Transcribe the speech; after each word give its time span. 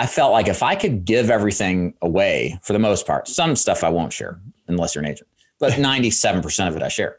I 0.00 0.06
felt 0.06 0.32
like 0.32 0.48
if 0.48 0.62
I 0.62 0.76
could 0.76 1.04
give 1.04 1.28
everything 1.28 1.92
away 2.00 2.58
for 2.62 2.72
the 2.72 2.78
most 2.78 3.06
part, 3.06 3.28
some 3.28 3.54
stuff 3.54 3.84
I 3.84 3.90
won't 3.90 4.14
share 4.14 4.40
unless 4.66 4.94
you're 4.94 5.04
an 5.04 5.10
agent, 5.10 5.28
but 5.58 5.72
97% 5.74 6.68
of 6.68 6.74
it 6.74 6.82
I 6.82 6.88
share. 6.88 7.18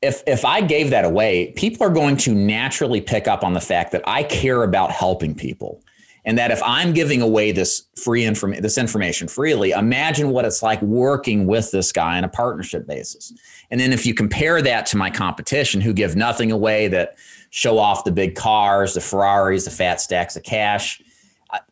If, 0.00 0.22
if 0.26 0.42
I 0.42 0.62
gave 0.62 0.88
that 0.88 1.04
away, 1.04 1.52
people 1.54 1.86
are 1.86 1.90
going 1.90 2.16
to 2.18 2.34
naturally 2.34 3.02
pick 3.02 3.28
up 3.28 3.44
on 3.44 3.52
the 3.52 3.60
fact 3.60 3.92
that 3.92 4.00
I 4.06 4.22
care 4.22 4.62
about 4.62 4.90
helping 4.90 5.34
people. 5.34 5.82
And 6.24 6.38
that 6.38 6.50
if 6.50 6.62
I'm 6.62 6.94
giving 6.94 7.20
away 7.20 7.52
this 7.52 7.84
free 8.02 8.24
information, 8.24 8.62
this 8.62 8.78
information 8.78 9.28
freely, 9.28 9.72
imagine 9.72 10.30
what 10.30 10.46
it's 10.46 10.62
like 10.62 10.80
working 10.80 11.46
with 11.46 11.70
this 11.72 11.92
guy 11.92 12.16
on 12.16 12.24
a 12.24 12.28
partnership 12.28 12.86
basis. 12.86 13.34
And 13.70 13.78
then 13.78 13.92
if 13.92 14.06
you 14.06 14.14
compare 14.14 14.62
that 14.62 14.86
to 14.86 14.96
my 14.96 15.10
competition 15.10 15.82
who 15.82 15.92
give 15.92 16.16
nothing 16.16 16.52
away, 16.52 16.88
that 16.88 17.18
show 17.50 17.78
off 17.78 18.04
the 18.04 18.12
big 18.12 18.34
cars, 18.34 18.94
the 18.94 19.00
Ferraris, 19.00 19.66
the 19.66 19.70
fat 19.70 20.00
stacks 20.00 20.36
of 20.36 20.42
cash, 20.42 21.02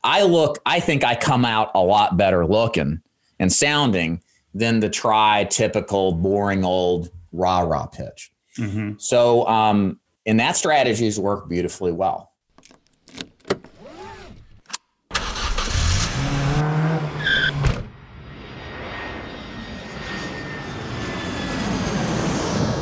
I 0.02 0.22
look, 0.22 0.58
I 0.64 0.80
think 0.80 1.04
I 1.04 1.14
come 1.14 1.45
out 1.45 1.70
a 1.74 1.80
lot 1.80 2.17
better 2.17 2.46
looking 2.46 3.00
and 3.39 3.53
sounding 3.53 4.22
than 4.54 4.80
the 4.80 4.89
try 4.89 5.44
typical 5.44 6.12
boring 6.12 6.64
old 6.64 7.11
rah 7.32 7.61
rah 7.61 7.86
pitch. 7.86 8.32
Mm-hmm. 8.58 8.93
So, 8.98 9.46
um, 9.46 10.00
and 10.25 10.40
that 10.40 10.57
strategies 10.57 11.20
work 11.20 11.48
beautifully 11.48 11.93
well. 11.93 12.32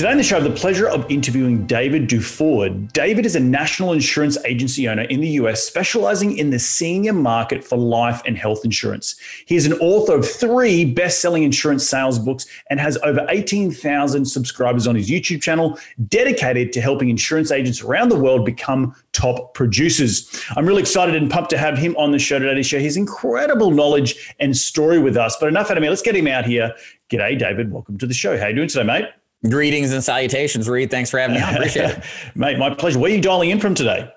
Today 0.00 0.12
on 0.12 0.16
the 0.16 0.22
show, 0.22 0.38
I 0.38 0.40
have 0.40 0.50
the 0.50 0.58
pleasure 0.58 0.88
of 0.88 1.04
interviewing 1.10 1.66
David 1.66 2.08
DuFord. 2.08 2.90
David 2.94 3.26
is 3.26 3.36
a 3.36 3.40
national 3.40 3.92
insurance 3.92 4.38
agency 4.46 4.88
owner 4.88 5.02
in 5.02 5.20
the 5.20 5.28
US, 5.40 5.62
specializing 5.62 6.38
in 6.38 6.48
the 6.48 6.58
senior 6.58 7.12
market 7.12 7.62
for 7.62 7.76
life 7.76 8.22
and 8.24 8.34
health 8.34 8.64
insurance. 8.64 9.16
He 9.44 9.56
is 9.56 9.66
an 9.66 9.74
author 9.74 10.14
of 10.14 10.26
three 10.26 10.86
best 10.86 11.20
selling 11.20 11.42
insurance 11.42 11.86
sales 11.86 12.18
books 12.18 12.46
and 12.70 12.80
has 12.80 12.96
over 13.02 13.26
18,000 13.28 14.24
subscribers 14.24 14.86
on 14.86 14.94
his 14.94 15.10
YouTube 15.10 15.42
channel, 15.42 15.78
dedicated 16.08 16.72
to 16.72 16.80
helping 16.80 17.10
insurance 17.10 17.50
agents 17.50 17.82
around 17.82 18.08
the 18.08 18.18
world 18.18 18.46
become 18.46 18.96
top 19.12 19.52
producers. 19.52 20.42
I'm 20.56 20.64
really 20.64 20.80
excited 20.80 21.14
and 21.14 21.30
pumped 21.30 21.50
to 21.50 21.58
have 21.58 21.76
him 21.76 21.94
on 21.98 22.10
the 22.10 22.18
show 22.18 22.38
today 22.38 22.54
to 22.54 22.62
share 22.62 22.80
his 22.80 22.96
incredible 22.96 23.70
knowledge 23.70 24.34
and 24.40 24.56
story 24.56 24.98
with 24.98 25.18
us. 25.18 25.36
But 25.38 25.50
enough 25.50 25.70
out 25.70 25.76
of 25.76 25.82
me. 25.82 25.90
Let's 25.90 26.00
get 26.00 26.16
him 26.16 26.26
out 26.26 26.46
here. 26.46 26.74
G'day, 27.10 27.38
David. 27.38 27.70
Welcome 27.70 27.98
to 27.98 28.06
the 28.06 28.14
show. 28.14 28.38
How 28.38 28.46
you 28.46 28.54
doing 28.54 28.68
today, 28.68 28.84
mate? 28.84 29.04
Greetings 29.48 29.92
and 29.92 30.04
salutations, 30.04 30.68
Reed. 30.68 30.90
Thanks 30.90 31.10
for 31.10 31.18
having 31.18 31.36
me 31.36 31.42
on. 31.42 31.54
Appreciate 31.54 31.90
it. 31.90 32.04
Mate, 32.34 32.58
my 32.58 32.74
pleasure. 32.74 32.98
Where 32.98 33.10
are 33.10 33.14
you 33.14 33.22
dialing 33.22 33.50
in 33.50 33.58
from 33.58 33.74
today? 33.74 34.12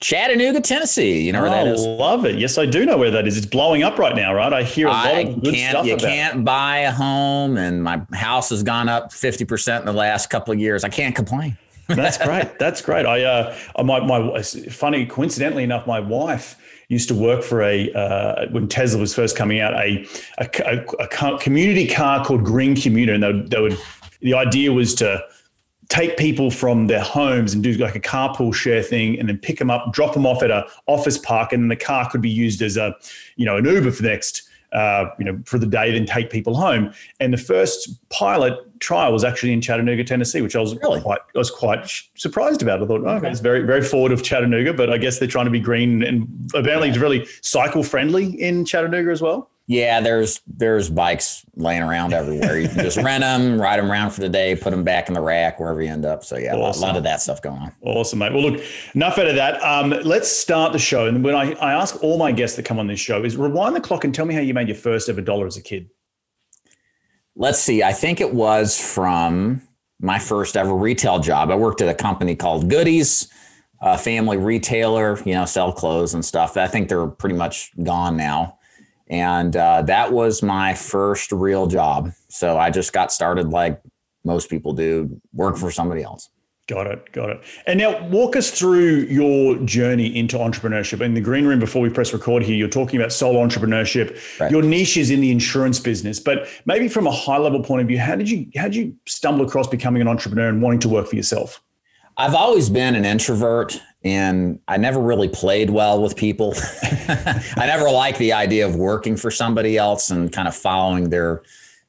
Chattanooga, 0.00 0.60
Tennessee. 0.60 1.22
You 1.22 1.32
know 1.32 1.42
where 1.42 1.50
oh, 1.50 1.52
that 1.52 1.66
is? 1.66 1.80
Love 1.84 2.24
it. 2.24 2.38
Yes, 2.38 2.56
I 2.58 2.66
do 2.66 2.86
know 2.86 2.96
where 2.96 3.10
that 3.10 3.26
is. 3.26 3.36
It's 3.36 3.46
blowing 3.46 3.82
up 3.82 3.98
right 3.98 4.16
now, 4.16 4.34
right? 4.34 4.52
I 4.52 4.62
hear 4.62 4.88
a 4.88 4.90
lot 4.90 5.14
of 5.14 5.42
good 5.42 5.54
stuff 5.56 5.86
You 5.86 5.94
about 5.94 6.06
can't 6.06 6.44
buy 6.44 6.78
a 6.78 6.90
home, 6.90 7.58
and 7.58 7.82
my 7.82 8.02
house 8.12 8.48
has 8.50 8.62
gone 8.62 8.88
up 8.88 9.12
fifty 9.12 9.44
percent 9.44 9.82
in 9.82 9.86
the 9.86 9.98
last 9.98 10.30
couple 10.30 10.52
of 10.52 10.60
years. 10.60 10.84
I 10.84 10.88
can't 10.88 11.14
complain. 11.14 11.56
That's 11.88 12.18
great. 12.18 12.58
That's 12.58 12.80
great. 12.80 13.04
I 13.04 13.24
uh, 13.24 13.56
my 13.82 14.00
my 14.00 14.42
funny 14.42 15.04
coincidentally 15.04 15.64
enough, 15.64 15.86
my 15.86 16.00
wife 16.00 16.56
used 16.88 17.08
to 17.08 17.14
work 17.14 17.42
for 17.42 17.62
a 17.62 17.92
uh, 17.92 18.46
when 18.50 18.68
Tesla 18.68 19.00
was 19.00 19.14
first 19.14 19.36
coming 19.36 19.60
out 19.60 19.74
a 19.74 20.06
a, 20.38 20.48
a, 20.66 21.04
a 21.04 21.38
community 21.38 21.86
car 21.86 22.24
called 22.24 22.44
Green 22.44 22.74
Commuter, 22.74 23.12
and 23.12 23.22
they 23.22 23.32
would, 23.32 23.50
they 23.50 23.60
would 23.60 23.78
the 24.20 24.34
idea 24.34 24.72
was 24.72 24.94
to 24.96 25.22
take 25.90 26.16
people 26.16 26.50
from 26.50 26.86
their 26.86 27.02
homes 27.02 27.52
and 27.52 27.62
do 27.62 27.72
like 27.74 27.96
a 27.96 28.00
carpool 28.00 28.54
share 28.54 28.82
thing 28.82 29.18
and 29.18 29.28
then 29.28 29.36
pick 29.36 29.58
them 29.58 29.70
up 29.70 29.92
drop 29.92 30.14
them 30.14 30.24
off 30.24 30.42
at 30.42 30.50
a 30.50 30.64
office 30.86 31.18
park 31.18 31.52
and 31.52 31.70
the 31.70 31.76
car 31.76 32.08
could 32.08 32.22
be 32.22 32.30
used 32.30 32.62
as 32.62 32.76
a 32.76 32.94
you 33.36 33.44
know 33.44 33.56
an 33.56 33.64
uber 33.64 33.90
for 33.90 34.02
the 34.02 34.08
next 34.08 34.48
uh, 34.72 35.06
you 35.18 35.24
know 35.24 35.36
for 35.44 35.58
the 35.58 35.66
day 35.66 35.90
then 35.90 36.06
take 36.06 36.30
people 36.30 36.54
home 36.54 36.92
and 37.18 37.32
the 37.32 37.38
first 37.38 38.08
pilot 38.08 38.54
trial 38.78 39.12
was 39.12 39.24
actually 39.24 39.52
in 39.52 39.60
chattanooga 39.60 40.04
tennessee 40.04 40.40
which 40.40 40.54
i 40.54 40.60
was 40.60 40.76
really? 40.76 41.00
quite 41.00 41.18
i 41.34 41.38
was 41.38 41.50
quite 41.50 41.90
surprised 42.14 42.62
about 42.62 42.80
i 42.80 42.86
thought 42.86 43.02
oh, 43.04 43.16
okay. 43.16 43.28
it's 43.28 43.40
very 43.40 43.62
very 43.62 43.82
forward 43.82 44.12
of 44.12 44.22
chattanooga 44.22 44.72
but 44.72 44.90
i 44.90 44.96
guess 44.96 45.18
they're 45.18 45.26
trying 45.26 45.44
to 45.44 45.50
be 45.50 45.58
green 45.58 46.04
and 46.04 46.28
apparently 46.54 46.88
it's 46.88 46.98
really 46.98 47.26
cycle 47.42 47.82
friendly 47.82 48.40
in 48.40 48.64
chattanooga 48.64 49.10
as 49.10 49.20
well 49.20 49.50
yeah, 49.70 50.00
there's 50.00 50.40
there's 50.48 50.90
bikes 50.90 51.46
laying 51.54 51.80
around 51.80 52.12
everywhere. 52.12 52.58
You 52.58 52.68
can 52.68 52.78
just 52.78 52.96
rent 53.04 53.20
them, 53.20 53.60
ride 53.60 53.78
them 53.78 53.88
around 53.88 54.10
for 54.10 54.20
the 54.20 54.28
day, 54.28 54.56
put 54.56 54.70
them 54.70 54.82
back 54.82 55.06
in 55.06 55.14
the 55.14 55.20
rack 55.20 55.60
wherever 55.60 55.80
you 55.80 55.88
end 55.88 56.04
up. 56.04 56.24
So 56.24 56.36
yeah, 56.38 56.56
awesome. 56.56 56.82
a 56.82 56.86
lot 56.86 56.96
of 56.96 57.04
that 57.04 57.22
stuff 57.22 57.40
going 57.40 57.62
on. 57.62 57.72
Awesome, 57.82 58.18
mate. 58.18 58.32
Well, 58.32 58.50
look, 58.50 58.64
enough 58.96 59.16
out 59.16 59.28
of 59.28 59.36
that. 59.36 59.62
Um, 59.62 59.90
let's 60.02 60.28
start 60.28 60.72
the 60.72 60.80
show. 60.80 61.06
And 61.06 61.22
when 61.22 61.36
I, 61.36 61.52
I 61.52 61.72
ask 61.72 62.02
all 62.02 62.18
my 62.18 62.32
guests 62.32 62.56
that 62.56 62.64
come 62.64 62.80
on 62.80 62.88
this 62.88 62.98
show 62.98 63.22
is 63.22 63.36
rewind 63.36 63.76
the 63.76 63.80
clock 63.80 64.02
and 64.02 64.12
tell 64.12 64.26
me 64.26 64.34
how 64.34 64.40
you 64.40 64.54
made 64.54 64.66
your 64.66 64.76
first 64.76 65.08
ever 65.08 65.20
dollar 65.20 65.46
as 65.46 65.56
a 65.56 65.62
kid. 65.62 65.88
Let's 67.36 67.60
see. 67.60 67.84
I 67.84 67.92
think 67.92 68.20
it 68.20 68.34
was 68.34 68.76
from 68.76 69.62
my 70.00 70.18
first 70.18 70.56
ever 70.56 70.74
retail 70.74 71.20
job. 71.20 71.48
I 71.48 71.54
worked 71.54 71.80
at 71.80 71.88
a 71.88 71.94
company 71.94 72.34
called 72.34 72.68
Goodies, 72.68 73.28
a 73.80 73.96
family 73.96 74.36
retailer. 74.36 75.16
You 75.24 75.34
know, 75.34 75.44
sell 75.44 75.72
clothes 75.72 76.14
and 76.14 76.24
stuff. 76.24 76.56
I 76.56 76.66
think 76.66 76.88
they're 76.88 77.06
pretty 77.06 77.36
much 77.36 77.70
gone 77.84 78.16
now 78.16 78.56
and 79.10 79.56
uh, 79.56 79.82
that 79.82 80.12
was 80.12 80.42
my 80.42 80.72
first 80.74 81.32
real 81.32 81.66
job. 81.66 82.12
So 82.28 82.56
I 82.56 82.70
just 82.70 82.92
got 82.92 83.12
started 83.12 83.50
like 83.50 83.82
most 84.24 84.48
people 84.48 84.72
do, 84.72 85.20
work 85.34 85.56
for 85.56 85.70
somebody 85.70 86.02
else. 86.02 86.30
Got 86.68 86.86
it. 86.86 87.10
Got 87.10 87.30
it. 87.30 87.42
And 87.66 87.80
now 87.80 88.06
walk 88.10 88.36
us 88.36 88.52
through 88.52 88.98
your 89.08 89.56
journey 89.64 90.16
into 90.16 90.36
entrepreneurship. 90.36 91.00
In 91.00 91.14
the 91.14 91.20
green 91.20 91.44
room, 91.44 91.58
before 91.58 91.82
we 91.82 91.90
press 91.90 92.12
record 92.12 92.44
here, 92.44 92.54
you're 92.54 92.68
talking 92.68 93.00
about 93.00 93.12
solo 93.12 93.44
entrepreneurship. 93.44 94.38
Right. 94.38 94.52
Your 94.52 94.62
niche 94.62 94.96
is 94.96 95.10
in 95.10 95.20
the 95.20 95.32
insurance 95.32 95.80
business, 95.80 96.20
but 96.20 96.46
maybe 96.66 96.86
from 96.86 97.08
a 97.08 97.10
high 97.10 97.38
level 97.38 97.60
point 97.60 97.82
of 97.82 97.88
view, 97.88 97.98
how 97.98 98.14
did 98.14 98.30
you 98.30 98.46
how 98.54 98.64
did 98.64 98.76
you 98.76 98.94
stumble 99.06 99.44
across 99.44 99.66
becoming 99.66 100.00
an 100.00 100.06
entrepreneur 100.06 100.48
and 100.48 100.62
wanting 100.62 100.78
to 100.80 100.88
work 100.88 101.08
for 101.08 101.16
yourself? 101.16 101.60
I've 102.16 102.36
always 102.36 102.70
been 102.70 102.94
an 102.94 103.04
introvert 103.04 103.80
and 104.02 104.58
I 104.66 104.78
never 104.78 105.00
really 105.00 105.28
played 105.28 105.70
well 105.70 106.02
with 106.02 106.16
people. 106.16 106.54
I 106.82 107.66
never 107.66 107.90
liked 107.90 108.18
the 108.18 108.32
idea 108.32 108.66
of 108.66 108.76
working 108.76 109.16
for 109.16 109.30
somebody 109.30 109.76
else 109.76 110.10
and 110.10 110.32
kind 110.32 110.48
of 110.48 110.56
following 110.56 111.10
their 111.10 111.42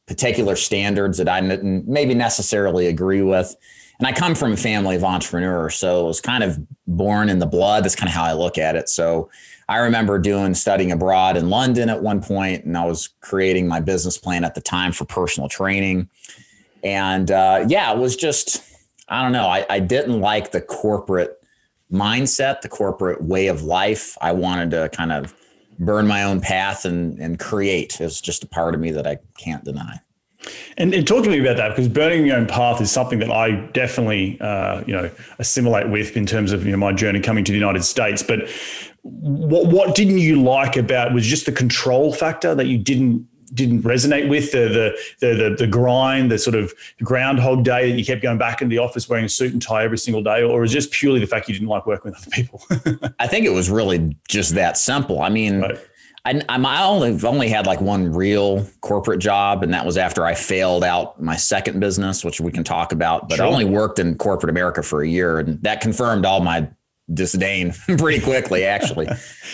particular 0.07 0.57
standards 0.57 1.17
that 1.19 1.29
I 1.29 1.39
didn't 1.39 1.87
maybe 1.87 2.13
necessarily 2.13 2.87
agree 2.87 3.21
with. 3.21 3.55
And 3.99 4.07
I 4.07 4.11
come 4.11 4.35
from 4.35 4.53
a 4.53 4.57
family 4.57 4.95
of 4.95 5.03
entrepreneurs, 5.03 5.75
so 5.75 6.03
it 6.03 6.07
was 6.07 6.19
kind 6.19 6.43
of 6.43 6.59
born 6.87 7.29
in 7.29 7.39
the 7.39 7.45
blood. 7.45 7.83
That's 7.83 7.95
kind 7.95 8.09
of 8.09 8.15
how 8.15 8.23
I 8.23 8.33
look 8.33 8.57
at 8.57 8.75
it. 8.75 8.89
So 8.89 9.29
I 9.69 9.77
remember 9.77 10.19
doing 10.19 10.53
studying 10.53 10.91
abroad 10.91 11.37
in 11.37 11.49
London 11.49 11.87
at 11.87 12.01
one 12.01 12.21
point, 12.21 12.65
and 12.65 12.77
I 12.77 12.83
was 12.85 13.09
creating 13.21 13.67
my 13.67 13.79
business 13.79 14.17
plan 14.17 14.43
at 14.43 14.55
the 14.55 14.59
time 14.59 14.91
for 14.91 15.05
personal 15.05 15.47
training. 15.47 16.09
And 16.83 17.29
uh, 17.31 17.65
yeah, 17.69 17.93
it 17.93 17.99
was 17.99 18.15
just 18.17 18.63
I 19.07 19.21
don't 19.21 19.33
know. 19.33 19.47
I, 19.47 19.65
I 19.69 19.79
didn't 19.79 20.19
like 20.19 20.51
the 20.51 20.61
corporate 20.61 21.40
mindset, 21.91 22.61
the 22.61 22.69
corporate 22.69 23.21
way 23.23 23.47
of 23.47 23.63
life. 23.63 24.17
I 24.21 24.31
wanted 24.31 24.71
to 24.71 24.89
kind 24.89 25.11
of 25.11 25.33
burn 25.79 26.07
my 26.07 26.23
own 26.23 26.41
path 26.41 26.85
and 26.85 27.19
and 27.19 27.39
create 27.39 27.99
is 27.99 28.21
just 28.21 28.43
a 28.43 28.47
part 28.47 28.75
of 28.75 28.81
me 28.81 28.91
that 28.91 29.07
I 29.07 29.17
can't 29.37 29.63
deny. 29.63 29.99
And, 30.77 30.93
and, 30.93 31.07
talk 31.07 31.23
to 31.23 31.29
me 31.29 31.39
about 31.39 31.57
that 31.57 31.69
because 31.69 31.87
burning 31.87 32.25
your 32.25 32.37
own 32.37 32.47
path 32.47 32.81
is 32.81 32.89
something 32.89 33.19
that 33.19 33.29
I 33.29 33.51
definitely, 33.73 34.41
uh, 34.41 34.83
you 34.87 34.93
know, 34.93 35.11
assimilate 35.37 35.89
with 35.89 36.17
in 36.17 36.25
terms 36.25 36.51
of 36.51 36.65
you 36.65 36.71
know 36.71 36.77
my 36.77 36.91
journey 36.91 37.19
coming 37.19 37.43
to 37.43 37.51
the 37.51 37.57
United 37.57 37.83
States. 37.83 38.23
But 38.23 38.49
what 39.03 39.67
what 39.67 39.95
didn't 39.95 40.17
you 40.17 40.41
like 40.41 40.77
about 40.77 41.13
was 41.13 41.27
just 41.27 41.45
the 41.45 41.51
control 41.51 42.11
factor 42.11 42.55
that 42.55 42.65
you 42.65 42.79
didn't 42.79 43.27
didn't 43.53 43.83
resonate 43.83 44.29
with 44.29 44.51
the, 44.51 44.67
the 45.19 45.27
the 45.27 45.35
the 45.35 45.55
the, 45.59 45.67
grind, 45.67 46.31
the 46.31 46.37
sort 46.37 46.55
of 46.55 46.73
groundhog 47.03 47.63
day 47.63 47.91
that 47.91 47.97
you 47.97 48.05
kept 48.05 48.21
going 48.21 48.37
back 48.37 48.61
into 48.61 48.73
the 48.73 48.81
office 48.81 49.09
wearing 49.09 49.25
a 49.25 49.29
suit 49.29 49.53
and 49.53 49.61
tie 49.61 49.83
every 49.83 49.97
single 49.97 50.23
day, 50.23 50.43
or 50.43 50.63
is 50.63 50.71
just 50.71 50.91
purely 50.91 51.19
the 51.19 51.27
fact 51.27 51.47
you 51.47 51.53
didn't 51.53 51.67
like 51.67 51.85
working 51.85 52.11
with 52.11 52.21
other 52.21 52.31
people? 52.31 52.63
I 53.19 53.27
think 53.27 53.45
it 53.45 53.51
was 53.51 53.69
really 53.69 54.15
just 54.27 54.55
that 54.55 54.77
simple. 54.77 55.21
I 55.21 55.29
mean. 55.29 55.61
Right. 55.61 55.79
I, 56.23 56.39
I 56.47 56.83
only 56.83 57.19
only 57.25 57.49
had 57.49 57.65
like 57.65 57.81
one 57.81 58.13
real 58.13 58.67
corporate 58.81 59.19
job, 59.19 59.63
and 59.63 59.73
that 59.73 59.83
was 59.83 59.97
after 59.97 60.23
I 60.23 60.35
failed 60.35 60.83
out 60.83 61.19
my 61.19 61.35
second 61.35 61.79
business, 61.79 62.23
which 62.23 62.39
we 62.39 62.51
can 62.51 62.63
talk 62.63 62.91
about. 62.91 63.27
But 63.27 63.37
sure. 63.37 63.47
I 63.47 63.49
only 63.49 63.65
worked 63.65 63.97
in 63.97 64.15
corporate 64.19 64.51
America 64.51 64.83
for 64.83 65.01
a 65.01 65.07
year, 65.07 65.39
and 65.39 65.59
that 65.63 65.81
confirmed 65.81 66.23
all 66.23 66.39
my 66.39 66.69
disdain 67.13 67.73
pretty 67.97 68.19
quickly, 68.19 68.65
actually. 68.65 69.07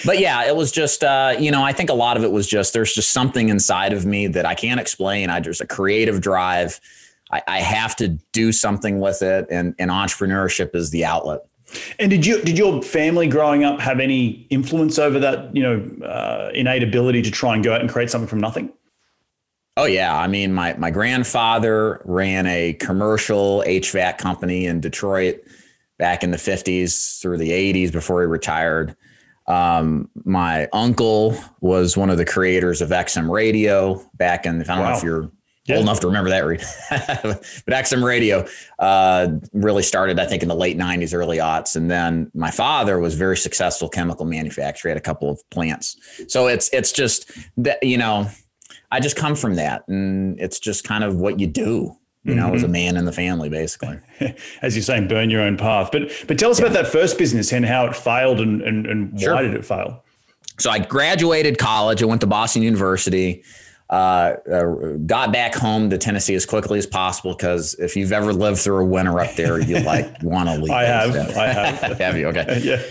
but 0.06 0.20
yeah, 0.20 0.46
it 0.46 0.56
was 0.56 0.72
just, 0.72 1.04
uh, 1.04 1.36
you 1.40 1.52
know, 1.52 1.64
I 1.64 1.74
think 1.74 1.90
a 1.90 1.94
lot 1.94 2.18
of 2.18 2.24
it 2.24 2.32
was 2.32 2.48
just 2.48 2.74
there's 2.74 2.94
just 2.94 3.12
something 3.12 3.50
inside 3.50 3.94
of 3.94 4.06
me 4.06 4.28
that 4.28 4.46
I 4.46 4.56
can't 4.56 4.80
explain. 4.80 5.30
I 5.30 5.40
just 5.40 5.62
a 5.62 5.68
creative 5.68 6.22
drive. 6.22 6.80
I, 7.32 7.42
I 7.48 7.60
have 7.60 7.96
to 7.98 8.10
do 8.32 8.52
something 8.52 9.00
with 9.00 9.22
it, 9.22 9.48
and, 9.50 9.76
and 9.80 9.92
entrepreneurship 9.92 10.76
is 10.76 10.92
the 10.92 11.06
outlet. 11.06 11.42
And 12.00 12.10
did 12.10 12.26
you 12.26 12.42
did 12.42 12.58
your 12.58 12.82
family 12.82 13.28
growing 13.28 13.66
up 13.66 13.82
have 13.82 14.00
any 14.00 14.48
influence 14.50 14.98
over 14.98 15.20
that, 15.20 15.54
you 15.54 15.62
know, 15.62 16.06
uh, 16.06 16.50
innate 16.54 16.82
ability 16.82 17.22
to 17.24 17.32
try 17.32 17.56
and 17.56 17.64
go 17.64 17.74
out 17.74 17.82
and 17.82 17.90
create 17.90 18.10
something 18.10 18.28
from 18.28 18.40
nothing? 18.40 18.72
Oh 19.76 19.86
yeah, 19.86 20.18
I 20.18 20.28
mean 20.28 20.54
my 20.54 20.76
my 20.76 20.92
grandfather 20.92 22.02
ran 22.06 22.48
a 22.48 22.74
commercial 22.74 23.64
HVAC 23.68 24.18
company 24.18 24.66
in 24.66 24.80
Detroit 24.80 25.44
back 25.98 26.24
in 26.24 26.32
the 26.32 26.38
50s 26.38 27.20
through 27.22 27.38
the 27.38 27.52
80s 27.52 27.92
before 27.92 28.22
he 28.22 28.28
retired. 28.28 28.96
Um, 29.48 30.10
my 30.26 30.68
uncle 30.74 31.38
was 31.62 31.96
one 31.96 32.10
of 32.10 32.18
the 32.18 32.26
creators 32.26 32.82
of 32.82 32.90
XM 32.90 33.30
Radio 33.30 34.04
back 34.16 34.46
in, 34.46 34.62
I 34.62 34.64
don't 34.64 34.80
wow. 34.80 34.92
know 34.92 34.98
if 34.98 35.04
you're 35.04 35.32
yeah. 35.68 35.76
old 35.76 35.84
enough 35.84 36.00
to 36.02 36.08
remember 36.08 36.30
that, 36.30 36.44
but 37.66 37.74
XM 37.74 38.04
Radio 38.04 38.46
uh, 38.80 39.28
really 39.54 39.84
started, 39.84 40.20
I 40.20 40.26
think, 40.26 40.42
in 40.44 40.50
the 40.50 40.56
late 40.56 40.78
90s, 40.78 41.14
early 41.14 41.38
aughts. 41.38 41.76
And 41.76 41.90
then 41.90 42.32
my 42.34 42.52
father 42.52 43.00
was 43.00 43.16
very 43.16 43.38
successful 43.38 43.90
chemical 43.90 44.26
manufacturer, 44.26 44.90
had 44.90 44.98
a 44.98 45.02
couple 45.02 45.30
of 45.30 45.42
plants. 45.50 45.98
So 46.28 46.48
it's 46.48 46.70
it's 46.74 46.92
just 46.92 47.32
that, 47.58 47.82
you 47.82 47.98
know, 47.98 48.30
I 48.92 49.00
just 49.00 49.16
come 49.16 49.36
from 49.36 49.56
that. 49.56 49.88
And 49.88 50.40
it's 50.40 50.60
just 50.60 50.84
kind 50.84 51.04
of 51.04 51.18
what 51.18 51.40
you 51.40 51.48
do 51.48 51.98
you 52.28 52.36
know, 52.36 52.48
mm-hmm. 52.48 52.56
as 52.56 52.64
a 52.64 52.68
man 52.68 52.98
in 52.98 53.06
the 53.06 53.14
family, 53.14 53.48
basically. 53.48 53.98
As 54.62 54.76
you're 54.76 54.84
saying, 54.84 55.08
burn 55.08 55.30
your 55.30 55.42
own 55.42 55.56
path. 55.56 55.90
But 55.94 56.12
but 56.28 56.38
tell 56.38 56.52
us 56.52 56.60
yeah. 56.60 56.66
about 56.66 56.74
that 56.74 56.92
first 56.92 57.18
business 57.18 57.54
and 57.54 57.66
how 57.66 57.86
it 57.86 57.96
failed 57.96 58.42
and, 58.42 58.62
and, 58.62 58.86
and 58.86 59.20
sure. 59.20 59.34
why 59.34 59.44
did 59.44 59.54
it 59.54 59.64
fail? 59.64 60.04
So 60.60 60.70
I 60.70 60.80
graduated 60.80 61.58
college. 61.58 62.04
I 62.04 62.06
went 62.06 62.22
to 62.22 62.28
Boston 62.28 62.64
University. 62.64 63.44
Uh, 63.90 64.36
uh, 64.52 64.98
got 65.06 65.32
back 65.32 65.56
home 65.56 65.90
to 65.90 65.98
Tennessee 65.98 66.36
as 66.36 66.46
quickly 66.46 66.78
as 66.78 66.86
possible 66.86 67.34
because 67.34 67.74
if 67.76 67.96
you've 67.96 68.12
ever 68.12 68.34
lived 68.34 68.60
through 68.60 68.84
a 68.84 68.86
winter 68.86 69.18
up 69.22 69.34
there, 69.36 69.62
you 69.62 69.80
like 69.80 70.12
want 70.22 70.50
to 70.50 70.56
leave. 70.56 70.72
I 70.72 70.84
have. 70.84 71.16
I 71.16 71.48
have. 71.48 71.98
have 72.00 72.18
you? 72.18 72.28
Okay. 72.28 72.60
yeah. 72.62 72.82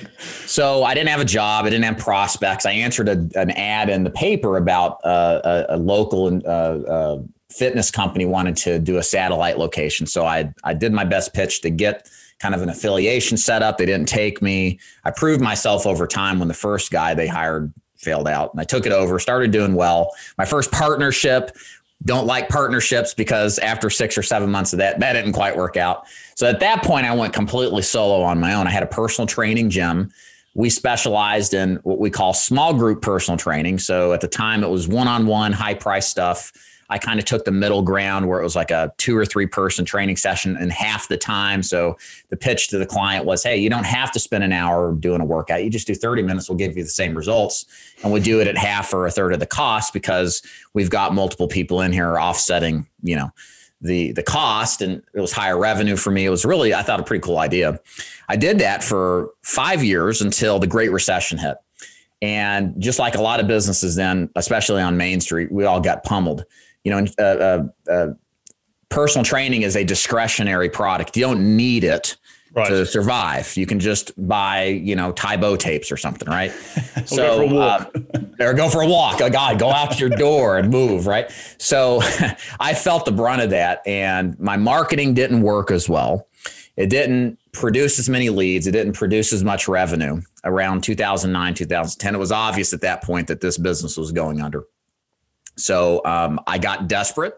So 0.47 0.85
I 0.85 0.95
didn't 0.95 1.11
have 1.11 1.21
a 1.21 1.27
job. 1.27 1.67
I 1.67 1.71
didn't 1.71 1.85
have 1.85 1.99
prospects. 1.99 2.65
I 2.65 2.73
answered 2.73 3.11
a, 3.11 3.29
an 3.39 3.51
ad 3.51 3.91
in 3.91 4.05
the 4.05 4.11
paper 4.11 4.57
about 4.57 5.05
uh, 5.05 5.67
a, 5.69 5.75
a, 5.75 5.77
local 5.77 6.41
uh, 6.47 6.49
uh, 6.49 7.23
fitness 7.51 7.91
company 7.91 8.27
wanted 8.27 8.57
to 8.57 8.79
do 8.79 8.99
a 8.99 9.03
satellite 9.03 9.59
location. 9.59 10.07
So 10.07 10.27
I 10.27 10.53
I 10.65 10.75
did 10.75 10.93
my 10.93 11.05
best 11.05 11.35
pitch 11.35 11.61
to 11.63 11.71
get 11.71 12.09
kind 12.39 12.55
of 12.55 12.63
an 12.63 12.69
affiliation 12.69 13.37
set 13.37 13.63
up. 13.63 13.79
They 13.79 13.87
didn't 13.87 14.09
take 14.09 14.43
me. 14.43 14.79
I 15.05 15.11
proved 15.11 15.41
myself 15.41 15.87
over 15.87 16.07
time 16.07 16.39
when 16.39 16.49
the 16.49 16.55
first 16.55 16.91
guy 16.91 17.15
they 17.15 17.27
hired 17.27 17.73
failed 17.97 18.29
out. 18.29 18.53
And 18.53 18.61
I 18.61 18.65
took 18.65 18.85
it 18.85 18.93
over, 18.93 19.19
started 19.19 19.53
doing 19.53 19.75
well. 19.75 20.11
My 20.37 20.45
first 20.45 20.71
partnership, 20.71 21.57
don't 22.05 22.27
like 22.27 22.49
partnerships 22.49 23.15
because 23.15 23.59
after 23.59 23.89
six 23.89 24.19
or 24.19 24.23
seven 24.23 24.51
months 24.51 24.73
of 24.73 24.79
that, 24.79 25.01
that 25.01 25.15
didn't 25.15 25.33
quite 25.33 25.57
work 25.57 25.77
out. 25.77 26.07
So 26.35 26.47
at 26.47 26.61
that 26.61 26.83
point, 26.83 27.07
I 27.07 27.15
went 27.15 27.33
completely 27.33 27.83
solo 27.83 28.23
on 28.23 28.39
my 28.39 28.55
own. 28.55 28.67
I 28.67 28.71
had 28.71 28.83
a 28.83 28.87
personal 28.87 29.27
training 29.27 29.71
gym. 29.71 30.11
We 30.55 30.71
specialized 30.71 31.55
in 31.55 31.77
what 31.83 31.99
we 31.99 32.11
call 32.11 32.33
small 32.33 32.75
group 32.75 33.03
personal 33.03 33.39
training. 33.39 33.79
So 33.79 34.13
at 34.13 34.21
the 34.21 34.29
time, 34.29 34.63
it 34.63 34.69
was 34.69 34.87
one 34.87 35.09
on 35.09 35.27
one, 35.27 35.53
high 35.53 35.75
price 35.75 36.07
stuff 36.07 36.53
I 36.89 36.99
kind 36.99 37.19
of 37.19 37.25
took 37.25 37.45
the 37.45 37.53
middle 37.53 37.83
ground 37.83 38.29
where 38.29 38.41
it 38.41 38.43
was 38.43 38.57
like 38.57 38.71
a 38.71 38.93
two 38.99 39.17
or 39.17 39.25
three 39.25 39.47
person 39.47 39.85
training 39.85 40.17
session 40.17 40.57
in 40.57 40.71
half 40.71 41.09
the 41.09 41.17
time. 41.17 41.63
So 41.63 41.97
the 42.29 42.37
pitch 42.37 42.69
to 42.69 42.79
the 42.79 42.87
client 42.87 43.25
was, 43.25 43.43
hey, 43.43 43.57
you 43.57 43.71
don't 43.71 43.87
have 43.87 44.13
to 44.13 44.19
spend 44.19 44.45
an 44.45 44.53
hour 44.53 44.93
doing 44.93 45.21
a 45.21 45.25
workout. 45.25 45.65
You 45.65 45.71
just 45.71 45.87
do 45.87 45.95
30 45.95 46.23
minutes, 46.23 46.49
we'll 46.49 46.59
give 46.59 46.77
you 46.77 46.83
the 46.83 46.91
same 46.91 47.17
results. 47.17 47.67
And 48.03 48.13
we 48.13 48.21
do 48.21 48.41
it 48.41 48.47
at 48.47 48.57
half 48.57 48.93
or 48.95 49.07
a 49.07 49.11
third 49.11 49.33
of 49.33 49.41
the 49.41 49.47
cost 49.47 49.93
because 49.93 50.43
we've 50.75 50.91
got 50.91 51.15
multiple 51.15 51.49
people 51.49 51.81
in 51.81 51.93
here 51.93 52.19
offsetting, 52.19 52.87
you 53.03 53.17
know, 53.17 53.31
the 53.83 54.13
the 54.13 54.23
cost 54.23 54.81
and 54.81 55.03
it 55.15 55.21
was 55.21 55.33
higher 55.33 55.59
revenue 55.59 55.97
for 55.97 56.11
me. 56.11 56.25
It 56.25 56.31
was 56.31 56.45
really, 56.45 56.73
I 56.73 56.83
thought 56.83 57.01
a 57.01 57.03
pretty 57.03 57.23
cool 57.23 57.39
idea. 57.39 57.79
I 58.29 58.37
did 58.37 58.59
that 58.61 58.83
for 58.83 59.31
five 59.43 59.85
years 59.85 60.23
until 60.23 60.59
the 60.59 60.67
Great 60.67 60.91
Recession 60.91 61.39
hit. 61.39 61.57
And 62.23 62.75
just 62.81 62.99
like 62.99 63.15
a 63.15 63.21
lot 63.21 63.41
of 63.41 63.47
businesses 63.47 63.95
then, 63.95 64.31
especially 64.37 64.81
on 64.81 64.97
Main 64.97 65.21
Street, 65.21 65.53
we 65.53 65.65
all 65.65 65.81
got 65.81 66.03
pummeled 66.03 66.45
you 66.87 66.93
know, 66.93 67.05
uh, 67.19 67.23
uh, 67.23 67.91
uh, 67.91 68.07
personal 68.91 69.25
training 69.25 69.63
is 69.63 69.75
a 69.75 69.83
discretionary 69.83 70.71
product. 70.71 71.17
You 71.17 71.23
don't 71.23 71.57
need 71.57 71.83
it 71.83 72.17
right. 72.55 72.69
to 72.69 72.87
survive. 72.87 73.57
You 73.57 73.67
can 73.67 73.81
just 73.81 74.13
buy, 74.29 74.67
you 74.67 74.95
know, 74.95 75.11
Tae 75.11 75.37
Bo 75.37 75.57
tapes 75.57 75.91
or 75.91 75.97
something, 75.97 76.29
right? 76.29 76.53
so, 77.05 77.49
go 77.49 77.59
uh, 77.59 77.87
or 78.39 78.55
go 78.55 78.69
for 78.69 78.83
a 78.83 78.87
walk. 78.87 79.21
Oh 79.21 79.29
God, 79.29 79.59
go 79.59 79.73
out 79.73 79.99
your 79.99 80.11
door 80.11 80.59
and 80.59 80.71
move, 80.71 81.09
right? 81.09 81.29
So, 81.59 82.03
I 82.61 82.73
felt 82.73 83.05
the 83.05 83.11
brunt 83.11 83.43
of 83.43 83.51
that, 83.51 83.83
and 83.85 84.39
my 84.39 84.57
marketing 84.57 85.15
didn't 85.15 85.41
work 85.41 85.73
as 85.73 85.89
well. 85.89 86.29
It 86.77 86.89
didn't 86.89 87.41
produce 87.51 87.99
as 87.99 88.09
many 88.09 88.31
leads. 88.31 88.69
It 88.69 88.73
didn't 88.73 88.93
produce 88.93 89.33
as 89.33 89.43
much 89.43 89.67
revenue 89.67 90.21
around 90.45 90.85
2009, 90.85 91.55
2010. 91.55 92.15
It 92.15 92.19
was 92.19 92.31
obvious 92.31 92.73
at 92.73 92.81
that 92.83 93.03
point 93.03 93.27
that 93.27 93.41
this 93.41 93.59
business 93.59 93.97
was 93.97 94.13
going 94.13 94.41
under. 94.41 94.67
So 95.57 96.05
um, 96.05 96.41
I 96.47 96.59
got 96.59 96.89
desperate. 96.89 97.35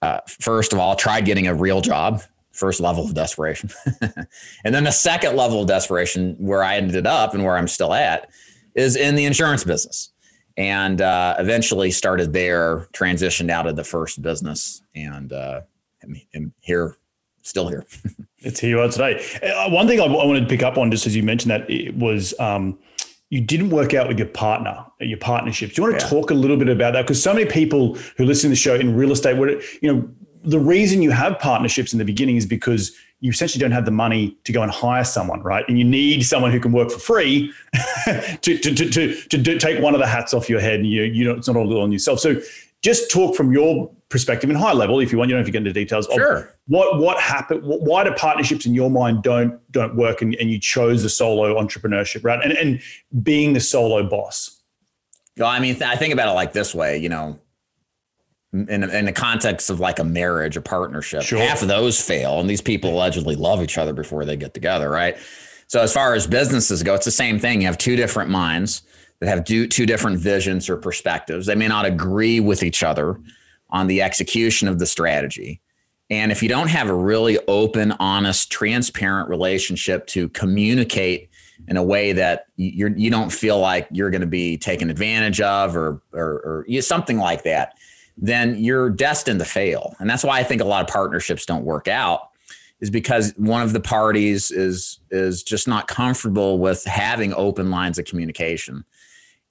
Uh, 0.00 0.20
first 0.26 0.72
of 0.72 0.78
all, 0.78 0.96
tried 0.96 1.24
getting 1.24 1.46
a 1.46 1.54
real 1.54 1.80
job, 1.80 2.22
first 2.50 2.80
level 2.80 3.04
of 3.04 3.14
desperation. 3.14 3.70
and 4.64 4.74
then 4.74 4.84
the 4.84 4.90
second 4.90 5.36
level 5.36 5.62
of 5.62 5.68
desperation, 5.68 6.34
where 6.38 6.62
I 6.62 6.76
ended 6.76 7.06
up 7.06 7.34
and 7.34 7.44
where 7.44 7.56
I'm 7.56 7.68
still 7.68 7.94
at, 7.94 8.30
is 8.74 8.96
in 8.96 9.14
the 9.14 9.24
insurance 9.24 9.64
business. 9.64 10.10
And 10.56 11.00
uh, 11.00 11.36
eventually 11.38 11.90
started 11.90 12.32
there, 12.32 12.88
transitioned 12.92 13.50
out 13.50 13.66
of 13.66 13.76
the 13.76 13.84
first 13.84 14.20
business, 14.20 14.82
and 14.94 15.32
uh, 15.32 15.62
am 16.34 16.52
here, 16.60 16.96
still 17.42 17.68
here. 17.68 17.86
it's 18.40 18.60
here 18.60 18.70
you 18.70 18.80
are 18.80 18.88
today. 18.88 19.24
Uh, 19.42 19.70
one 19.70 19.86
thing 19.86 19.98
I, 19.98 20.04
I 20.04 20.26
wanted 20.26 20.40
to 20.40 20.46
pick 20.46 20.62
up 20.62 20.76
on, 20.76 20.90
just 20.90 21.06
as 21.06 21.16
you 21.16 21.22
mentioned 21.22 21.52
that, 21.52 21.70
it 21.70 21.96
was 21.96 22.38
um, 22.38 22.78
you 23.32 23.40
didn't 23.40 23.70
work 23.70 23.94
out 23.94 24.08
with 24.08 24.18
your 24.18 24.28
partner, 24.28 24.84
your 25.00 25.16
partnerships. 25.16 25.74
Do 25.74 25.80
you 25.80 25.88
want 25.88 25.98
to 25.98 26.04
yeah. 26.04 26.10
talk 26.10 26.30
a 26.30 26.34
little 26.34 26.58
bit 26.58 26.68
about 26.68 26.92
that? 26.92 27.00
Because 27.00 27.22
so 27.22 27.32
many 27.32 27.46
people 27.46 27.94
who 28.18 28.26
listen 28.26 28.48
to 28.48 28.50
the 28.50 28.56
show 28.56 28.74
in 28.74 28.94
real 28.94 29.10
estate, 29.10 29.38
what 29.38 29.48
you 29.80 29.90
know, 29.90 30.06
the 30.44 30.58
reason 30.58 31.00
you 31.00 31.12
have 31.12 31.38
partnerships 31.38 31.94
in 31.94 31.98
the 31.98 32.04
beginning 32.04 32.36
is 32.36 32.44
because 32.44 32.94
you 33.20 33.30
essentially 33.30 33.58
don't 33.58 33.70
have 33.70 33.86
the 33.86 33.90
money 33.90 34.36
to 34.44 34.52
go 34.52 34.60
and 34.60 34.70
hire 34.70 35.02
someone, 35.02 35.40
right? 35.40 35.66
And 35.66 35.78
you 35.78 35.84
need 35.84 36.26
someone 36.26 36.52
who 36.52 36.60
can 36.60 36.72
work 36.72 36.90
for 36.90 36.98
free 36.98 37.50
to, 38.42 38.58
to, 38.58 38.74
to, 38.74 39.14
to, 39.14 39.58
take 39.58 39.80
one 39.80 39.94
of 39.94 40.00
the 40.00 40.06
hats 40.06 40.34
off 40.34 40.50
your 40.50 40.60
head. 40.60 40.80
And 40.80 40.86
you, 40.86 41.04
you 41.04 41.24
know, 41.24 41.32
it's 41.32 41.48
not 41.48 41.56
all 41.56 41.80
on 41.80 41.90
yourself. 41.90 42.20
So 42.20 42.38
just 42.82 43.10
talk 43.10 43.36
from 43.36 43.52
your 43.52 43.90
perspective 44.08 44.50
in 44.50 44.56
high 44.56 44.72
level, 44.72 45.00
if 45.00 45.10
you 45.10 45.18
want, 45.18 45.28
you 45.28 45.34
don't 45.34 45.40
have 45.40 45.46
to 45.46 45.52
get 45.52 45.58
into 45.58 45.72
details. 45.72 46.06
Sure. 46.12 46.52
what, 46.66 46.98
what 46.98 47.18
happened, 47.18 47.62
why 47.64 48.04
do 48.04 48.12
partnerships 48.12 48.66
in 48.66 48.74
your 48.74 48.90
mind 48.90 49.22
don't, 49.22 49.58
don't 49.72 49.96
work 49.96 50.20
and, 50.20 50.34
and 50.36 50.50
you 50.50 50.58
chose 50.58 51.02
the 51.02 51.08
solo 51.08 51.60
entrepreneurship, 51.60 52.24
right? 52.24 52.42
And, 52.42 52.52
and 52.52 52.82
being 53.22 53.52
the 53.52 53.60
solo 53.60 54.02
boss. 54.02 54.60
Well, 55.38 55.48
I 55.48 55.60
mean, 55.60 55.82
I 55.82 55.96
think 55.96 56.12
about 56.12 56.28
it 56.28 56.32
like 56.32 56.52
this 56.52 56.74
way, 56.74 56.98
you 56.98 57.08
know, 57.08 57.38
in, 58.52 58.82
in 58.82 59.06
the 59.06 59.12
context 59.12 59.70
of 59.70 59.80
like 59.80 59.98
a 59.98 60.04
marriage, 60.04 60.58
a 60.58 60.60
partnership, 60.60 61.22
sure. 61.22 61.38
half 61.38 61.62
of 61.62 61.68
those 61.68 61.98
fail, 61.98 62.38
and 62.38 62.50
these 62.50 62.60
people 62.60 62.90
allegedly 62.90 63.34
love 63.34 63.62
each 63.62 63.78
other 63.78 63.94
before 63.94 64.26
they 64.26 64.36
get 64.36 64.52
together, 64.52 64.90
right? 64.90 65.16
So 65.68 65.80
as 65.80 65.90
far 65.90 66.12
as 66.14 66.26
businesses 66.26 66.82
go, 66.82 66.94
it's 66.94 67.06
the 67.06 67.10
same 67.10 67.38
thing. 67.38 67.62
You 67.62 67.66
have 67.68 67.78
two 67.78 67.96
different 67.96 68.28
minds 68.28 68.82
that 69.22 69.28
have 69.28 69.44
two, 69.44 69.68
two 69.68 69.86
different 69.86 70.18
visions 70.18 70.68
or 70.68 70.76
perspectives. 70.76 71.46
They 71.46 71.54
may 71.54 71.68
not 71.68 71.84
agree 71.84 72.40
with 72.40 72.64
each 72.64 72.82
other 72.82 73.20
on 73.70 73.86
the 73.86 74.02
execution 74.02 74.66
of 74.66 74.80
the 74.80 74.86
strategy. 74.86 75.60
And 76.10 76.32
if 76.32 76.42
you 76.42 76.48
don't 76.48 76.66
have 76.66 76.90
a 76.90 76.94
really 76.94 77.38
open, 77.46 77.92
honest, 78.00 78.50
transparent 78.50 79.28
relationship 79.28 80.08
to 80.08 80.28
communicate 80.30 81.30
in 81.68 81.76
a 81.76 81.84
way 81.84 82.12
that 82.12 82.46
you're 82.56 82.90
you 82.96 83.10
don't 83.10 83.30
feel 83.30 83.60
like 83.60 83.86
you're 83.92 84.10
going 84.10 84.22
to 84.22 84.26
be 84.26 84.58
taken 84.58 84.90
advantage 84.90 85.40
of 85.40 85.76
or 85.76 86.02
or, 86.12 86.66
or 86.68 86.82
something 86.82 87.18
like 87.18 87.44
that, 87.44 87.74
then 88.16 88.56
you're 88.56 88.90
destined 88.90 89.38
to 89.38 89.44
fail. 89.44 89.94
And 90.00 90.10
that's 90.10 90.24
why 90.24 90.40
I 90.40 90.42
think 90.42 90.60
a 90.60 90.64
lot 90.64 90.82
of 90.82 90.92
partnerships 90.92 91.46
don't 91.46 91.64
work 91.64 91.86
out 91.86 92.30
is 92.80 92.90
because 92.90 93.32
one 93.36 93.62
of 93.62 93.72
the 93.72 93.80
parties 93.80 94.50
is 94.50 94.98
is 95.12 95.44
just 95.44 95.68
not 95.68 95.86
comfortable 95.86 96.58
with 96.58 96.82
having 96.84 97.32
open 97.34 97.70
lines 97.70 98.00
of 98.00 98.04
communication. 98.04 98.84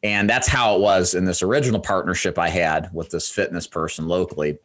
And 0.03 0.29
that's 0.29 0.47
how 0.47 0.75
it 0.75 0.81
was 0.81 1.13
in 1.13 1.25
this 1.25 1.43
original 1.43 1.79
partnership 1.79 2.39
I 2.39 2.49
had 2.49 2.89
with 2.93 3.09
this 3.09 3.29
fitness 3.29 3.67
person 3.67 4.07
locally. 4.07 4.57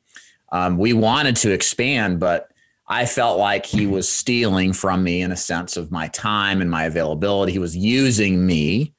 Um, 0.50 0.78
we 0.78 0.93
wanted 0.93 1.37
to 1.37 1.52
expand, 1.52 2.21
but 2.21 2.50
I 2.88 3.05
felt 3.05 3.38
like 3.38 3.66
he 3.66 3.87
was 3.87 4.09
stealing 4.09 4.73
from 4.73 5.02
me 5.02 5.21
in 5.21 5.33
a 5.33 5.37
sense 5.37 5.76
of 5.76 5.90
my 5.90 6.09
time 6.09 6.61
and 6.61 6.71
my 6.71 6.85
availability. 6.85 7.52
He 7.52 7.59
was 7.59 7.76
using 7.76 8.47
me. 8.47 8.95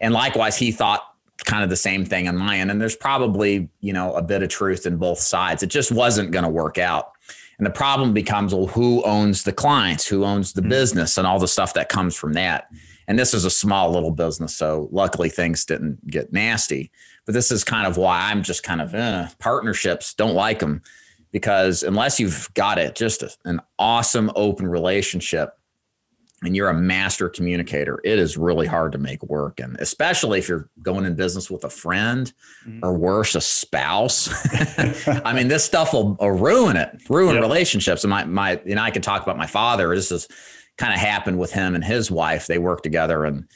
And 0.00 0.14
likewise, 0.14 0.56
he 0.56 0.72
thought 0.72 1.06
kind 1.44 1.62
of 1.62 1.70
the 1.70 1.76
same 1.76 2.04
thing 2.04 2.28
on 2.28 2.36
my 2.36 2.58
end. 2.58 2.70
And 2.70 2.80
there's 2.80 2.96
probably, 2.96 3.68
you 3.80 3.92
know, 3.92 4.14
a 4.14 4.22
bit 4.22 4.42
of 4.42 4.48
truth 4.48 4.86
in 4.86 4.96
both 4.96 5.18
sides. 5.18 5.62
It 5.62 5.68
just 5.68 5.92
wasn't 5.92 6.32
going 6.32 6.44
to 6.44 6.50
work 6.50 6.78
out. 6.78 7.12
And 7.58 7.66
the 7.66 7.70
problem 7.70 8.14
becomes, 8.14 8.54
well, 8.54 8.66
who 8.66 9.02
owns 9.04 9.44
the 9.44 9.52
clients? 9.52 10.06
Who 10.06 10.24
owns 10.24 10.54
the 10.54 10.62
mm-hmm. 10.62 10.70
business 10.70 11.18
and 11.18 11.26
all 11.26 11.38
the 11.38 11.46
stuff 11.46 11.74
that 11.74 11.90
comes 11.90 12.16
from 12.16 12.32
that? 12.32 12.68
And 13.10 13.18
this 13.18 13.34
is 13.34 13.44
a 13.44 13.50
small 13.50 13.90
little 13.90 14.12
business. 14.12 14.54
So 14.54 14.88
luckily 14.92 15.30
things 15.30 15.64
didn't 15.64 16.06
get 16.06 16.32
nasty. 16.32 16.92
But 17.26 17.34
this 17.34 17.50
is 17.50 17.64
kind 17.64 17.88
of 17.88 17.96
why 17.96 18.30
I'm 18.30 18.44
just 18.44 18.62
kind 18.62 18.80
of 18.80 18.94
eh, 18.94 19.26
partnerships, 19.40 20.14
don't 20.14 20.36
like 20.36 20.60
them 20.60 20.80
because 21.32 21.82
unless 21.82 22.20
you've 22.20 22.48
got 22.54 22.78
it, 22.78 22.94
just 22.94 23.24
a, 23.24 23.34
an 23.44 23.60
awesome 23.80 24.30
open 24.36 24.68
relationship 24.68 25.58
and 26.44 26.54
you're 26.54 26.68
a 26.68 26.74
master 26.74 27.28
communicator, 27.28 28.00
it 28.04 28.20
is 28.20 28.36
really 28.38 28.68
hard 28.68 28.92
to 28.92 28.98
make 28.98 29.24
work. 29.24 29.58
And 29.58 29.76
especially 29.80 30.38
if 30.38 30.48
you're 30.48 30.70
going 30.80 31.04
in 31.04 31.16
business 31.16 31.50
with 31.50 31.64
a 31.64 31.70
friend 31.70 32.32
mm-hmm. 32.64 32.78
or 32.84 32.96
worse, 32.96 33.34
a 33.34 33.40
spouse. 33.40 34.28
I 35.24 35.32
mean, 35.32 35.48
this 35.48 35.64
stuff 35.64 35.92
will, 35.92 36.14
will 36.14 36.30
ruin 36.30 36.76
it, 36.76 37.02
ruin 37.08 37.34
yep. 37.34 37.42
relationships. 37.42 38.04
And 38.04 38.10
my, 38.10 38.24
my, 38.24 38.60
know, 38.64 38.80
I 38.80 38.92
can 38.92 39.02
talk 39.02 39.24
about 39.24 39.36
my 39.36 39.48
father. 39.48 39.92
This 39.96 40.10
has 40.10 40.28
kind 40.80 40.94
of 40.94 40.98
happened 40.98 41.38
with 41.38 41.52
him 41.52 41.74
and 41.74 41.84
his 41.84 42.10
wife. 42.10 42.46
They 42.46 42.58
work 42.58 42.82
together 42.82 43.26
and 43.26 43.46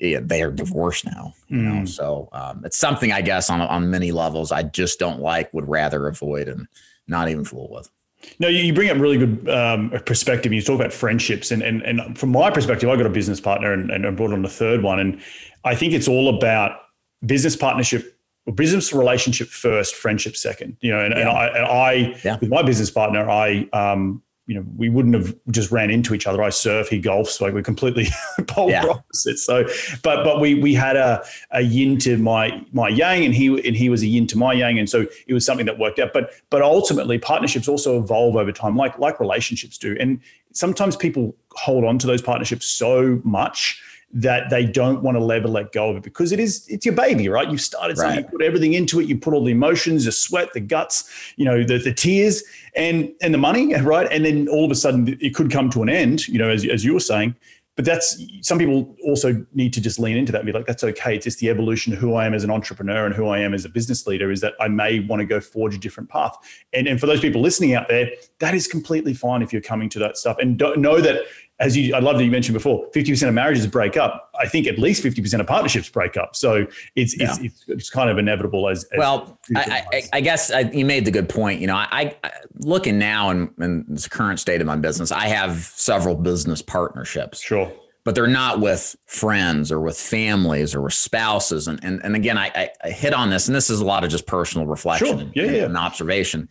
yeah, 0.00 0.20
they 0.22 0.42
are 0.42 0.50
divorced 0.50 1.04
now. 1.04 1.34
You 1.48 1.58
mm. 1.58 1.62
know, 1.80 1.84
so 1.84 2.28
um, 2.32 2.62
it's 2.64 2.78
something 2.78 3.12
I 3.12 3.20
guess 3.20 3.50
on 3.50 3.60
on 3.60 3.90
many 3.90 4.12
levels 4.12 4.50
I 4.50 4.62
just 4.62 4.98
don't 4.98 5.20
like, 5.20 5.52
would 5.52 5.68
rather 5.68 6.06
avoid, 6.06 6.48
and 6.48 6.66
not 7.06 7.28
even 7.28 7.44
fool 7.44 7.68
with. 7.70 7.90
No, 8.38 8.48
you 8.48 8.72
bring 8.72 8.88
up 8.90 8.98
really 8.98 9.18
good 9.18 9.48
um, 9.50 9.90
perspective. 10.06 10.52
You 10.52 10.62
talk 10.62 10.80
about 10.80 10.92
friendships, 10.92 11.50
and, 11.50 11.62
and 11.62 11.82
and 11.82 12.18
from 12.18 12.30
my 12.30 12.50
perspective, 12.50 12.88
I 12.88 12.96
got 12.96 13.04
a 13.04 13.10
business 13.10 13.40
partner, 13.40 13.74
and, 13.74 13.90
and 13.90 14.06
I 14.06 14.10
brought 14.10 14.32
on 14.32 14.42
a 14.44 14.48
third 14.48 14.82
one, 14.82 15.00
and 15.00 15.20
I 15.64 15.74
think 15.74 15.92
it's 15.92 16.08
all 16.08 16.34
about 16.34 16.80
business 17.26 17.54
partnership, 17.54 18.18
or 18.46 18.54
business 18.54 18.94
relationship 18.94 19.48
first, 19.48 19.94
friendship 19.94 20.34
second. 20.34 20.78
You 20.80 20.92
know, 20.92 21.04
and, 21.04 21.12
yeah. 21.12 21.20
and 21.20 21.28
I, 21.28 21.46
and 21.48 21.66
I 21.66 22.20
yeah. 22.24 22.38
with 22.40 22.48
my 22.48 22.62
business 22.62 22.90
partner, 22.90 23.28
I 23.28 23.68
um, 23.74 24.22
you 24.50 24.56
know, 24.56 24.66
we 24.76 24.88
wouldn't 24.88 25.14
have 25.14 25.32
just 25.52 25.70
ran 25.70 25.90
into 25.92 26.12
each 26.12 26.26
other. 26.26 26.42
I 26.42 26.50
surf, 26.50 26.88
he 26.88 27.00
golfs, 27.00 27.40
like 27.40 27.54
we're 27.54 27.62
completely 27.62 28.08
polar 28.48 28.72
yeah. 28.72 28.84
opposites. 28.84 29.44
So, 29.44 29.62
but 30.02 30.24
but 30.24 30.40
we 30.40 30.56
we 30.56 30.74
had 30.74 30.96
a, 30.96 31.24
a 31.52 31.60
yin 31.60 31.98
to 31.98 32.16
my 32.16 32.60
my 32.72 32.88
yang, 32.88 33.24
and 33.24 33.32
he 33.32 33.46
and 33.64 33.76
he 33.76 33.88
was 33.88 34.02
a 34.02 34.08
yin 34.08 34.26
to 34.26 34.36
my 34.36 34.52
yang, 34.52 34.76
and 34.80 34.90
so 34.90 35.06
it 35.28 35.34
was 35.34 35.46
something 35.46 35.66
that 35.66 35.78
worked 35.78 36.00
out. 36.00 36.12
But 36.12 36.32
but 36.50 36.62
ultimately, 36.62 37.16
partnerships 37.16 37.68
also 37.68 38.00
evolve 38.00 38.34
over 38.34 38.50
time, 38.50 38.74
like 38.74 38.98
like 38.98 39.20
relationships 39.20 39.78
do, 39.78 39.96
and 40.00 40.18
sometimes 40.52 40.96
people 40.96 41.36
hold 41.52 41.84
on 41.84 41.96
to 42.00 42.08
those 42.08 42.20
partnerships 42.20 42.66
so 42.66 43.20
much 43.22 43.80
that 44.12 44.50
they 44.50 44.64
don't 44.64 45.02
want 45.02 45.16
to 45.16 45.32
ever 45.32 45.46
let 45.46 45.72
go 45.72 45.90
of 45.90 45.96
it 45.96 46.02
because 46.02 46.32
it 46.32 46.40
is 46.40 46.66
it's 46.68 46.84
your 46.84 46.94
baby, 46.94 47.28
right? 47.28 47.48
You've 47.48 47.60
started 47.60 47.96
right. 47.96 48.06
something, 48.06 48.24
you 48.24 48.38
put 48.38 48.42
everything 48.42 48.74
into 48.74 49.00
it, 49.00 49.06
you 49.06 49.16
put 49.16 49.34
all 49.34 49.44
the 49.44 49.52
emotions, 49.52 50.04
the 50.04 50.12
sweat, 50.12 50.52
the 50.52 50.60
guts, 50.60 51.08
you 51.36 51.44
know, 51.44 51.62
the, 51.62 51.78
the 51.78 51.94
tears 51.94 52.42
and 52.74 53.12
and 53.22 53.32
the 53.32 53.38
money, 53.38 53.74
right? 53.82 54.10
And 54.10 54.24
then 54.24 54.48
all 54.48 54.64
of 54.64 54.70
a 54.70 54.74
sudden 54.74 55.16
it 55.20 55.34
could 55.34 55.50
come 55.50 55.70
to 55.70 55.82
an 55.82 55.88
end, 55.88 56.26
you 56.26 56.38
know, 56.38 56.48
as, 56.48 56.66
as 56.66 56.84
you 56.84 56.94
were 56.94 57.00
saying. 57.00 57.36
But 57.76 57.84
that's 57.86 58.22
some 58.42 58.58
people 58.58 58.94
also 59.04 59.46
need 59.54 59.72
to 59.72 59.80
just 59.80 59.98
lean 59.98 60.16
into 60.16 60.32
that 60.32 60.38
and 60.38 60.46
be 60.46 60.52
like, 60.52 60.66
that's 60.66 60.84
okay. 60.84 61.14
It's 61.14 61.24
just 61.24 61.38
the 61.38 61.48
evolution 61.48 61.92
of 61.92 61.98
who 61.98 62.14
I 62.14 62.26
am 62.26 62.34
as 62.34 62.44
an 62.44 62.50
entrepreneur 62.50 63.06
and 63.06 63.14
who 63.14 63.28
I 63.28 63.38
am 63.38 63.54
as 63.54 63.64
a 63.64 63.70
business 63.70 64.06
leader 64.06 64.30
is 64.30 64.42
that 64.42 64.52
I 64.60 64.68
may 64.68 65.00
want 65.00 65.20
to 65.20 65.24
go 65.24 65.40
forge 65.40 65.74
a 65.74 65.78
different 65.78 66.10
path. 66.10 66.36
And, 66.74 66.86
and 66.86 67.00
for 67.00 67.06
those 67.06 67.20
people 67.20 67.40
listening 67.40 67.74
out 67.74 67.88
there, 67.88 68.10
that 68.40 68.54
is 68.54 68.66
completely 68.66 69.14
fine 69.14 69.40
if 69.40 69.50
you're 69.50 69.62
coming 69.62 69.88
to 69.90 69.98
that 70.00 70.18
stuff. 70.18 70.36
And 70.38 70.58
don't 70.58 70.80
know 70.80 71.00
that 71.00 71.22
as 71.60 71.76
you, 71.76 71.94
I 71.94 71.98
love 71.98 72.16
that 72.16 72.24
you 72.24 72.30
mentioned 72.30 72.54
before, 72.54 72.90
50% 72.90 73.28
of 73.28 73.34
marriages 73.34 73.66
break 73.66 73.98
up. 73.98 74.30
I 74.40 74.48
think 74.48 74.66
at 74.66 74.78
least 74.78 75.04
50% 75.04 75.40
of 75.40 75.46
partnerships 75.46 75.90
break 75.90 76.16
up. 76.16 76.34
So 76.34 76.66
it's, 76.96 77.18
yeah. 77.18 77.30
it's, 77.30 77.38
it's, 77.40 77.64
it's, 77.68 77.90
kind 77.90 78.08
of 78.08 78.16
inevitable 78.16 78.68
as, 78.68 78.84
as 78.84 78.98
well, 78.98 79.38
I, 79.54 79.84
I, 79.92 80.02
I, 80.14 80.20
guess 80.22 80.50
I, 80.50 80.60
you 80.60 80.86
made 80.86 81.04
the 81.04 81.10
good 81.10 81.28
point. 81.28 81.60
You 81.60 81.66
know, 81.66 81.76
I, 81.76 82.16
I 82.24 82.30
looking 82.60 82.98
now 82.98 83.28
in, 83.30 83.50
in 83.60 83.84
the 83.88 84.08
current 84.10 84.40
state 84.40 84.62
of 84.62 84.66
my 84.66 84.76
business, 84.76 85.12
I 85.12 85.26
have 85.26 85.58
several 85.58 86.14
business 86.14 86.62
partnerships. 86.62 87.40
Sure. 87.42 87.70
But 88.04 88.14
they're 88.14 88.26
not 88.26 88.60
with 88.60 88.96
friends 89.04 89.70
or 89.70 89.80
with 89.80 89.98
families 89.98 90.74
or 90.74 90.80
with 90.80 90.94
spouses. 90.94 91.68
And, 91.68 91.78
and, 91.84 92.00
and 92.02 92.16
again, 92.16 92.38
I, 92.38 92.70
I 92.82 92.90
hit 92.90 93.12
on 93.12 93.28
this, 93.28 93.46
and 93.46 93.54
this 93.54 93.68
is 93.68 93.80
a 93.80 93.84
lot 93.84 94.04
of 94.04 94.10
just 94.10 94.26
personal 94.26 94.66
reflection 94.66 95.06
sure. 95.06 95.30
yeah, 95.34 95.42
and, 95.42 95.56
yeah. 95.56 95.64
and 95.64 95.76
observation 95.76 96.48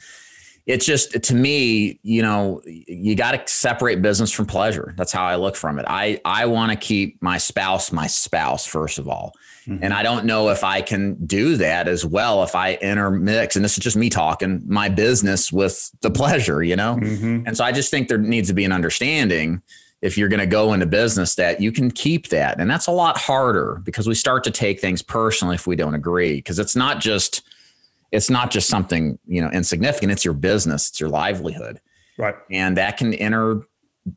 it's 0.66 0.86
just 0.86 1.22
to 1.24 1.36
me, 1.36 2.00
you 2.04 2.22
know, 2.22 2.62
you 2.66 3.16
got 3.16 3.32
to 3.32 3.52
separate 3.52 4.02
business 4.02 4.32
from 4.32 4.46
pleasure. 4.46 4.94
That's 4.98 5.12
how 5.12 5.26
I 5.26 5.36
look 5.36 5.56
from 5.56 5.80
it. 5.80 5.86
I 5.88 6.22
I 6.26 6.46
want 6.46 6.72
to 6.72 6.78
keep 6.78 7.22
my 7.22 7.38
spouse 7.38 7.92
my 7.92 8.08
spouse 8.08 8.66
first 8.66 9.00
of 9.00 9.08
all. 9.08 9.34
Mm-hmm. 9.68 9.84
And 9.84 9.94
I 9.94 10.04
don't 10.04 10.26
know 10.26 10.50
if 10.50 10.64
I 10.64 10.82
can 10.82 11.14
do 11.26 11.58
that 11.58 11.88
as 11.88 12.06
well 12.06 12.44
if 12.44 12.56
I 12.56 12.76
intermix 12.76 13.56
and 13.56 13.64
this 13.64 13.78
is 13.78 13.84
just 13.84 13.98
me 13.98 14.10
talking 14.10 14.64
my 14.66 14.90
business 14.90 15.52
with 15.52 15.92
the 16.02 16.12
pleasure, 16.12 16.64
you 16.64 16.76
know? 16.76 16.98
Mm-hmm. 17.02 17.44
And 17.46 17.58
so 17.58 17.64
I 17.64 17.72
just 17.72 17.92
think 17.92 18.08
there 18.08 18.18
needs 18.18 18.48
to 18.50 18.54
be 18.54 18.66
an 18.66 18.72
understanding 18.72 19.62
if 20.02 20.18
you're 20.18 20.30
going 20.30 20.40
to 20.40 20.48
go 20.48 20.74
into 20.74 20.86
business 20.86 21.36
that 21.36 21.60
you 21.60 21.72
can 21.72 21.92
keep 21.92 22.30
that. 22.30 22.60
And 22.60 22.70
that's 22.70 22.88
a 22.88 22.92
lot 22.92 23.18
harder 23.18 23.82
because 23.84 24.08
we 24.08 24.16
start 24.16 24.44
to 24.46 24.52
take 24.52 24.80
things 24.80 25.02
personally 25.02 25.56
if 25.56 25.68
we 25.68 25.76
don't 25.76 25.96
agree 25.96 26.36
because 26.36 26.58
it's 26.58 26.76
not 26.76 27.00
just 27.00 27.42
it's 28.12 28.30
not 28.30 28.52
just 28.52 28.68
something 28.68 29.18
you 29.26 29.42
know 29.42 29.50
insignificant 29.52 30.12
it's 30.12 30.26
your 30.26 30.34
business 30.34 30.90
it's 30.90 31.00
your 31.00 31.10
livelihood 31.10 31.80
right 32.18 32.36
and 32.52 32.78
that 32.78 32.98
can 32.98 33.14
enter 33.16 33.64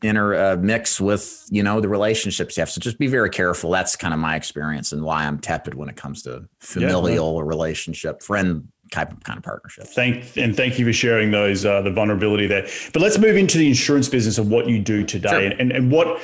inter 0.03 0.35
uh, 0.35 0.57
mix 0.57 1.01
with 1.01 1.45
you 1.51 1.63
know 1.63 1.81
the 1.81 1.89
relationships 1.89 2.57
you 2.57 2.61
have 2.61 2.71
so 2.71 2.81
just 2.81 2.99
be 2.99 3.07
very 3.07 3.31
careful 3.31 3.71
that's 3.71 3.97
kind 3.97 4.15
of 4.15 4.21
my 4.21 4.37
experience 4.37 4.93
and 4.93 5.03
why 5.03 5.25
i'm 5.25 5.39
tepid 5.39 5.75
when 5.75 5.89
it 5.89 5.97
comes 5.97 6.23
to 6.23 6.47
familial 6.61 7.37
yeah, 7.37 7.43
relationship 7.45 8.23
friend 8.23 8.69
type 8.93 9.11
of 9.11 9.21
kind 9.25 9.39
of 9.39 9.43
partnership. 9.43 9.87
Thank 9.87 10.37
and 10.37 10.57
thank 10.57 10.79
you 10.79 10.85
for 10.85 10.93
sharing 10.93 11.31
those 11.31 11.65
uh, 11.65 11.81
the 11.81 11.91
vulnerability 11.91 12.47
there. 12.47 12.69
But 12.93 13.03
let's 13.03 13.19
move 13.19 13.37
into 13.37 13.59
the 13.59 13.67
insurance 13.67 14.09
business 14.09 14.39
of 14.39 14.49
what 14.49 14.69
you 14.69 14.79
do 14.79 15.03
today 15.03 15.49
sure. 15.49 15.59
and, 15.59 15.73
and 15.73 15.91
what 15.91 16.21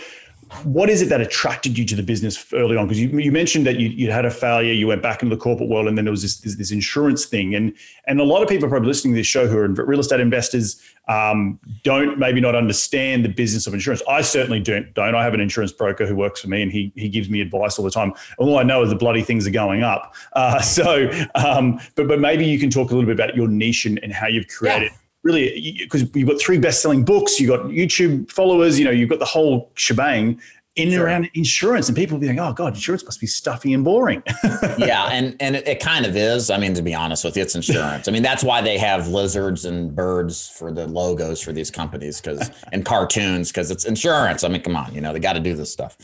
what 0.64 0.88
is 0.88 1.02
it 1.02 1.08
that 1.10 1.20
attracted 1.20 1.76
you 1.76 1.84
to 1.84 1.94
the 1.94 2.02
business 2.02 2.52
early 2.52 2.76
on? 2.76 2.86
Because 2.86 3.00
you, 3.00 3.08
you 3.18 3.32
mentioned 3.32 3.66
that 3.66 3.78
you, 3.78 3.88
you 3.88 4.10
had 4.10 4.24
a 4.24 4.30
failure, 4.30 4.72
you 4.72 4.86
went 4.86 5.02
back 5.02 5.22
into 5.22 5.34
the 5.34 5.40
corporate 5.40 5.68
world, 5.68 5.86
and 5.86 5.96
then 5.96 6.04
there 6.04 6.12
was 6.12 6.22
this, 6.22 6.38
this, 6.38 6.56
this 6.56 6.70
insurance 6.70 7.26
thing. 7.26 7.54
And 7.54 7.74
and 8.06 8.20
a 8.20 8.24
lot 8.24 8.42
of 8.42 8.48
people 8.48 8.68
probably 8.68 8.88
listening 8.88 9.14
to 9.14 9.20
this 9.20 9.26
show 9.26 9.46
who 9.46 9.58
are 9.58 9.68
real 9.68 10.00
estate 10.00 10.20
investors 10.20 10.80
um, 11.08 11.58
don't 11.84 12.18
maybe 12.18 12.40
not 12.40 12.54
understand 12.54 13.24
the 13.24 13.28
business 13.28 13.66
of 13.66 13.74
insurance. 13.74 14.02
I 14.08 14.22
certainly 14.22 14.60
don't. 14.60 14.92
Don't 14.94 15.14
I 15.14 15.24
have 15.24 15.34
an 15.34 15.40
insurance 15.40 15.72
broker 15.72 16.06
who 16.06 16.16
works 16.16 16.40
for 16.40 16.48
me, 16.48 16.62
and 16.62 16.72
he 16.72 16.92
he 16.96 17.08
gives 17.08 17.28
me 17.28 17.40
advice 17.40 17.78
all 17.78 17.84
the 17.84 17.90
time. 17.90 18.12
All 18.38 18.58
I 18.58 18.62
know 18.62 18.82
is 18.82 18.90
the 18.90 18.96
bloody 18.96 19.22
things 19.22 19.46
are 19.46 19.52
going 19.52 19.82
up. 19.82 20.14
Uh, 20.32 20.60
so, 20.62 21.10
um, 21.34 21.80
but 21.94 22.08
but 22.08 22.20
maybe 22.20 22.46
you 22.46 22.58
can 22.58 22.70
talk 22.70 22.90
a 22.90 22.94
little 22.94 23.06
bit 23.06 23.14
about 23.14 23.36
your 23.36 23.48
niche 23.48 23.86
and, 23.86 23.98
and 24.02 24.12
how 24.12 24.26
you've 24.26 24.48
created. 24.48 24.90
Yeah 24.92 24.98
really 25.22 25.78
because 25.82 26.02
you've 26.14 26.28
got 26.28 26.40
three 26.40 26.58
best-selling 26.58 27.04
books, 27.04 27.40
you've 27.40 27.50
got 27.50 27.66
YouTube 27.66 28.30
followers, 28.30 28.78
you 28.78 28.84
know, 28.84 28.90
you've 28.90 29.08
got 29.08 29.18
the 29.18 29.24
whole 29.24 29.70
shebang 29.74 30.40
in 30.78 30.92
and 30.92 31.02
around 31.02 31.28
insurance, 31.34 31.88
and 31.88 31.96
people 31.96 32.16
will 32.16 32.20
be 32.20 32.28
like, 32.28 32.38
"Oh 32.38 32.52
God, 32.52 32.74
insurance 32.74 33.04
must 33.04 33.20
be 33.20 33.26
stuffy 33.26 33.72
and 33.72 33.84
boring." 33.84 34.22
yeah, 34.78 35.08
and 35.08 35.36
and 35.40 35.56
it, 35.56 35.66
it, 35.66 35.80
kind 35.80 36.06
of 36.06 36.16
is. 36.16 36.50
I 36.50 36.56
mean, 36.56 36.72
to 36.74 36.82
be 36.82 36.94
honest 36.94 37.24
with 37.24 37.36
you, 37.36 37.42
it's 37.42 37.56
insurance. 37.56 38.06
I 38.06 38.12
mean, 38.12 38.22
that's 38.22 38.44
why 38.44 38.62
they 38.62 38.78
have 38.78 39.08
lizards 39.08 39.64
and 39.64 39.94
birds 39.94 40.48
for 40.48 40.70
the 40.72 40.86
logos 40.86 41.42
for 41.42 41.52
these 41.52 41.70
companies, 41.70 42.20
because 42.20 42.50
and 42.72 42.84
cartoons, 42.84 43.50
because 43.50 43.70
it's 43.70 43.84
insurance. 43.84 44.44
I 44.44 44.48
mean, 44.48 44.62
come 44.62 44.76
on, 44.76 44.94
you 44.94 45.00
know, 45.00 45.12
they 45.12 45.20
got 45.20 45.32
to 45.32 45.40
do 45.40 45.54
this 45.54 45.72
stuff. 45.72 45.96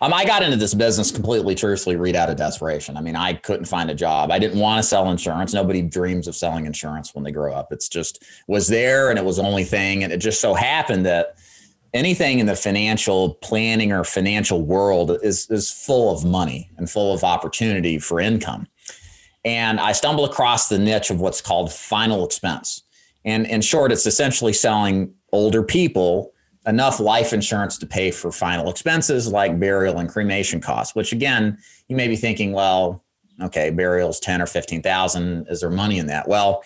Um, 0.00 0.14
I 0.14 0.24
got 0.24 0.42
into 0.42 0.56
this 0.56 0.74
business 0.74 1.10
completely, 1.10 1.54
truthfully, 1.54 1.96
Reed 1.96 2.14
out 2.14 2.30
of 2.30 2.36
desperation. 2.36 2.96
I 2.96 3.00
mean, 3.00 3.16
I 3.16 3.34
couldn't 3.34 3.66
find 3.66 3.90
a 3.90 3.94
job. 3.94 4.30
I 4.30 4.38
didn't 4.38 4.60
want 4.60 4.82
to 4.82 4.88
sell 4.88 5.10
insurance. 5.10 5.52
Nobody 5.52 5.82
dreams 5.82 6.28
of 6.28 6.36
selling 6.36 6.66
insurance 6.66 7.14
when 7.14 7.24
they 7.24 7.32
grow 7.32 7.52
up. 7.52 7.72
It's 7.72 7.88
just 7.88 8.22
was 8.46 8.68
there, 8.68 9.10
and 9.10 9.18
it 9.18 9.24
was 9.24 9.36
the 9.36 9.42
only 9.42 9.64
thing, 9.64 10.04
and 10.04 10.12
it 10.12 10.18
just 10.18 10.40
so 10.40 10.54
happened 10.54 11.04
that 11.06 11.36
anything 11.94 12.38
in 12.38 12.46
the 12.46 12.54
financial 12.54 13.34
planning 13.34 13.92
or 13.92 14.04
financial 14.04 14.62
world 14.62 15.18
is 15.22 15.50
is 15.50 15.70
full 15.70 16.14
of 16.14 16.24
money 16.24 16.70
and 16.76 16.88
full 16.88 17.12
of 17.12 17.24
opportunity 17.24 17.98
for 17.98 18.20
income. 18.20 18.68
And 19.44 19.80
I 19.80 19.92
stumbled 19.92 20.28
across 20.28 20.68
the 20.68 20.78
niche 20.78 21.10
of 21.10 21.20
what's 21.20 21.40
called 21.40 21.72
final 21.72 22.24
expense. 22.24 22.82
And 23.24 23.46
in 23.46 23.62
short, 23.62 23.92
it's 23.92 24.06
essentially 24.06 24.52
selling 24.52 25.14
older 25.32 25.62
people 25.62 26.32
enough 26.68 27.00
life 27.00 27.32
insurance 27.32 27.78
to 27.78 27.86
pay 27.86 28.10
for 28.10 28.30
final 28.30 28.70
expenses 28.70 29.26
like 29.26 29.58
burial 29.58 29.98
and 29.98 30.08
cremation 30.08 30.60
costs, 30.60 30.94
which 30.94 31.12
again, 31.12 31.58
you 31.88 31.96
may 31.96 32.06
be 32.06 32.16
thinking, 32.16 32.52
well, 32.52 33.02
okay, 33.42 33.70
burial's 33.70 34.20
10 34.20 34.42
or 34.42 34.46
15,000. 34.46 35.46
Is 35.48 35.60
there 35.60 35.70
money 35.70 35.98
in 35.98 36.06
that? 36.06 36.28
Well, 36.28 36.62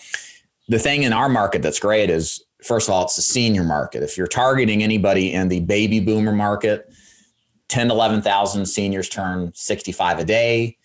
the 0.69 0.79
thing 0.79 1.05
in 1.05 1.13
our 1.13 1.29
market 1.29 1.63
that's 1.63 1.79
great 1.79 2.11
is 2.11 2.45
first 2.63 2.89
of 2.89 2.95
all, 2.95 3.05
it's 3.05 3.17
the 3.17 3.23
senior 3.23 3.65
market. 3.65 4.03
If 4.03 4.17
you're 4.17 4.27
targeting 4.27 4.83
anybody 4.83 5.33
in 5.33 5.49
the 5.49 5.61
baby 5.61 6.01
boomer 6.01 6.33
market, 6.33 6.93
10 7.69 7.89
to 7.89 7.95
11,000 7.95 8.67
seniors 8.67 9.09
turn 9.09 9.53
65 9.55 10.19
a 10.19 10.25
day. 10.25 10.77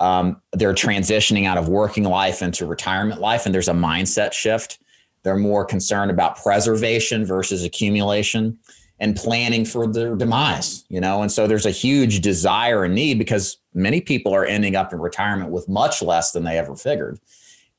Um, 0.00 0.40
they're 0.52 0.74
transitioning 0.74 1.46
out 1.46 1.58
of 1.58 1.68
working 1.68 2.04
life 2.04 2.42
into 2.42 2.66
retirement 2.66 3.20
life, 3.20 3.46
and 3.46 3.54
there's 3.54 3.68
a 3.68 3.72
mindset 3.72 4.32
shift. 4.32 4.80
They're 5.22 5.36
more 5.36 5.64
concerned 5.64 6.10
about 6.10 6.42
preservation 6.42 7.24
versus 7.24 7.64
accumulation 7.64 8.58
and 8.98 9.16
planning 9.16 9.64
for 9.64 9.86
their 9.86 10.14
demise, 10.14 10.84
you 10.88 11.00
know? 11.00 11.22
And 11.22 11.32
so 11.32 11.46
there's 11.46 11.66
a 11.66 11.70
huge 11.70 12.20
desire 12.20 12.84
and 12.84 12.94
need 12.94 13.18
because 13.18 13.58
many 13.74 14.00
people 14.00 14.34
are 14.34 14.44
ending 14.44 14.76
up 14.76 14.92
in 14.92 15.00
retirement 15.00 15.50
with 15.50 15.68
much 15.68 16.02
less 16.02 16.32
than 16.32 16.44
they 16.44 16.58
ever 16.58 16.76
figured. 16.76 17.18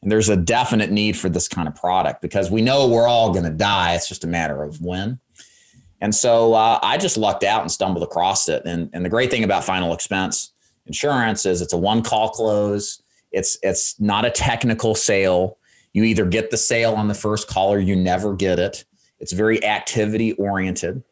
And 0.01 0.11
there's 0.11 0.27
a 0.27 0.35
definite 0.35 0.91
need 0.91 1.17
for 1.17 1.29
this 1.29 1.47
kind 1.47 1.67
of 1.67 1.75
product 1.75 2.21
because 2.21 2.51
we 2.51 2.61
know 2.61 2.87
we're 2.87 3.07
all 3.07 3.31
going 3.31 3.45
to 3.45 3.51
die. 3.51 3.95
It's 3.95 4.09
just 4.09 4.25
a 4.25 4.27
matter 4.27 4.63
of 4.63 4.81
when. 4.81 5.19
And 6.01 6.13
so 6.13 6.53
uh, 6.53 6.79
I 6.83 6.97
just 6.97 7.15
lucked 7.15 7.45
out 7.45 7.61
and 7.61 7.71
stumbled 7.71 8.03
across 8.03 8.49
it. 8.49 8.63
And, 8.65 8.89
and 8.91 9.05
the 9.05 9.09
great 9.09 9.31
thing 9.31 9.45
about 9.45 9.63
final 9.63 9.93
expense 9.93 10.51
insurance 10.85 11.45
is 11.45 11.61
it's 11.61 11.71
a 11.71 11.77
one 11.77 12.03
call 12.03 12.29
close. 12.29 13.01
It's 13.31 13.57
it's 13.63 13.99
not 13.99 14.25
a 14.25 14.29
technical 14.29 14.95
sale. 14.95 15.57
You 15.93 16.03
either 16.03 16.25
get 16.25 16.51
the 16.51 16.57
sale 16.57 16.93
on 16.93 17.07
the 17.07 17.13
first 17.13 17.47
call 17.47 17.73
or 17.73 17.79
you 17.79 17.95
never 17.95 18.35
get 18.35 18.59
it. 18.59 18.85
It's 19.19 19.31
very 19.31 19.63
activity 19.63 20.33
oriented, 20.33 21.03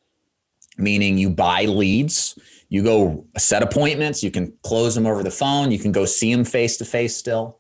meaning 0.78 1.18
you 1.18 1.30
buy 1.30 1.66
leads, 1.66 2.38
you 2.70 2.84
go 2.84 3.26
set 3.38 3.64
appointments, 3.64 4.24
you 4.24 4.32
can 4.32 4.54
close 4.64 4.96
them 4.96 5.06
over 5.06 5.24
the 5.24 5.32
phone, 5.32 5.72
you 5.72 5.80
can 5.80 5.92
go 5.92 6.06
see 6.06 6.34
them 6.34 6.44
face 6.44 6.78
to 6.78 6.86
face 6.86 7.16
still 7.16 7.58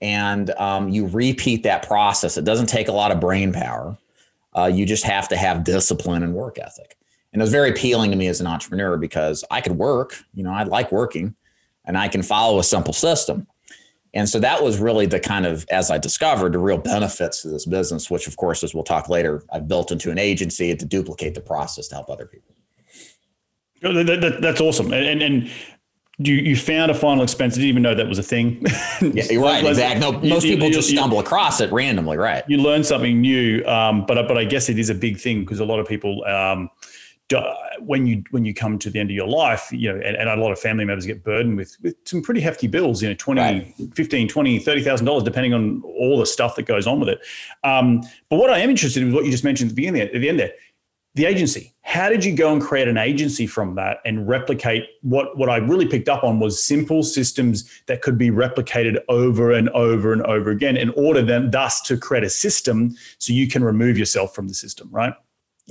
and 0.00 0.50
um, 0.52 0.88
you 0.88 1.06
repeat 1.06 1.62
that 1.64 1.86
process. 1.86 2.36
It 2.36 2.44
doesn't 2.44 2.66
take 2.66 2.88
a 2.88 2.92
lot 2.92 3.10
of 3.10 3.20
brain 3.20 3.52
power. 3.52 3.96
Uh, 4.56 4.66
you 4.66 4.86
just 4.86 5.04
have 5.04 5.28
to 5.28 5.36
have 5.36 5.64
discipline 5.64 6.22
and 6.22 6.34
work 6.34 6.58
ethic. 6.58 6.96
And 7.32 7.40
it 7.40 7.44
was 7.44 7.52
very 7.52 7.70
appealing 7.70 8.10
to 8.10 8.16
me 8.16 8.26
as 8.26 8.40
an 8.40 8.46
entrepreneur 8.46 8.96
because 8.96 9.44
I 9.50 9.60
could 9.60 9.72
work, 9.72 10.16
you 10.34 10.42
know, 10.42 10.50
I 10.50 10.64
like 10.64 10.90
working 10.90 11.34
and 11.84 11.96
I 11.96 12.08
can 12.08 12.22
follow 12.22 12.58
a 12.58 12.64
simple 12.64 12.92
system. 12.92 13.46
And 14.12 14.28
so 14.28 14.40
that 14.40 14.62
was 14.62 14.78
really 14.78 15.06
the 15.06 15.20
kind 15.20 15.46
of, 15.46 15.64
as 15.70 15.90
I 15.90 15.98
discovered, 15.98 16.52
the 16.52 16.58
real 16.58 16.78
benefits 16.78 17.42
to 17.42 17.48
this 17.48 17.64
business, 17.64 18.10
which, 18.10 18.26
of 18.26 18.36
course, 18.36 18.64
as 18.64 18.74
we'll 18.74 18.84
talk 18.84 19.08
later, 19.08 19.44
I've 19.52 19.68
built 19.68 19.92
into 19.92 20.10
an 20.10 20.18
agency 20.18 20.74
to 20.74 20.84
duplicate 20.84 21.34
the 21.34 21.40
process 21.40 21.86
to 21.88 21.94
help 21.94 22.10
other 22.10 22.26
people. 22.26 22.54
That, 23.82 24.20
that, 24.20 24.42
that's 24.42 24.60
awesome. 24.60 24.92
And, 24.92 25.22
and 25.22 25.50
you 26.20 26.34
you 26.34 26.54
found 26.54 26.90
a 26.90 26.94
final 26.94 27.22
expense. 27.22 27.54
I 27.54 27.56
didn't 27.56 27.70
even 27.70 27.82
know 27.82 27.94
that 27.94 28.06
was 28.06 28.18
a 28.18 28.22
thing. 28.22 28.62
yeah, 29.00 29.24
you're 29.30 29.42
right. 29.42 29.64
exactly. 29.64 30.00
No, 30.00 30.12
most 30.20 30.44
you, 30.44 30.54
people 30.54 30.68
you, 30.68 30.74
just 30.74 30.90
stumble 30.90 31.18
across 31.18 31.62
it 31.62 31.72
randomly, 31.72 32.18
right? 32.18 32.44
You 32.46 32.58
learn 32.58 32.84
something 32.84 33.20
new, 33.20 33.64
um, 33.64 34.04
but 34.04 34.28
but 34.28 34.36
I 34.36 34.44
guess 34.44 34.68
it 34.68 34.78
is 34.78 34.90
a 34.90 34.94
big 34.94 35.18
thing 35.18 35.40
because 35.40 35.60
a 35.60 35.64
lot 35.64 35.80
of 35.80 35.88
people. 35.88 36.24
Um, 36.24 36.68
when 37.80 38.06
you 38.06 38.22
when 38.30 38.44
you 38.44 38.52
come 38.52 38.78
to 38.78 38.90
the 38.90 38.98
end 38.98 39.10
of 39.10 39.16
your 39.16 39.26
life, 39.26 39.68
you 39.72 39.92
know, 39.92 40.00
and, 40.04 40.16
and 40.16 40.28
a 40.28 40.36
lot 40.36 40.52
of 40.52 40.58
family 40.58 40.84
members 40.84 41.06
get 41.06 41.22
burdened 41.22 41.56
with 41.56 41.76
with 41.82 41.94
some 42.04 42.22
pretty 42.22 42.40
hefty 42.40 42.66
bills, 42.66 43.02
you 43.02 43.08
know, 43.08 43.14
20, 43.14 43.40
right. 43.40 43.74
15, 43.94 44.28
20, 44.28 44.58
30,000 44.58 45.06
dollars, 45.06 45.22
depending 45.22 45.54
on 45.54 45.82
all 45.82 46.18
the 46.18 46.26
stuff 46.26 46.56
that 46.56 46.64
goes 46.64 46.86
on 46.86 47.00
with 47.00 47.08
it. 47.08 47.20
Um, 47.64 48.02
but 48.28 48.36
what 48.36 48.50
I 48.50 48.58
am 48.58 48.70
interested 48.70 49.02
in 49.02 49.08
is 49.08 49.14
what 49.14 49.24
you 49.24 49.30
just 49.30 49.44
mentioned 49.44 49.70
at 49.70 49.76
the 49.76 49.82
beginning, 49.82 50.02
at 50.02 50.12
the 50.12 50.28
end 50.28 50.38
there, 50.38 50.52
the 51.14 51.24
agency. 51.24 51.74
How 51.82 52.08
did 52.08 52.24
you 52.24 52.34
go 52.36 52.52
and 52.52 52.62
create 52.62 52.86
an 52.86 52.96
agency 52.96 53.46
from 53.46 53.74
that 53.74 53.98
and 54.04 54.28
replicate 54.28 54.84
what, 55.02 55.36
what 55.36 55.48
I 55.48 55.56
really 55.56 55.86
picked 55.86 56.08
up 56.08 56.22
on 56.22 56.38
was 56.38 56.62
simple 56.62 57.02
systems 57.02 57.82
that 57.86 58.00
could 58.00 58.16
be 58.16 58.30
replicated 58.30 58.98
over 59.08 59.50
and 59.50 59.68
over 59.70 60.12
and 60.12 60.22
over 60.22 60.50
again 60.50 60.76
in 60.76 60.90
order 60.90 61.20
then 61.20 61.50
thus 61.50 61.80
to 61.82 61.96
create 61.96 62.22
a 62.22 62.30
system 62.30 62.96
so 63.18 63.32
you 63.32 63.48
can 63.48 63.64
remove 63.64 63.98
yourself 63.98 64.34
from 64.34 64.46
the 64.46 64.54
system, 64.54 64.88
right? 64.92 65.14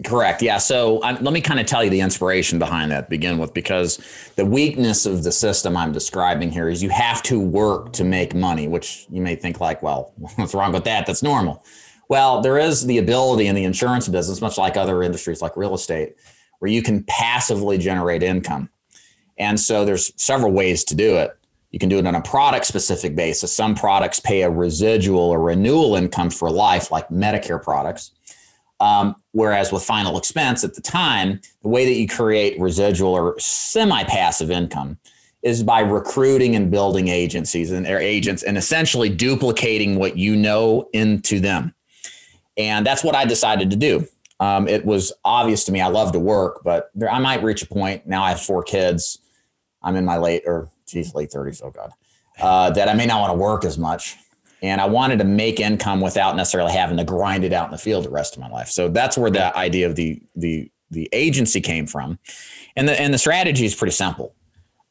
Correct. 0.06 0.42
Yeah. 0.42 0.58
So 0.58 1.04
um, 1.04 1.18
let 1.22 1.34
me 1.34 1.42
kind 1.42 1.60
of 1.60 1.66
tell 1.66 1.84
you 1.84 1.90
the 1.90 2.00
inspiration 2.00 2.58
behind 2.58 2.92
that 2.92 3.02
to 3.02 3.10
begin 3.10 3.38
with, 3.38 3.54
because 3.54 4.00
the 4.36 4.46
weakness 4.46 5.06
of 5.06 5.24
the 5.24 5.32
system 5.32 5.76
I'm 5.76 5.92
describing 5.92 6.52
here 6.52 6.70
is 6.70 6.82
you 6.82 6.90
have 6.90 7.22
to 7.24 7.40
work 7.40 7.92
to 7.94 8.04
make 8.04 8.34
money, 8.34 8.68
which 8.68 9.08
you 9.10 9.22
may 9.22 9.36
think 9.36 9.60
like, 9.60 9.82
well, 9.84 10.14
what's 10.36 10.54
wrong 10.54 10.72
with 10.72 10.86
that? 10.86 11.06
That's 11.06 11.24
normal. 11.24 11.64
Well, 12.08 12.42
there 12.42 12.58
is 12.58 12.86
the 12.86 12.98
ability 12.98 13.48
in 13.48 13.56
the 13.56 13.66
insurance 13.66 14.08
business, 14.08 14.42
much 14.42 14.58
like 14.58 14.78
other 14.78 15.04
industries 15.04 15.42
like 15.42 15.56
real 15.56 15.76
estate, 15.76 16.16
where 16.60 16.72
you 16.72 16.82
can 16.82 17.04
passively 17.04 17.78
generate 17.78 18.24
income. 18.24 18.70
And 19.38 19.60
so 19.60 19.86
there's 19.86 20.12
several 20.22 20.52
ways 20.52 20.84
to 20.86 20.96
do 20.96 21.18
it. 21.18 21.32
You 21.72 21.78
can 21.78 21.88
do 21.88 22.00
it 22.00 22.08
on 22.08 22.16
a 22.16 22.22
product 22.22 22.66
specific 22.66 23.16
basis. 23.16 23.54
Some 23.54 23.76
products 23.76 24.20
pay 24.20 24.42
a 24.42 24.50
residual 24.50 25.20
or 25.22 25.40
renewal 25.40 25.96
income 25.96 26.32
for 26.32 26.50
life, 26.50 26.90
like 26.90 27.08
Medicare 27.10 27.62
products. 27.62 28.12
Um, 28.80 29.16
whereas 29.32 29.72
with 29.72 29.84
final 29.84 30.18
expense 30.18 30.64
at 30.64 30.76
the 30.76 30.82
time, 30.82 31.40
the 31.62 31.70
way 31.70 31.86
that 31.86 31.94
you 31.94 32.08
create 32.08 32.60
residual 32.60 33.14
or 33.14 33.38
semi 33.40 34.04
passive 34.04 34.52
income 34.52 34.98
is 35.42 35.64
by 35.64 35.80
recruiting 35.80 36.56
and 36.56 36.70
building 36.70 37.08
agencies 37.08 37.72
and 37.72 37.86
their 37.86 38.00
agents 38.00 38.44
and 38.44 38.58
essentially 38.58 39.10
duplicating 39.10 39.98
what 39.98 40.18
you 40.18 40.36
know 40.36 40.90
into 40.94 41.40
them. 41.40 41.74
And 42.58 42.86
that's 42.86 43.04
what 43.04 43.16
I 43.16 43.26
decided 43.26 43.70
to 43.70 43.78
do. 43.78 44.06
Um, 44.42 44.68
it 44.68 44.86
was 44.86 45.14
obvious 45.24 45.64
to 45.66 45.72
me. 45.72 45.82
I 45.82 45.88
love 45.88 46.12
to 46.14 46.20
work, 46.20 46.62
but 46.64 46.92
there, 46.94 47.10
I 47.10 47.20
might 47.20 47.44
reach 47.44 47.62
a 47.62 47.68
point. 47.68 48.06
Now 48.06 48.24
I 48.24 48.30
have 48.30 48.42
four 48.42 48.64
kids. 48.64 49.20
I'm 49.82 49.96
in 49.96 50.06
my 50.06 50.18
late 50.18 50.44
or 50.46 50.70
geez, 50.88 51.14
late 51.16 51.32
30s. 51.32 51.62
Oh 51.64 51.72
God, 51.72 51.92
uh, 52.42 52.70
that 52.72 52.90
I 52.90 52.94
may 52.94 53.06
not 53.06 53.22
want 53.22 53.32
to 53.32 53.38
work 53.38 53.64
as 53.64 53.78
much. 53.78 54.18
And 54.62 54.82
I 54.82 54.86
wanted 54.86 55.20
to 55.20 55.26
make 55.26 55.60
income 55.60 56.02
without 56.02 56.36
necessarily 56.36 56.74
having 56.74 56.98
to 56.98 57.04
grind 57.04 57.44
it 57.44 57.54
out 57.54 57.66
in 57.66 57.72
the 57.72 57.78
field 57.78 58.06
the 58.06 58.10
rest 58.10 58.36
of 58.36 58.42
my 58.42 58.50
life. 58.50 58.68
So 58.70 58.90
that's 58.90 59.18
where 59.18 59.32
the 59.32 59.56
idea 59.56 59.88
of 59.88 59.96
the 59.96 60.22
the 60.36 60.72
the 60.92 61.08
agency 61.14 61.62
came 61.62 61.88
from. 61.88 62.20
And 62.76 62.88
the 62.88 63.00
and 63.00 63.14
the 63.14 63.18
strategy 63.18 63.66
is 63.66 63.76
pretty 63.76 63.94
simple. 63.94 64.36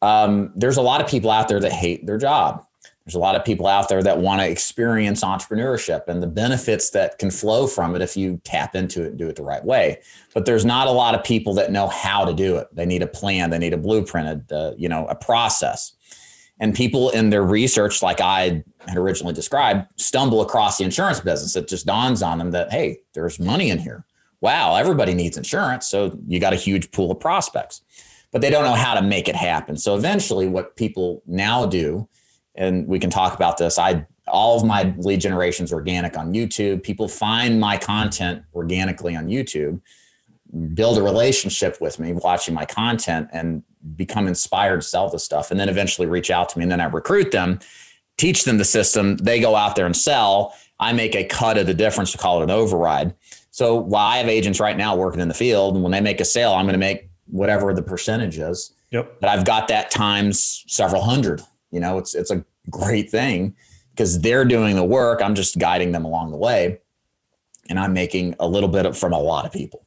Um, 0.00 0.52
there's 0.54 0.76
a 0.76 0.83
lot 0.83 1.00
of 1.00 1.09
people 1.09 1.31
out 1.31 1.48
there 1.48 1.61
that 1.61 1.72
hate 1.72 2.07
their 2.07 2.18
job. 2.18 2.64
There's 3.04 3.14
a 3.14 3.20
lot 3.20 3.37
of 3.37 3.44
people 3.44 3.66
out 3.66 3.88
there 3.88 4.02
that 4.02 4.18
want 4.18 4.42
to 4.42 4.46
experience 4.46 5.24
entrepreneurship 5.24 6.09
and 6.09 6.22
the 6.22 6.26
benefits 6.26 6.90
that 6.90 7.18
can 7.18 7.31
flow 7.31 7.66
from 7.66 7.96
it 7.96 8.02
if 8.02 8.18
you 8.18 8.38
tap 8.44 8.76
into 8.76 9.02
it 9.02 9.09
and 9.09 9.18
do 9.18 9.28
it 9.28 9.37
the 9.37 9.42
right 9.42 9.64
way. 9.64 10.00
But 10.35 10.44
there's 10.44 10.66
not 10.66 10.88
a 10.88 10.90
lot 10.90 11.14
of 11.14 11.24
people 11.24 11.54
that 11.54 11.72
know 11.72 11.88
how 11.88 12.26
to 12.26 12.35
do 12.35 12.59
it. 12.59 12.68
They 12.70 12.85
need 12.85 13.02
a 13.02 13.07
plan, 13.07 13.48
they 13.48 13.59
need 13.59 13.72
a 13.72 13.78
blueprint, 13.78 14.52
uh, 14.52 14.72
you 14.76 14.90
know, 14.90 15.07
a 15.07 15.14
process. 15.14 15.94
And 16.60 16.74
people 16.74 17.10
in 17.10 17.30
their 17.30 17.44
research, 17.44 18.02
like 18.02 18.20
I 18.20 18.64
had 18.86 18.96
originally 18.96 19.34
described, 19.34 19.86
stumble 19.96 20.40
across 20.40 20.78
the 20.78 20.84
insurance 20.84 21.20
business. 21.20 21.54
It 21.54 21.68
just 21.68 21.86
dawns 21.86 22.22
on 22.22 22.38
them 22.38 22.50
that, 22.50 22.72
hey, 22.72 22.98
there's 23.14 23.38
money 23.38 23.70
in 23.70 23.78
here. 23.78 24.04
Wow, 24.40 24.76
everybody 24.76 25.14
needs 25.14 25.36
insurance. 25.36 25.86
So 25.86 26.18
you 26.26 26.40
got 26.40 26.52
a 26.52 26.56
huge 26.56 26.90
pool 26.90 27.10
of 27.10 27.20
prospects, 27.20 27.82
but 28.32 28.40
they 28.40 28.50
don't 28.50 28.64
know 28.64 28.74
how 28.74 28.94
to 28.94 29.02
make 29.02 29.28
it 29.28 29.36
happen. 29.36 29.76
So 29.76 29.96
eventually, 29.96 30.48
what 30.48 30.76
people 30.76 31.22
now 31.26 31.66
do 31.66 32.08
and 32.58 32.86
we 32.86 32.98
can 32.98 33.08
talk 33.08 33.34
about 33.34 33.56
this. 33.56 33.78
I 33.78 34.06
all 34.26 34.58
of 34.58 34.64
my 34.64 34.94
lead 34.98 35.22
generations 35.22 35.72
organic 35.72 36.18
on 36.18 36.34
YouTube. 36.34 36.82
People 36.82 37.08
find 37.08 37.58
my 37.58 37.78
content 37.78 38.42
organically 38.54 39.16
on 39.16 39.28
YouTube, 39.28 39.80
build 40.74 40.98
a 40.98 41.02
relationship 41.02 41.80
with 41.80 41.98
me, 41.98 42.12
watching 42.12 42.52
my 42.52 42.66
content, 42.66 43.28
and 43.32 43.62
become 43.96 44.26
inspired 44.26 44.82
to 44.82 44.86
sell 44.86 45.08
this 45.08 45.24
stuff, 45.24 45.50
and 45.50 45.58
then 45.58 45.68
eventually 45.68 46.06
reach 46.06 46.30
out 46.30 46.48
to 46.50 46.58
me. 46.58 46.64
And 46.64 46.72
then 46.72 46.80
I 46.80 46.86
recruit 46.86 47.30
them, 47.30 47.60
teach 48.16 48.44
them 48.44 48.58
the 48.58 48.64
system. 48.64 49.16
They 49.16 49.40
go 49.40 49.56
out 49.56 49.76
there 49.76 49.86
and 49.86 49.96
sell. 49.96 50.54
I 50.80 50.92
make 50.92 51.14
a 51.14 51.24
cut 51.24 51.58
of 51.58 51.66
the 51.66 51.74
difference 51.74 52.12
to 52.12 52.18
call 52.18 52.40
it 52.40 52.44
an 52.44 52.50
override. 52.50 53.14
So 53.50 53.74
while 53.74 54.06
I 54.06 54.18
have 54.18 54.28
agents 54.28 54.60
right 54.60 54.76
now 54.76 54.94
working 54.94 55.20
in 55.20 55.28
the 55.28 55.34
field, 55.34 55.74
and 55.74 55.82
when 55.82 55.90
they 55.92 56.00
make 56.00 56.20
a 56.20 56.24
sale, 56.24 56.52
I'm 56.52 56.64
going 56.64 56.74
to 56.74 56.78
make 56.78 57.10
whatever 57.26 57.74
the 57.74 57.82
percentage 57.82 58.38
is. 58.38 58.72
Yep. 58.90 59.20
But 59.20 59.30
I've 59.30 59.44
got 59.44 59.68
that 59.68 59.90
times 59.90 60.64
several 60.68 61.02
hundred. 61.02 61.42
You 61.70 61.80
know, 61.80 61.98
it's 61.98 62.14
it's 62.14 62.30
a 62.30 62.44
great 62.70 63.10
thing 63.10 63.54
because 63.90 64.20
they're 64.20 64.44
doing 64.44 64.76
the 64.76 64.84
work. 64.84 65.20
I'm 65.22 65.34
just 65.34 65.58
guiding 65.58 65.92
them 65.92 66.04
along 66.04 66.30
the 66.30 66.36
way, 66.36 66.78
and 67.68 67.78
I'm 67.78 67.92
making 67.92 68.36
a 68.38 68.46
little 68.46 68.68
bit 68.68 68.96
from 68.96 69.12
a 69.12 69.18
lot 69.18 69.44
of 69.44 69.52
people. 69.52 69.84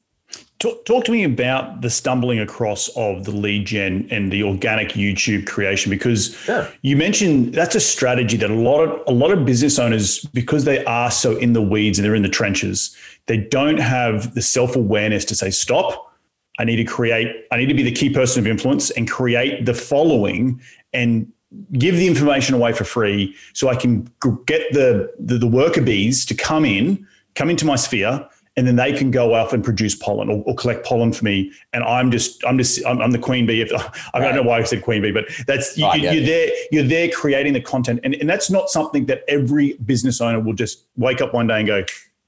Talk, 0.60 0.86
talk, 0.86 1.06
to 1.06 1.12
me 1.12 1.24
about 1.24 1.82
the 1.82 1.89
stumbling 1.89 2.39
across 2.39 2.88
of 2.89 3.26
the 3.26 3.32
lead 3.32 3.65
gen 3.65 4.08
and 4.12 4.32
the 4.32 4.44
organic 4.44 4.89
YouTube 4.89 5.48
creation 5.48 5.89
because 5.89 6.36
sure. 6.36 6.67
you 6.84 6.96
mentioned 6.96 7.56
that's 7.56 7.74
a 7.74 7.80
strategy 7.80 8.38
that 8.38 8.52
a 8.52 8.54
lot 8.54 8.84
of 8.84 9.02
a 9.08 9.12
lot 9.12 9.32
of 9.32 9.44
business 9.44 9.80
owners 9.80 10.24
because 10.26 10.63
they 10.63 10.86
are 10.86 11.10
so 11.10 11.36
in 11.38 11.54
the 11.54 11.63
weeds 11.63 11.98
and 11.98 12.06
they're 12.06 12.13
in 12.13 12.22
the 12.22 12.30
trenches 12.30 12.96
they 13.26 13.38
don't 13.38 13.80
have 13.80 14.36
the 14.36 14.41
self 14.44 14.76
awareness 14.76 15.26
to 15.26 15.36
say 15.36 15.50
stop 15.50 16.13
I 16.60 16.63
need 16.63 16.76
to 16.76 16.84
create 16.84 17.48
I 17.52 17.58
need 17.58 17.70
to 17.70 17.74
be 17.74 17.82
the 17.82 17.91
key 17.91 18.12
person 18.12 18.39
of 18.39 18.48
influence 18.48 18.91
and 18.91 19.10
create 19.10 19.65
the 19.65 19.74
following 19.74 20.62
and 20.94 21.32
give 21.74 21.96
the 21.96 22.06
information 22.06 22.54
away 22.54 22.72
for 22.74 22.84
free 22.84 23.36
so 23.54 23.67
I 23.67 23.76
can 23.76 24.08
get 24.46 24.72
the 24.74 25.12
the, 25.20 25.39
the 25.39 25.48
worker 25.48 25.82
bees 25.82 26.24
to 26.28 26.36
come 26.36 26.65
in 26.65 27.08
come 27.34 27.50
into 27.50 27.65
my 27.65 27.76
sphere 27.76 28.28
and 28.58 28.68
then 28.68 28.76
they 28.76 28.92
can 28.92 29.12
go 29.12 29.34
off 29.34 29.54
and 29.54 29.64
produce 29.64 29.96
pollen 29.96 30.30
or, 30.30 30.44
or, 30.46 30.56
collect 30.56 30.86
pollen 30.86 31.14
for 31.14 31.24
me. 31.24 31.52
And 31.72 31.84
I'm 31.84 32.12
just, 32.12 32.44
I'm 32.46 32.58
just, 32.58 32.86
I'm, 32.86 33.02
I'm 33.02 33.12
the 33.12 33.20
queen 33.20 33.46
bee. 33.46 33.62
If, 33.62 33.72
I 34.14 34.20
don't 34.20 34.36
know 34.36 34.44
why 34.44 34.60
I 34.60 34.64
said 34.64 34.84
queen 34.84 35.02
bee, 35.02 35.12
but 35.12 35.26
that's 35.48 35.78
you, 35.78 35.86
are 35.86 35.98
there. 35.98 36.50
You're 36.72 36.84
there 36.84 37.10
creating 37.10 37.54
the 37.54 37.62
content, 37.62 38.02
and, 38.04 38.16
and 38.16 38.30
that's 38.30 38.50
not 38.50 38.70
something 38.70 39.06
that 39.06 39.24
every 39.28 39.74
business 39.86 40.20
owner 40.20 40.40
will 40.40 40.54
just 40.54 40.86
wake 40.98 41.22
up 41.22 41.34
one 41.34 41.48
day 41.48 41.60
and 41.60 41.68
go, 41.68 41.84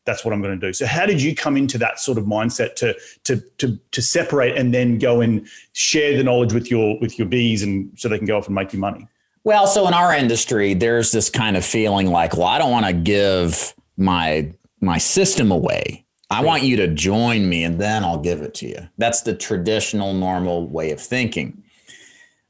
"That's 0.05 0.23
what 0.23 0.33
I'm 0.33 0.41
going 0.41 0.57
to 0.57 0.67
do." 0.67 0.71
So, 0.71 0.85
how 0.85 1.05
did 1.05 1.21
you 1.21 1.35
come 1.35 1.57
into 1.57 1.77
that 1.79 1.99
sort 1.99 2.17
of 2.17 2.23
mindset 2.23 2.75
to 2.75 2.95
to 3.25 3.41
to 3.57 3.77
to 3.91 4.01
separate 4.01 4.55
and 4.55 4.73
then 4.73 4.99
go 4.99 5.19
and 5.19 5.45
share 5.73 6.15
the 6.15 6.23
knowledge 6.23 6.53
with 6.53 6.71
your 6.71 6.97
with 7.01 7.19
your 7.19 7.27
bees, 7.27 7.63
and 7.63 7.91
so 7.97 8.07
they 8.07 8.17
can 8.17 8.27
go 8.27 8.37
off 8.37 8.45
and 8.47 8.55
make 8.55 8.71
you 8.71 8.79
money? 8.79 9.07
Well, 9.43 9.67
so 9.67 9.85
in 9.89 9.93
our 9.93 10.15
industry, 10.15 10.73
there's 10.73 11.11
this 11.11 11.29
kind 11.29 11.57
of 11.57 11.65
feeling 11.65 12.07
like, 12.07 12.37
well, 12.37 12.47
I 12.47 12.59
don't 12.59 12.71
want 12.71 12.85
to 12.85 12.93
give 12.93 13.73
my 13.97 14.53
my 14.79 14.97
system 14.97 15.51
away 15.51 16.03
I 16.29 16.43
want 16.43 16.63
you 16.63 16.77
to 16.77 16.87
join 16.87 17.47
me 17.47 17.63
and 17.63 17.79
then 17.79 18.03
I'll 18.03 18.19
give 18.19 18.41
it 18.41 18.53
to 18.55 18.67
you. 18.67 18.89
That's 18.97 19.21
the 19.21 19.35
traditional, 19.35 20.13
normal 20.13 20.67
way 20.67 20.91
of 20.91 20.99
thinking. 20.99 21.63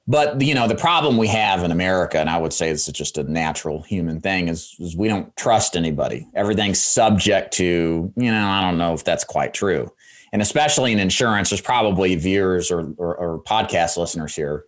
But 0.08 0.42
you 0.42 0.54
know, 0.54 0.68
the 0.68 0.76
problem 0.76 1.18
we 1.18 1.28
have 1.28 1.64
in 1.64 1.72
America, 1.72 2.20
and 2.20 2.30
I 2.30 2.38
would 2.38 2.54
say 2.54 2.72
this 2.72 2.88
is 2.88 2.94
just 2.94 3.18
a 3.18 3.24
natural 3.24 3.82
human 3.82 4.20
thing, 4.20 4.50
is, 4.50 4.76
is 4.80 4.98
we 4.98 5.08
don't 5.08 5.34
trust 5.38 5.76
anybody. 5.78 6.28
Everything's 6.36 6.84
subject 6.84 7.54
to, 7.54 8.12
you 8.16 8.32
know, 8.32 8.48
I 8.48 8.62
don't 8.62 8.78
know 8.78 8.94
if 8.94 9.04
that's 9.04 9.24
quite 9.24 9.54
true. 9.54 9.92
And 10.34 10.42
especially 10.42 10.92
in 10.92 11.00
insurance, 11.00 11.52
there's 11.52 11.62
probably 11.62 12.16
viewers 12.16 12.72
or, 12.72 12.94
or, 12.98 13.16
or 13.16 13.44
podcast 13.44 13.98
listeners 13.98 14.36
here 14.36 14.66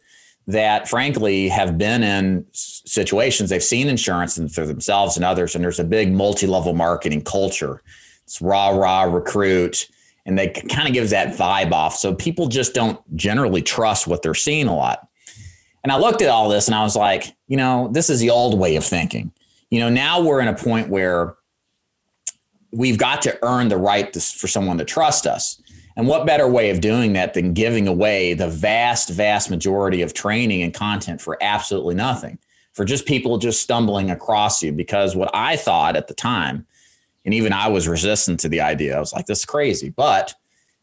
that 0.48 0.88
frankly 0.88 1.50
have 1.50 1.78
been 1.78 2.04
in 2.04 2.46
situations 2.52 3.50
they've 3.50 3.64
seen 3.64 3.88
insurance 3.88 4.40
for 4.54 4.66
themselves 4.66 5.16
and 5.16 5.26
others, 5.26 5.56
and 5.56 5.64
there's 5.64 5.80
a 5.80 5.84
big 5.84 6.14
multi-level 6.14 6.74
marketing 6.74 7.24
culture 7.24 7.82
it's 8.26 8.42
rah 8.42 8.70
rah 8.70 9.04
recruit, 9.04 9.88
and 10.26 10.38
they 10.38 10.50
kind 10.50 10.88
of 10.88 10.94
gives 10.94 11.12
that 11.12 11.36
vibe 11.36 11.72
off. 11.72 11.96
So 11.96 12.14
people 12.14 12.48
just 12.48 12.74
don't 12.74 13.00
generally 13.16 13.62
trust 13.62 14.08
what 14.08 14.22
they're 14.22 14.34
seeing 14.34 14.68
a 14.68 14.76
lot. 14.76 15.08
And 15.84 15.92
I 15.92 15.98
looked 16.00 16.24
at 16.24 16.30
all 16.30 16.50
this 16.50 16.68
and 16.68 16.74
I 16.74 16.82
was 16.82 16.96
like, 16.96 17.36
you 17.48 17.58
know, 17.58 17.90
this 17.92 18.10
is 18.10 18.20
the 18.20 18.32
old 18.32 18.58
way 18.58 18.76
of 18.76 18.84
thinking. 18.84 19.32
You 19.70 19.80
know, 19.80 19.90
now 19.90 20.20
we're 20.20 20.40
in 20.40 20.48
a 20.48 20.56
point 20.56 20.90
where 20.90 21.36
we've 22.72 22.98
got 22.98 23.22
to 23.22 23.38
earn 23.44 23.68
the 23.68 23.78
right 23.78 24.12
to, 24.14 24.20
for 24.20 24.48
someone 24.48 24.80
to 24.80 24.84
trust 24.84 25.28
us. 25.28 25.62
And 25.96 26.08
what 26.08 26.26
better 26.26 26.48
way 26.48 26.72
of 26.72 26.82
doing 26.82 27.14
that 27.14 27.36
than 27.36 27.54
giving 27.54 27.88
away 27.88 28.34
the 28.34 28.50
vast, 28.50 29.10
vast 29.10 29.52
majority 29.52 30.02
of 30.02 30.16
training 30.16 30.64
and 30.64 30.74
content 30.74 31.22
for 31.22 31.38
absolutely 31.40 31.94
nothing, 31.94 32.40
for 32.74 32.84
just 32.84 33.06
people 33.06 33.38
just 33.38 33.62
stumbling 33.62 34.10
across 34.10 34.64
you? 34.64 34.72
Because 34.72 35.16
what 35.16 35.30
I 35.36 35.56
thought 35.56 35.96
at 35.96 36.08
the 36.08 36.16
time 36.16 36.66
and 37.26 37.34
even 37.34 37.52
I 37.52 37.68
was 37.68 37.88
resistant 37.88 38.40
to 38.42 38.50
the 38.50 38.62
idea. 38.62 38.96
I 38.96 39.00
was 39.00 39.12
like, 39.12 39.26
this 39.26 39.40
is 39.40 39.46
crazy. 39.46 39.90
But 39.90 40.36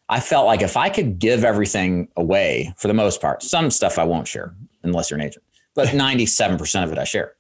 I 0.09 0.21
felt 0.21 0.47
like 0.47 0.61
if 0.61 0.77
I 0.77 0.91
could 0.91 1.19
give 1.19 1.45
everything 1.45 2.09
away 2.17 2.75
for 2.77 2.89
the 2.89 2.95
most 2.95 3.21
part, 3.21 3.43
some 3.43 3.71
stuff 3.71 3.99
I 3.99 4.05
won't 4.05 4.29
share 4.29 4.55
unless 4.83 5.11
you're 5.11 5.19
an 5.19 5.25
agent, 5.25 5.45
but 5.75 5.89
97% 5.89 6.85
of 6.85 6.93
it 6.93 6.99
I 6.99 7.05
share. 7.05 7.35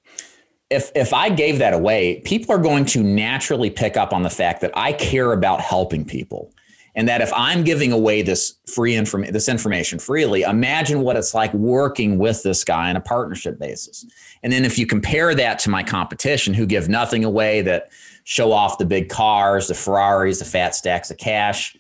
If, 0.70 0.90
if 0.94 1.12
I 1.12 1.28
gave 1.28 1.58
that 1.58 1.74
away, 1.74 2.20
people 2.24 2.54
are 2.54 2.58
going 2.58 2.86
to 2.86 3.02
naturally 3.02 3.68
pick 3.68 3.98
up 3.98 4.14
on 4.14 4.22
the 4.22 4.30
fact 4.30 4.62
that 4.62 4.70
I 4.74 4.94
care 4.94 5.32
about 5.32 5.60
helping 5.60 6.04
people. 6.04 6.50
And 6.94 7.08
that 7.08 7.22
if 7.22 7.32
I'm 7.34 7.64
giving 7.64 7.90
away 7.90 8.20
this 8.20 8.58
free 8.66 8.94
information, 8.94 9.32
this 9.32 9.48
information 9.48 9.98
freely, 9.98 10.42
imagine 10.42 11.00
what 11.00 11.16
it's 11.16 11.34
like 11.34 11.52
working 11.54 12.18
with 12.18 12.42
this 12.42 12.64
guy 12.64 12.90
on 12.90 12.96
a 12.96 13.00
partnership 13.00 13.58
basis. 13.58 14.04
And 14.42 14.52
then 14.52 14.66
if 14.66 14.78
you 14.78 14.86
compare 14.86 15.34
that 15.34 15.58
to 15.60 15.70
my 15.70 15.82
competition 15.82 16.52
who 16.52 16.66
give 16.66 16.90
nothing 16.90 17.24
away 17.24 17.62
that 17.62 17.90
show 18.24 18.52
off 18.52 18.78
the 18.78 18.85
big 18.85 19.08
cars, 19.08 19.68
the 19.68 19.74
Ferraris, 19.74 20.38
the 20.38 20.44
fat 20.44 20.74
stacks 20.74 21.11
of 21.11 21.18
cash. 21.18 21.76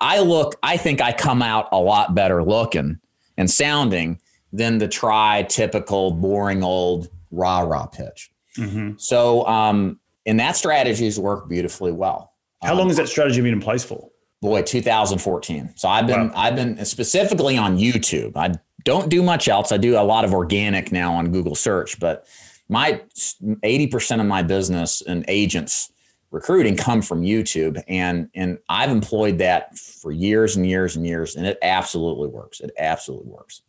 I 0.00 0.20
look, 0.20 0.56
I 0.62 0.76
think 0.76 1.00
I 1.00 1.12
come 1.12 1.42
out 1.42 1.68
a 1.72 1.78
lot 1.78 2.14
better 2.14 2.44
looking 2.44 2.98
and 3.38 3.50
sounding 3.50 4.20
than 4.52 4.78
the 4.78 4.88
try 4.88 5.44
typical 5.44 6.10
boring 6.10 6.62
old 6.62 7.08
rah 7.30 7.60
rah 7.60 7.86
pitch. 7.86 8.30
Mm-hmm. 8.58 8.92
So, 8.98 9.46
um, 9.46 9.98
and 10.26 10.38
that 10.38 10.56
strategy 10.56 11.06
has 11.06 11.18
worked 11.18 11.48
beautifully 11.48 11.92
well. 11.92 12.34
How 12.62 12.72
um, 12.72 12.78
long 12.78 12.88
has 12.88 12.98
that 12.98 13.08
strategy 13.08 13.40
been 13.40 13.54
in 13.54 13.60
place 13.60 13.82
for? 13.82 14.10
Boy, 14.42 14.62
2014. 14.62 15.72
So 15.76 15.88
I've 15.88 16.06
been, 16.06 16.28
wow. 16.28 16.34
I've 16.36 16.56
been 16.56 16.84
specifically 16.84 17.56
on 17.56 17.78
YouTube. 17.78 18.36
I 18.36 18.54
don't 18.84 19.08
do 19.08 19.22
much 19.22 19.48
else. 19.48 19.72
I 19.72 19.76
do 19.76 19.96
a 19.96 20.02
lot 20.02 20.24
of 20.24 20.34
organic 20.34 20.92
now 20.92 21.14
on 21.14 21.30
Google 21.30 21.54
search, 21.54 21.98
but 21.98 22.26
my 22.68 23.02
80% 23.14 24.20
of 24.20 24.26
my 24.26 24.42
business 24.42 25.02
and 25.02 25.24
agents 25.28 25.92
recruiting 26.30 26.76
come 26.76 27.02
from 27.02 27.22
YouTube 27.22 27.82
and 27.88 28.28
and 28.34 28.58
I've 28.68 28.90
employed 28.90 29.38
that 29.38 29.76
for 29.76 30.10
years 30.10 30.56
and 30.56 30.66
years 30.66 30.96
and 30.96 31.06
years 31.06 31.36
and 31.36 31.46
it 31.46 31.58
absolutely 31.62 32.28
works. 32.28 32.60
It 32.60 32.70
absolutely 32.78 33.30
works. 33.30 33.62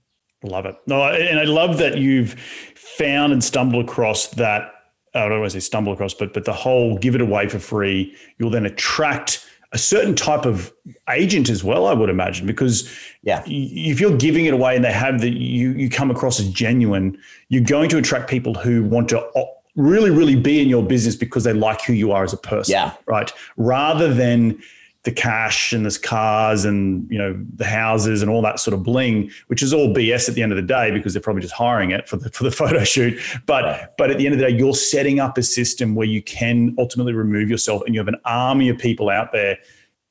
Love 0.43 0.65
it. 0.65 0.75
No, 0.87 1.03
and 1.03 1.39
I 1.39 1.43
love 1.43 1.77
that 1.77 1.97
you've 1.97 2.33
found 2.75 3.33
and 3.33 3.43
stumbled 3.43 3.85
across 3.85 4.27
that 4.27 4.73
I 5.15 5.27
don't 5.27 5.41
want 5.41 5.51
to 5.51 5.61
say 5.61 5.65
stumble 5.65 5.93
across, 5.93 6.13
but 6.13 6.33
but 6.33 6.45
the 6.45 6.53
whole 6.53 6.97
give 6.97 7.15
it 7.15 7.21
away 7.21 7.47
for 7.47 7.59
free. 7.59 8.15
You'll 8.39 8.49
then 8.49 8.65
attract 8.65 9.45
a 9.73 9.77
certain 9.77 10.15
type 10.15 10.45
of 10.45 10.71
agent 11.09 11.49
as 11.49 11.63
well, 11.63 11.87
I 11.87 11.93
would 11.93 12.09
imagine, 12.09 12.45
because 12.45 12.89
yeah, 13.23 13.43
if 13.47 13.99
you're 13.99 14.15
giving 14.17 14.45
it 14.45 14.53
away 14.53 14.75
and 14.75 14.85
they 14.85 14.93
have 14.93 15.19
that 15.21 15.31
you 15.31 15.71
you 15.71 15.89
come 15.89 16.11
across 16.11 16.39
as 16.39 16.47
genuine, 16.49 17.17
you're 17.49 17.63
going 17.63 17.89
to 17.89 17.97
attract 17.97 18.29
people 18.29 18.53
who 18.53 18.83
want 18.83 19.09
to 19.09 19.27
really 19.75 20.11
really 20.11 20.35
be 20.35 20.61
in 20.61 20.69
your 20.69 20.83
business 20.83 21.15
because 21.15 21.43
they 21.43 21.53
like 21.53 21.81
who 21.81 21.93
you 21.93 22.11
are 22.11 22.23
as 22.23 22.33
a 22.33 22.37
person. 22.37 22.73
Yeah, 22.73 22.93
right. 23.07 23.31
Rather 23.57 24.13
than 24.13 24.61
the 25.03 25.11
cash 25.11 25.73
and 25.73 25.85
the 25.85 25.99
cars 25.99 26.63
and 26.63 27.09
you 27.11 27.17
know 27.17 27.37
the 27.55 27.65
houses 27.65 28.21
and 28.21 28.31
all 28.31 28.41
that 28.41 28.59
sort 28.59 28.73
of 28.73 28.83
bling, 28.83 29.29
which 29.47 29.61
is 29.61 29.73
all 29.73 29.93
BS 29.93 30.29
at 30.29 30.35
the 30.35 30.41
end 30.41 30.51
of 30.51 30.55
the 30.55 30.61
day 30.61 30.91
because 30.91 31.13
they're 31.13 31.21
probably 31.21 31.41
just 31.41 31.53
hiring 31.53 31.91
it 31.91 32.07
for 32.07 32.15
the 32.15 32.29
for 32.29 32.43
the 32.43 32.51
photo 32.61 32.83
shoot. 32.83 33.19
But 33.45 33.95
but 33.97 34.11
at 34.11 34.17
the 34.17 34.25
end 34.25 34.33
of 34.33 34.39
the 34.39 34.47
day, 34.47 34.55
you're 34.55 34.73
setting 34.73 35.19
up 35.19 35.37
a 35.37 35.43
system 35.43 35.93
where 35.93 36.07
you 36.07 36.21
can 36.21 36.73
ultimately 36.77 37.13
remove 37.13 37.49
yourself, 37.49 37.83
and 37.85 37.93
you 37.93 37.99
have 37.99 38.07
an 38.07 38.19
army 38.25 38.69
of 38.69 38.77
people 38.77 39.09
out 39.09 39.33
there 39.33 39.57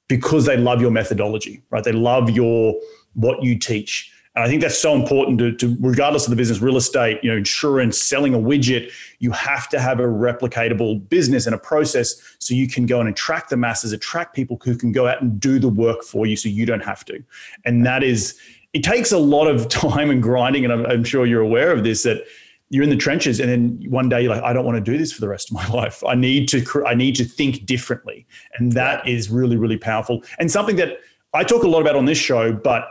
because 0.08 0.44
they 0.44 0.58
love 0.58 0.82
your 0.82 0.90
methodology, 0.90 1.62
right? 1.70 1.84
They 1.84 1.92
love 1.92 2.28
your 2.30 2.78
what 3.14 3.42
you 3.42 3.58
teach. 3.58 4.11
And 4.34 4.42
I 4.42 4.48
think 4.48 4.62
that's 4.62 4.78
so 4.78 4.94
important 4.94 5.38
to, 5.40 5.52
to, 5.56 5.76
regardless 5.80 6.24
of 6.24 6.30
the 6.30 6.36
business, 6.36 6.60
real 6.60 6.78
estate, 6.78 7.20
you 7.22 7.30
know, 7.30 7.36
insurance, 7.36 8.00
selling 8.00 8.34
a 8.34 8.38
widget, 8.38 8.90
you 9.18 9.30
have 9.30 9.68
to 9.70 9.78
have 9.78 10.00
a 10.00 10.04
replicatable 10.04 11.06
business 11.10 11.44
and 11.44 11.54
a 11.54 11.58
process 11.58 12.14
so 12.38 12.54
you 12.54 12.66
can 12.66 12.86
go 12.86 12.98
and 12.98 13.10
attract 13.10 13.50
the 13.50 13.58
masses, 13.58 13.92
attract 13.92 14.34
people 14.34 14.58
who 14.64 14.74
can 14.74 14.90
go 14.90 15.06
out 15.06 15.20
and 15.20 15.38
do 15.38 15.58
the 15.58 15.68
work 15.68 16.02
for 16.02 16.24
you 16.24 16.34
so 16.34 16.48
you 16.48 16.64
don't 16.64 16.82
have 16.82 17.04
to. 17.04 17.22
And 17.66 17.84
that 17.84 18.02
is, 18.02 18.38
it 18.72 18.82
takes 18.82 19.12
a 19.12 19.18
lot 19.18 19.48
of 19.48 19.68
time 19.68 20.08
and 20.08 20.22
grinding. 20.22 20.64
And 20.64 20.72
I'm, 20.72 20.86
I'm 20.86 21.04
sure 21.04 21.26
you're 21.26 21.42
aware 21.42 21.70
of 21.70 21.84
this, 21.84 22.02
that 22.04 22.24
you're 22.70 22.84
in 22.84 22.88
the 22.88 22.96
trenches 22.96 23.38
and 23.38 23.50
then 23.50 23.78
one 23.90 24.08
day 24.08 24.22
you're 24.22 24.34
like 24.34 24.42
i 24.42 24.52
don't 24.54 24.64
want 24.64 24.82
to 24.82 24.92
do 24.92 24.96
this 24.96 25.12
for 25.12 25.20
the 25.20 25.28
rest 25.28 25.50
of 25.50 25.54
my 25.54 25.66
life 25.74 26.02
i 26.04 26.14
need 26.14 26.48
to 26.48 26.64
i 26.86 26.94
need 26.94 27.14
to 27.14 27.22
think 27.22 27.66
differently 27.66 28.26
and 28.56 28.72
that 28.72 29.06
is 29.06 29.28
really 29.28 29.58
really 29.58 29.76
powerful 29.76 30.22
and 30.38 30.50
something 30.50 30.76
that 30.76 30.96
i 31.34 31.44
talk 31.44 31.64
a 31.64 31.68
lot 31.68 31.82
about 31.82 31.94
on 31.94 32.06
this 32.06 32.16
show 32.16 32.50
but 32.50 32.88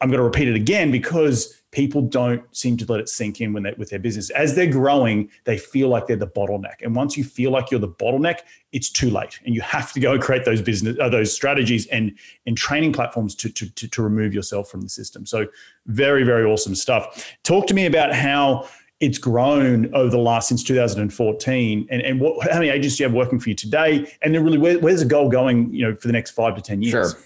I'm 0.00 0.08
going 0.08 0.18
to 0.18 0.24
repeat 0.24 0.48
it 0.48 0.54
again 0.54 0.90
because 0.90 1.62
people 1.72 2.02
don't 2.02 2.42
seem 2.56 2.76
to 2.76 2.86
let 2.90 3.00
it 3.00 3.08
sink 3.08 3.40
in 3.40 3.52
when 3.52 3.62
they, 3.62 3.74
with 3.76 3.90
their 3.90 3.98
business. 3.98 4.30
As 4.30 4.54
they're 4.54 4.70
growing, 4.70 5.30
they 5.44 5.58
feel 5.58 5.88
like 5.88 6.06
they're 6.06 6.16
the 6.16 6.26
bottleneck, 6.26 6.82
and 6.82 6.94
once 6.94 7.16
you 7.16 7.24
feel 7.24 7.50
like 7.50 7.70
you're 7.70 7.80
the 7.80 7.88
bottleneck, 7.88 8.40
it's 8.72 8.90
too 8.90 9.10
late, 9.10 9.38
and 9.44 9.54
you 9.54 9.60
have 9.60 9.92
to 9.92 10.00
go 10.00 10.18
create 10.18 10.44
those 10.44 10.62
business, 10.62 10.96
uh, 11.00 11.08
those 11.08 11.32
strategies, 11.32 11.86
and 11.88 12.16
and 12.46 12.56
training 12.56 12.92
platforms 12.92 13.34
to, 13.36 13.50
to 13.50 13.68
to 13.74 13.88
to 13.88 14.02
remove 14.02 14.32
yourself 14.32 14.70
from 14.70 14.80
the 14.80 14.88
system. 14.88 15.26
So, 15.26 15.46
very 15.86 16.24
very 16.24 16.44
awesome 16.44 16.74
stuff. 16.74 17.36
Talk 17.42 17.66
to 17.68 17.74
me 17.74 17.86
about 17.86 18.14
how 18.14 18.68
it's 19.00 19.18
grown 19.18 19.92
over 19.94 20.10
the 20.10 20.18
last 20.18 20.48
since 20.48 20.62
2014 20.62 21.88
and, 21.90 22.02
and 22.02 22.20
what, 22.20 22.50
how 22.50 22.58
many 22.58 22.68
agents 22.68 22.96
do 22.96 23.02
you 23.02 23.08
have 23.08 23.14
working 23.14 23.40
for 23.40 23.48
you 23.48 23.54
today 23.54 24.06
and 24.20 24.34
then 24.34 24.44
really 24.44 24.58
where, 24.58 24.78
where's 24.78 25.00
the 25.00 25.06
goal 25.06 25.30
going 25.30 25.72
you 25.72 25.82
know 25.82 25.96
for 25.96 26.06
the 26.06 26.12
next 26.12 26.32
five 26.32 26.54
to 26.54 26.60
ten 26.60 26.82
years 26.82 27.12
sure 27.12 27.22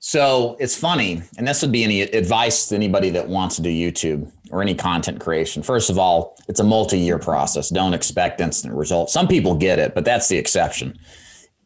so 0.00 0.56
it's 0.58 0.76
funny 0.76 1.22
and 1.36 1.46
this 1.46 1.62
would 1.62 1.70
be 1.70 1.84
any 1.84 2.00
advice 2.00 2.68
to 2.68 2.74
anybody 2.74 3.10
that 3.10 3.28
wants 3.28 3.56
to 3.56 3.62
do 3.62 3.68
youtube 3.68 4.30
or 4.50 4.62
any 4.62 4.74
content 4.74 5.20
creation. 5.20 5.62
First 5.62 5.90
of 5.90 5.98
all 5.98 6.36
it's 6.48 6.58
a 6.58 6.64
multi-year 6.64 7.18
process. 7.18 7.68
Don't 7.68 7.94
expect 7.94 8.40
instant 8.40 8.74
results. 8.74 9.12
Some 9.12 9.28
people 9.28 9.54
get 9.54 9.78
it 9.78 9.94
but 9.94 10.04
that's 10.04 10.28
the 10.28 10.36
exception. 10.36 10.98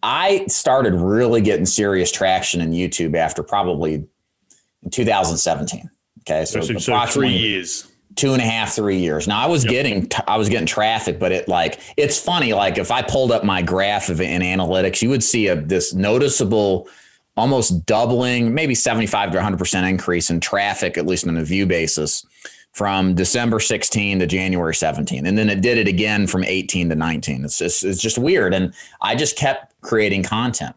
I 0.03 0.44
started 0.49 0.94
really 0.94 1.40
getting 1.40 1.64
serious 1.64 2.12
traction 2.12 2.61
in 2.61 2.73
youtube 2.73 3.16
after 3.16 3.42
probably 3.42 3.94
in 3.94 4.90
2017 4.90 5.88
okay? 6.23 6.44
So, 6.44 6.61
so, 6.61 6.79
so 6.79 7.07
three 7.07 7.31
years. 7.31 7.90
Two 8.16 8.33
and 8.33 8.40
a 8.40 8.44
half 8.44 8.75
three 8.75 8.99
years. 8.99 9.27
Now 9.27 9.42
i 9.42 9.47
was 9.47 9.64
yep. 9.64 9.70
getting 9.70 10.11
i 10.27 10.37
was 10.37 10.49
getting 10.49 10.66
traffic 10.66 11.18
but 11.18 11.33
it 11.33 11.49
like 11.49 11.81
it's 11.97 12.18
funny 12.18 12.53
like 12.53 12.79
if 12.79 12.90
i 12.90 13.03
pulled 13.03 13.33
up 13.33 13.44
my 13.44 13.62
graph 13.62 14.09
of 14.09 14.20
it 14.20 14.31
in 14.31 14.42
analytics 14.42 15.03
you 15.03 15.09
would 15.09 15.23
see 15.23 15.49
a 15.49 15.57
this 15.57 15.94
noticeable 15.94 16.88
almost 17.37 17.85
doubling 17.87 18.55
maybe 18.55 18.75
75 18.75 19.33
to 19.33 19.38
100% 19.38 19.88
increase 19.88 20.31
in 20.31 20.40
traffic 20.40 20.97
at 20.97 21.07
least 21.07 21.27
on 21.27 21.37
a 21.37 21.44
view 21.44 21.66
basis 21.66 22.25
from 22.73 23.14
december 23.14 23.61
16 23.61 24.18
to 24.20 24.27
january 24.27 24.75
17 24.75 25.27
and 25.27 25.37
then 25.37 25.49
it 25.49 25.61
did 25.61 25.79
it 25.79 25.88
again 25.88 26.27
from 26.27 26.44
18 26.44 26.88
to 26.88 26.94
19 26.94 27.44
it's 27.44 27.59
just 27.59 27.85
it's 27.85 28.01
just 28.01 28.18
weird 28.18 28.55
and 28.55 28.75
i 29.01 29.14
just 29.14 29.37
kept 29.37 29.75
creating 29.81 30.23
content 30.23 30.75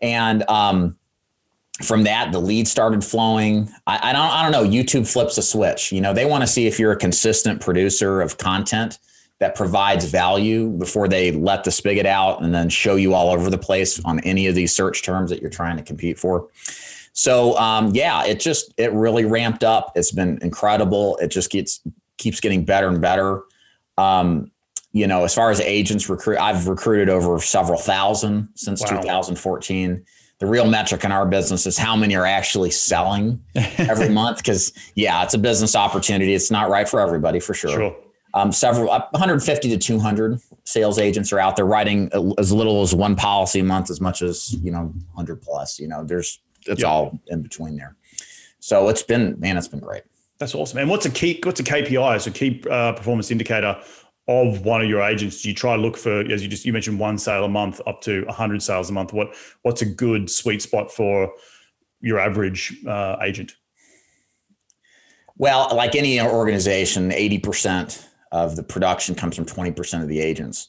and 0.00 0.48
um 0.48 0.96
from 1.82 2.04
that, 2.04 2.32
the 2.32 2.38
leads 2.38 2.70
started 2.70 3.02
flowing. 3.02 3.68
I, 3.86 4.10
I, 4.10 4.12
don't, 4.12 4.30
I 4.30 4.42
don't 4.42 4.52
know. 4.52 4.68
YouTube 4.68 5.10
flips 5.10 5.38
a 5.38 5.42
switch. 5.42 5.92
You 5.92 6.00
know, 6.00 6.12
they 6.12 6.26
want 6.26 6.42
to 6.42 6.46
see 6.46 6.66
if 6.66 6.78
you're 6.78 6.92
a 6.92 6.96
consistent 6.96 7.60
producer 7.60 8.20
of 8.20 8.38
content 8.38 8.98
that 9.40 9.54
provides 9.54 10.04
value 10.04 10.68
before 10.68 11.08
they 11.08 11.32
let 11.32 11.64
the 11.64 11.70
spigot 11.70 12.06
out 12.06 12.42
and 12.42 12.54
then 12.54 12.68
show 12.68 12.96
you 12.96 13.14
all 13.14 13.30
over 13.30 13.50
the 13.50 13.58
place 13.58 14.02
on 14.04 14.20
any 14.20 14.46
of 14.46 14.54
these 14.54 14.74
search 14.74 15.02
terms 15.02 15.30
that 15.30 15.40
you're 15.40 15.50
trying 15.50 15.76
to 15.78 15.82
compete 15.82 16.18
for. 16.18 16.48
So, 17.14 17.58
um, 17.58 17.92
yeah, 17.94 18.24
it 18.24 18.38
just 18.38 18.72
it 18.76 18.92
really 18.92 19.24
ramped 19.24 19.64
up. 19.64 19.92
It's 19.96 20.12
been 20.12 20.38
incredible. 20.42 21.16
It 21.16 21.28
just 21.28 21.50
gets 21.50 21.80
keeps 22.18 22.38
getting 22.38 22.64
better 22.64 22.88
and 22.88 23.00
better. 23.00 23.42
Um, 23.98 24.52
you 24.92 25.06
know, 25.06 25.24
as 25.24 25.34
far 25.34 25.50
as 25.50 25.60
agents 25.60 26.08
recruit, 26.08 26.38
I've 26.38 26.68
recruited 26.68 27.08
over 27.08 27.40
several 27.40 27.78
thousand 27.78 28.48
since 28.54 28.82
wow. 28.82 29.00
2014 29.00 30.04
the 30.40 30.46
real 30.46 30.66
metric 30.66 31.04
in 31.04 31.12
our 31.12 31.26
business 31.26 31.66
is 31.66 31.76
how 31.76 31.94
many 31.94 32.16
are 32.16 32.24
actually 32.24 32.70
selling 32.70 33.38
every 33.54 34.08
month. 34.08 34.38
Because 34.38 34.72
yeah, 34.94 35.22
it's 35.22 35.34
a 35.34 35.38
business 35.38 35.76
opportunity. 35.76 36.32
It's 36.32 36.50
not 36.50 36.70
right 36.70 36.88
for 36.88 36.98
everybody 36.98 37.40
for 37.40 37.52
sure. 37.52 37.70
sure. 37.70 37.96
Um, 38.32 38.52
several 38.52 38.88
150 38.88 39.68
to 39.70 39.76
200 39.76 40.40
sales 40.64 40.98
agents 40.98 41.32
are 41.32 41.40
out 41.40 41.56
there 41.56 41.64
writing 41.64 42.10
as 42.38 42.52
little 42.52 42.82
as 42.82 42.94
one 42.94 43.16
policy 43.16 43.60
a 43.60 43.64
month, 43.64 43.90
as 43.90 44.00
much 44.00 44.22
as 44.22 44.52
you 44.54 44.70
know 44.70 44.92
100 45.14 45.42
plus. 45.42 45.78
You 45.80 45.88
know, 45.88 46.04
there's 46.04 46.40
it's 46.66 46.84
all 46.84 47.18
in 47.26 47.42
between 47.42 47.76
there. 47.76 47.96
So 48.60 48.88
it's 48.88 49.02
been 49.02 49.38
man, 49.40 49.56
it's 49.56 49.68
been 49.68 49.80
great. 49.80 50.02
That's 50.38 50.54
awesome. 50.54 50.78
And 50.78 50.88
what's 50.88 51.06
a 51.06 51.10
key? 51.10 51.40
What's 51.42 51.60
a 51.60 51.64
KPI? 51.64 52.20
So 52.20 52.30
key 52.30 52.62
uh, 52.70 52.92
performance 52.92 53.30
indicator 53.30 53.80
of 54.28 54.64
one 54.64 54.80
of 54.80 54.88
your 54.88 55.02
agents 55.02 55.42
do 55.42 55.48
you 55.48 55.54
try 55.54 55.74
to 55.74 55.82
look 55.82 55.96
for 55.96 56.20
as 56.30 56.42
you 56.42 56.48
just 56.48 56.64
you 56.64 56.72
mentioned 56.72 56.98
one 56.98 57.18
sale 57.18 57.44
a 57.44 57.48
month 57.48 57.80
up 57.86 58.00
to 58.00 58.24
100 58.26 58.62
sales 58.62 58.88
a 58.88 58.92
month 58.92 59.12
what 59.12 59.34
what's 59.62 59.82
a 59.82 59.86
good 59.86 60.30
sweet 60.30 60.62
spot 60.62 60.92
for 60.92 61.32
your 62.00 62.18
average 62.18 62.76
uh, 62.86 63.16
agent 63.22 63.56
well 65.36 65.68
like 65.74 65.96
any 65.96 66.20
organization 66.20 67.10
80% 67.10 68.06
of 68.32 68.56
the 68.56 68.62
production 68.62 69.14
comes 69.14 69.36
from 69.36 69.44
20% 69.44 70.02
of 70.02 70.08
the 70.08 70.20
agents. 70.20 70.68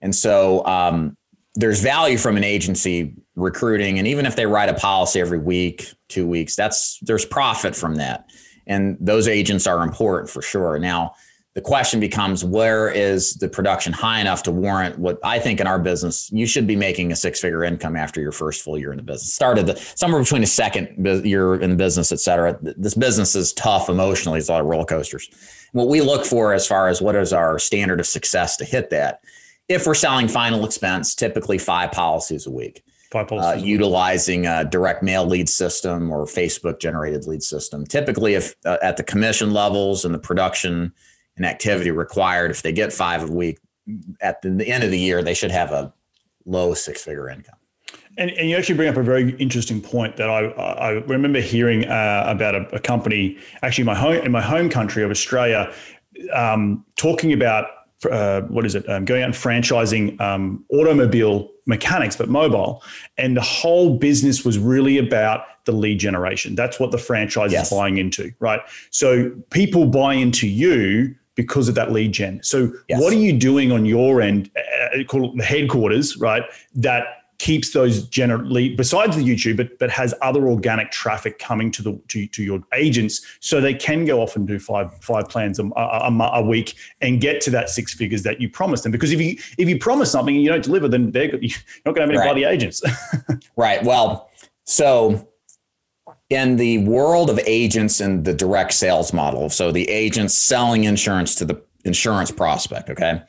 And 0.00 0.14
so 0.14 0.64
um, 0.66 1.16
there's 1.54 1.80
value 1.80 2.18
from 2.18 2.36
an 2.36 2.44
agency 2.44 3.14
recruiting 3.34 3.98
and 3.98 4.06
even 4.06 4.26
if 4.26 4.36
they 4.36 4.46
write 4.46 4.68
a 4.68 4.74
policy 4.74 5.20
every 5.20 5.38
week 5.38 5.92
two 6.08 6.26
weeks 6.26 6.56
that's 6.56 6.98
there's 7.00 7.24
profit 7.24 7.74
from 7.74 7.96
that. 7.96 8.26
And 8.66 8.96
those 9.00 9.28
agents 9.28 9.66
are 9.66 9.82
important 9.82 10.28
for 10.28 10.42
sure. 10.42 10.78
Now 10.78 11.14
the 11.54 11.60
question 11.62 11.98
becomes 11.98 12.44
where 12.44 12.88
is 12.88 13.34
the 13.34 13.48
production 13.48 13.92
high 13.92 14.20
enough 14.20 14.44
to 14.44 14.52
warrant 14.52 14.98
what 14.98 15.18
I 15.24 15.38
think 15.38 15.60
in 15.60 15.66
our 15.66 15.78
business 15.78 16.30
you 16.32 16.46
should 16.46 16.66
be 16.66 16.76
making 16.76 17.10
a 17.10 17.16
six 17.16 17.40
figure 17.40 17.64
income 17.64 17.96
after 17.96 18.20
your 18.20 18.32
first 18.32 18.62
full 18.62 18.78
year 18.78 18.92
in 18.92 18.96
the 18.96 19.02
business. 19.02 19.34
Started 19.34 19.66
the 19.66 19.76
somewhere 19.96 20.22
between 20.22 20.42
a 20.42 20.46
second 20.46 21.04
year 21.26 21.54
in 21.56 21.70
the 21.70 21.76
business, 21.76 22.12
et 22.12 22.20
cetera. 22.20 22.56
This 22.62 22.94
business 22.94 23.34
is 23.34 23.52
tough 23.54 23.88
emotionally. 23.88 24.38
It's 24.38 24.48
a 24.48 24.52
lot 24.52 24.60
of 24.60 24.66
roller 24.68 24.84
coasters. 24.84 25.28
What 25.72 25.88
we 25.88 26.00
look 26.00 26.24
for 26.24 26.54
as 26.54 26.66
far 26.66 26.88
as 26.88 27.02
what 27.02 27.16
is 27.16 27.32
our 27.32 27.58
standard 27.58 27.98
of 27.98 28.06
success 28.06 28.56
to 28.58 28.64
hit 28.64 28.90
that. 28.90 29.20
If 29.68 29.86
we're 29.86 29.94
selling 29.94 30.28
final 30.28 30.64
expense, 30.64 31.14
typically 31.14 31.58
five 31.58 31.92
policies 31.92 32.46
a 32.46 32.50
week. 32.50 32.84
Five 33.10 33.28
policies. 33.28 33.62
Uh, 33.62 33.66
utilizing 33.66 34.46
a 34.46 34.64
direct 34.64 35.02
mail 35.02 35.26
lead 35.26 35.48
system 35.48 36.10
or 36.10 36.24
Facebook 36.24 36.78
generated 36.78 37.26
lead 37.26 37.42
system. 37.42 37.84
Typically, 37.84 38.34
if 38.34 38.54
uh, 38.64 38.78
at 38.82 38.96
the 38.96 39.02
commission 39.02 39.52
levels 39.52 40.04
and 40.04 40.14
the 40.14 40.18
production 40.18 40.92
and 41.38 41.46
activity 41.46 41.90
required. 41.90 42.50
If 42.50 42.62
they 42.62 42.72
get 42.72 42.92
five 42.92 43.28
a 43.28 43.32
week 43.32 43.58
at 44.20 44.42
the, 44.42 44.50
the 44.50 44.68
end 44.68 44.84
of 44.84 44.90
the 44.90 44.98
year, 44.98 45.22
they 45.22 45.34
should 45.34 45.50
have 45.50 45.72
a 45.72 45.92
low 46.44 46.74
six 46.74 47.02
figure 47.02 47.30
income. 47.30 47.54
And, 48.16 48.30
and, 48.32 48.50
you 48.50 48.56
actually 48.56 48.74
bring 48.74 48.88
up 48.88 48.96
a 48.96 49.02
very 49.02 49.30
interesting 49.36 49.80
point 49.80 50.16
that 50.16 50.28
I, 50.28 50.46
I 50.46 50.90
remember 51.06 51.40
hearing 51.40 51.84
uh, 51.84 52.24
about 52.26 52.56
a, 52.56 52.74
a, 52.74 52.80
company, 52.80 53.38
actually 53.62 53.84
my 53.84 53.94
home 53.94 54.14
in 54.14 54.32
my 54.32 54.42
home 54.42 54.68
country 54.68 55.04
of 55.04 55.10
Australia, 55.10 55.72
um, 56.34 56.84
talking 56.96 57.32
about 57.32 57.66
uh, 58.10 58.42
what 58.42 58.66
is 58.66 58.74
it? 58.74 58.88
Um, 58.88 59.04
going 59.04 59.22
out 59.22 59.26
and 59.26 59.34
franchising 59.34 60.20
um, 60.20 60.64
automobile 60.70 61.50
mechanics, 61.66 62.16
but 62.16 62.28
mobile, 62.28 62.82
and 63.18 63.36
the 63.36 63.42
whole 63.42 63.98
business 63.98 64.44
was 64.44 64.58
really 64.58 64.98
about 64.98 65.44
the 65.64 65.72
lead 65.72 66.00
generation. 66.00 66.54
That's 66.54 66.80
what 66.80 66.90
the 66.90 66.98
franchise 66.98 67.52
yes. 67.52 67.70
is 67.70 67.76
buying 67.76 67.98
into, 67.98 68.32
right? 68.40 68.60
So 68.90 69.30
people 69.50 69.86
buy 69.86 70.14
into 70.14 70.48
you 70.48 71.14
because 71.38 71.68
of 71.68 71.76
that 71.76 71.92
lead 71.92 72.10
gen. 72.10 72.40
So 72.42 72.72
yes. 72.88 73.00
what 73.00 73.12
are 73.12 73.16
you 73.16 73.32
doing 73.32 73.70
on 73.70 73.86
your 73.86 74.20
end, 74.20 74.50
uh, 74.56 75.04
call 75.04 75.30
it 75.30 75.36
the 75.36 75.44
headquarters, 75.44 76.16
right? 76.16 76.42
That 76.74 77.04
keeps 77.38 77.70
those 77.70 78.08
generally 78.08 78.74
besides 78.74 79.16
the 79.16 79.22
YouTube, 79.22 79.56
but 79.56 79.78
but 79.78 79.88
has 79.88 80.12
other 80.20 80.48
organic 80.48 80.90
traffic 80.90 81.38
coming 81.38 81.70
to 81.70 81.80
the 81.80 82.00
to, 82.08 82.26
to 82.26 82.42
your 82.42 82.58
agents, 82.74 83.24
so 83.38 83.60
they 83.60 83.72
can 83.72 84.04
go 84.04 84.20
off 84.20 84.34
and 84.34 84.48
do 84.48 84.58
five 84.58 84.92
five 85.00 85.28
plans 85.28 85.60
a, 85.60 85.64
a, 85.76 86.10
a, 86.32 86.42
week 86.42 86.74
and 87.02 87.20
get 87.20 87.40
to 87.42 87.50
that 87.50 87.70
six 87.70 87.94
figures 87.94 88.24
that 88.24 88.40
you 88.40 88.50
promised 88.50 88.82
them. 88.82 88.90
Because 88.90 89.12
if 89.12 89.20
you 89.20 89.38
if 89.58 89.68
you 89.68 89.78
promise 89.78 90.10
something 90.10 90.34
and 90.34 90.42
you 90.42 90.50
don't 90.50 90.64
deliver, 90.64 90.88
then 90.88 91.12
they're 91.12 91.36
you're 91.40 91.56
not 91.86 91.94
going 91.94 91.94
to 91.94 92.00
have 92.00 92.10
any 92.10 92.18
right. 92.18 92.24
bloody 92.24 92.42
agents. 92.42 92.82
right. 93.56 93.84
Well, 93.84 94.28
so 94.64 95.27
in 96.30 96.56
the 96.56 96.78
world 96.78 97.30
of 97.30 97.40
agents 97.46 98.00
and 98.00 98.24
the 98.24 98.34
direct 98.34 98.74
sales 98.74 99.12
model, 99.12 99.48
so 99.48 99.72
the 99.72 99.88
agents 99.88 100.36
selling 100.36 100.84
insurance 100.84 101.34
to 101.36 101.44
the 101.44 101.60
insurance 101.84 102.30
prospect, 102.30 102.90
okay, 102.90 103.22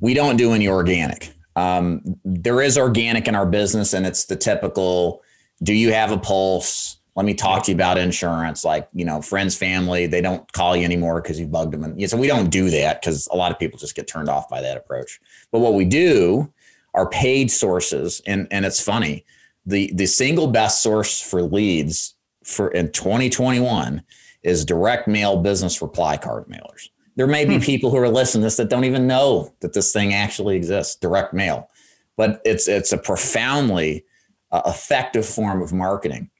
we 0.00 0.14
don't 0.14 0.36
do 0.36 0.52
any 0.52 0.68
organic. 0.68 1.32
Um, 1.56 2.02
there 2.24 2.60
is 2.60 2.78
organic 2.78 3.28
in 3.28 3.34
our 3.34 3.46
business, 3.46 3.92
and 3.92 4.06
it's 4.06 4.24
the 4.24 4.36
typical 4.36 5.22
do 5.62 5.72
you 5.72 5.92
have 5.92 6.10
a 6.10 6.18
pulse? 6.18 6.98
Let 7.14 7.24
me 7.24 7.32
talk 7.32 7.62
to 7.64 7.70
you 7.70 7.76
about 7.76 7.96
insurance. 7.96 8.64
Like, 8.64 8.88
you 8.92 9.04
know, 9.04 9.22
friends, 9.22 9.56
family, 9.56 10.06
they 10.06 10.20
don't 10.20 10.50
call 10.52 10.76
you 10.76 10.84
anymore 10.84 11.22
because 11.22 11.38
you 11.38 11.46
bugged 11.46 11.72
them. 11.72 11.84
And 11.84 11.98
yeah, 11.98 12.08
so 12.08 12.16
we 12.16 12.26
don't 12.26 12.50
do 12.50 12.70
that 12.70 13.00
because 13.00 13.28
a 13.30 13.36
lot 13.36 13.52
of 13.52 13.58
people 13.58 13.78
just 13.78 13.94
get 13.94 14.08
turned 14.08 14.28
off 14.28 14.48
by 14.48 14.60
that 14.60 14.76
approach. 14.76 15.20
But 15.52 15.60
what 15.60 15.74
we 15.74 15.84
do 15.84 16.52
are 16.92 17.08
paid 17.08 17.50
sources. 17.50 18.20
And, 18.26 18.48
and 18.50 18.66
it's 18.66 18.82
funny, 18.82 19.24
the, 19.64 19.92
the 19.94 20.06
single 20.06 20.48
best 20.48 20.82
source 20.82 21.20
for 21.20 21.42
leads 21.42 22.13
for 22.44 22.68
in 22.68 22.92
2021 22.92 24.02
is 24.42 24.64
direct 24.64 25.08
mail 25.08 25.38
business 25.38 25.82
reply 25.82 26.16
card 26.16 26.46
mailers. 26.46 26.90
There 27.16 27.26
may 27.26 27.44
be 27.44 27.56
hmm. 27.56 27.62
people 27.62 27.90
who 27.90 27.96
are 27.96 28.08
listening 28.08 28.42
to 28.42 28.46
this 28.46 28.56
that 28.56 28.68
don't 28.68 28.84
even 28.84 29.06
know 29.06 29.52
that 29.60 29.72
this 29.72 29.92
thing 29.92 30.12
actually 30.12 30.56
exists, 30.56 30.96
direct 30.96 31.32
mail, 31.32 31.70
but 32.16 32.40
it's 32.44 32.68
it's 32.68 32.92
a 32.92 32.98
profoundly 32.98 34.04
uh, 34.52 34.62
effective 34.66 35.26
form 35.26 35.62
of 35.62 35.72
marketing. 35.72 36.30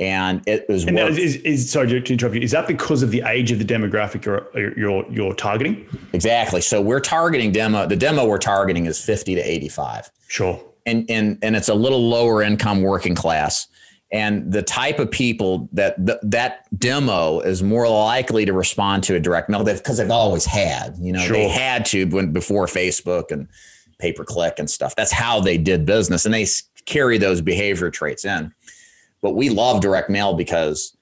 And 0.00 0.42
it 0.48 0.68
was 0.68 0.84
and 0.84 0.98
is, 0.98 1.36
is, 1.36 1.70
sorry 1.70 2.00
to 2.00 2.12
interrupt 2.12 2.34
you. 2.34 2.40
Is 2.40 2.50
that 2.50 2.66
because 2.66 3.04
of 3.04 3.12
the 3.12 3.22
age 3.24 3.52
of 3.52 3.58
the 3.60 3.64
demographic 3.64 4.24
you're, 4.24 4.48
you're 4.76 5.08
you're 5.10 5.34
targeting? 5.34 5.86
Exactly. 6.12 6.60
So 6.60 6.80
we're 6.80 7.00
targeting 7.00 7.52
demo. 7.52 7.86
The 7.86 7.96
demo 7.96 8.26
we're 8.26 8.38
targeting 8.38 8.86
is 8.86 9.00
50 9.00 9.36
to 9.36 9.40
85. 9.40 10.10
Sure. 10.26 10.60
And 10.86 11.08
and 11.08 11.38
and 11.42 11.54
it's 11.54 11.68
a 11.68 11.74
little 11.74 12.08
lower 12.08 12.42
income 12.42 12.82
working 12.82 13.14
class 13.14 13.68
and 14.12 14.52
the 14.52 14.62
type 14.62 14.98
of 14.98 15.10
people 15.10 15.68
that 15.72 15.96
th- 16.06 16.18
that 16.22 16.66
demo 16.78 17.40
is 17.40 17.62
more 17.62 17.88
likely 17.88 18.44
to 18.44 18.52
respond 18.52 19.02
to 19.04 19.14
a 19.14 19.20
direct 19.20 19.48
mail 19.48 19.64
because 19.64 19.96
they've 19.96 20.10
always 20.10 20.44
had 20.44 20.94
you 20.98 21.12
know 21.12 21.20
sure. 21.20 21.32
they 21.32 21.48
had 21.48 21.84
to 21.84 22.04
when 22.06 22.32
before 22.32 22.66
facebook 22.66 23.30
and 23.30 23.48
pay 23.98 24.12
per 24.12 24.24
click 24.24 24.58
and 24.58 24.70
stuff 24.70 24.94
that's 24.94 25.12
how 25.12 25.40
they 25.40 25.56
did 25.56 25.86
business 25.86 26.24
and 26.24 26.34
they 26.34 26.46
carry 26.84 27.18
those 27.18 27.40
behavior 27.40 27.90
traits 27.90 28.24
in 28.24 28.52
but 29.22 29.32
we 29.32 29.48
love 29.48 29.80
direct 29.80 30.10
mail 30.10 30.34
because 30.34 30.96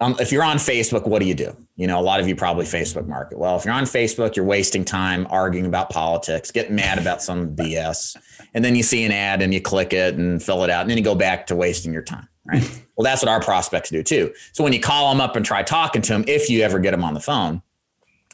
um, 0.00 0.14
if 0.20 0.30
you're 0.30 0.44
on 0.44 0.58
Facebook, 0.58 1.08
what 1.08 1.20
do 1.20 1.26
you 1.26 1.34
do? 1.34 1.56
You 1.76 1.88
know, 1.88 1.98
a 1.98 2.02
lot 2.02 2.20
of 2.20 2.28
you 2.28 2.36
probably 2.36 2.64
Facebook 2.64 3.08
market. 3.08 3.36
Well, 3.36 3.56
if 3.56 3.64
you're 3.64 3.74
on 3.74 3.84
Facebook, 3.84 4.36
you're 4.36 4.44
wasting 4.44 4.84
time 4.84 5.26
arguing 5.28 5.66
about 5.66 5.90
politics, 5.90 6.52
getting 6.52 6.76
mad 6.76 6.98
about 6.98 7.20
some 7.20 7.56
BS, 7.56 8.16
and 8.54 8.64
then 8.64 8.76
you 8.76 8.84
see 8.84 9.04
an 9.04 9.10
ad 9.10 9.42
and 9.42 9.52
you 9.52 9.60
click 9.60 9.92
it 9.92 10.14
and 10.14 10.40
fill 10.40 10.62
it 10.62 10.70
out, 10.70 10.82
and 10.82 10.90
then 10.90 10.98
you 10.98 11.04
go 11.04 11.16
back 11.16 11.48
to 11.48 11.56
wasting 11.56 11.92
your 11.92 12.02
time. 12.02 12.28
Right. 12.50 12.82
well, 12.96 13.04
that's 13.04 13.22
what 13.22 13.28
our 13.28 13.40
prospects 13.40 13.90
do 13.90 14.02
too. 14.02 14.32
So 14.52 14.64
when 14.64 14.72
you 14.72 14.80
call 14.80 15.10
them 15.10 15.20
up 15.20 15.36
and 15.36 15.44
try 15.44 15.62
talking 15.62 16.02
to 16.02 16.12
them, 16.12 16.24
if 16.26 16.48
you 16.50 16.62
ever 16.62 16.78
get 16.78 16.92
them 16.92 17.04
on 17.04 17.14
the 17.14 17.20
phone, 17.20 17.62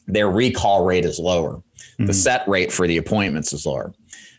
their 0.07 0.31
recall 0.31 0.85
rate 0.85 1.05
is 1.05 1.19
lower. 1.19 1.55
Mm-hmm. 1.55 2.07
The 2.07 2.15
set 2.15 2.47
rate 2.49 2.73
for 2.73 2.87
the 2.87 2.97
appointments 2.97 3.53
is 3.53 3.67
lower. 3.67 3.93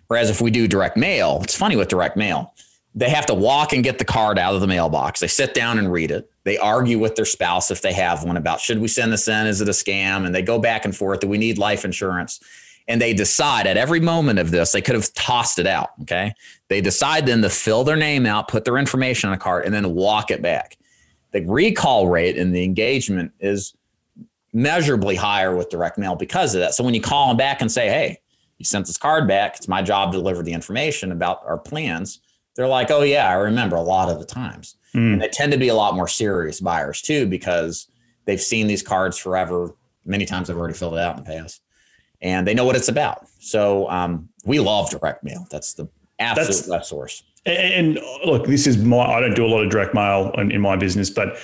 Whereas 0.08 0.30
if 0.30 0.40
we 0.40 0.52
do 0.52 0.68
direct 0.68 0.98
mail, 0.98 1.40
it's 1.44 1.56
funny 1.56 1.76
with 1.76 1.88
direct 1.88 2.16
mail 2.16 2.54
they 2.96 3.10
have 3.10 3.26
to 3.26 3.34
walk 3.34 3.74
and 3.74 3.84
get 3.84 4.00
the 4.00 4.06
card 4.06 4.40
out 4.40 4.56
of 4.56 4.62
the 4.62 4.68
mailbox. 4.68 5.20
They 5.20 5.28
sit 5.28 5.54
down 5.54 5.78
and 5.78 5.92
read 5.92 6.12
it. 6.12 6.32
They 6.46 6.58
argue 6.58 6.98
with 6.98 7.16
their 7.16 7.26
spouse 7.26 7.70
if 7.70 7.82
they 7.82 7.92
have 7.92 8.24
one 8.24 8.38
about 8.38 8.62
should 8.62 8.80
we 8.80 8.88
send 8.88 9.12
this 9.12 9.28
in? 9.28 9.48
Is 9.48 9.60
it 9.60 9.68
a 9.68 9.72
scam? 9.72 10.26
And 10.26 10.34
they 10.34 10.42
go 10.42 10.58
back 10.58 10.86
and 10.86 10.96
forth. 10.96 11.20
Do 11.20 11.28
we 11.28 11.38
need 11.38 11.58
life 11.58 11.84
insurance? 11.84 12.40
And 12.88 13.02
they 13.02 13.14
decide 13.14 13.66
at 13.66 13.78
every 13.78 14.00
moment 14.00 14.38
of 14.38 14.52
this, 14.52 14.72
they 14.72 14.82
could 14.82 14.96
have 14.96 15.12
tossed 15.14 15.58
it 15.58 15.66
out. 15.66 15.90
Okay. 16.04 16.34
They 16.68 16.82
decide 16.82 17.26
then 17.26 17.42
to 17.42 17.50
fill 17.50 17.84
their 17.84 17.96
name 17.96 18.26
out, 18.26 18.48
put 18.48 18.64
their 18.64 18.78
information 18.78 19.30
on 19.30 19.36
a 19.36 19.40
card, 19.40 19.66
and 19.66 19.74
then 19.74 19.96
walk 19.96 20.30
it 20.30 20.42
back. 20.42 20.78
The 21.32 21.42
recall 21.46 22.08
rate 22.08 22.38
and 22.38 22.54
the 22.54 22.64
engagement 22.64 23.32
is 23.40 23.76
measurably 24.54 25.16
higher 25.16 25.56
with 25.56 25.70
direct 25.70 25.98
mail 25.98 26.16
because 26.16 26.54
of 26.54 26.62
that. 26.62 26.76
So 26.76 26.84
when 26.84 26.94
you 26.94 27.02
call 27.02 27.28
them 27.28 27.38
back 27.38 27.62
and 27.62 27.72
say, 27.72 27.90
hey, 27.90 28.20
you 28.60 28.66
sent 28.66 28.86
this 28.86 28.98
card 28.98 29.28
back, 29.28 29.58
it's 29.58 29.68
my 29.68 29.82
job 29.82 30.12
to 30.12 30.18
deliver 30.20 30.44
the 30.44 30.54
information 30.54 31.12
about 31.12 31.42
our 31.46 31.58
plans 31.58 32.22
they're 32.56 32.68
like, 32.68 32.90
oh 32.90 33.04
yeah, 33.04 33.30
I 33.30 33.34
remember 33.34 33.76
a 33.76 33.82
lot 33.82 34.10
of 34.10 34.20
the 34.20 34.26
times. 34.26 34.76
Mm. 34.96 35.14
And 35.14 35.22
they 35.22 35.28
tend 35.28 35.52
to 35.52 35.58
be 35.58 35.68
a 35.68 35.76
lot 35.76 35.96
more 35.96 36.08
serious 36.08 36.60
buyers 36.62 37.02
too 37.02 37.28
because 37.28 37.88
they've 38.26 38.42
seen 38.42 38.68
these 38.68 38.82
cards 38.82 39.18
forever. 39.18 39.76
Many 40.06 40.26
times 40.26 40.48
they've 40.48 40.58
already 40.58 40.74
filled 40.74 40.94
it 40.94 41.00
out 41.00 41.18
in 41.18 41.24
the 41.24 41.30
past, 41.30 41.62
and 42.22 42.48
they 42.48 42.54
know 42.54 42.66
what 42.66 42.76
it's 42.76 42.90
about. 42.90 43.28
So 43.40 43.90
um, 43.90 44.30
we 44.46 44.60
love 44.60 44.90
direct 44.90 45.24
mail. 45.24 45.48
That's 45.50 45.74
the 45.74 45.88
absolute 46.20 46.48
That's, 46.48 46.68
best 46.68 46.90
source. 46.90 47.24
And 47.46 48.00
look, 48.26 48.48
this 48.48 48.66
is 48.66 48.78
my. 48.78 48.98
I 48.98 49.20
don't 49.20 49.36
do 49.36 49.46
a 49.46 49.48
lot 49.48 49.64
of 49.64 49.70
direct 49.70 49.94
mail 49.94 50.32
in, 50.38 50.52
in 50.52 50.62
my 50.62 50.76
business, 50.76 51.12
but 51.12 51.38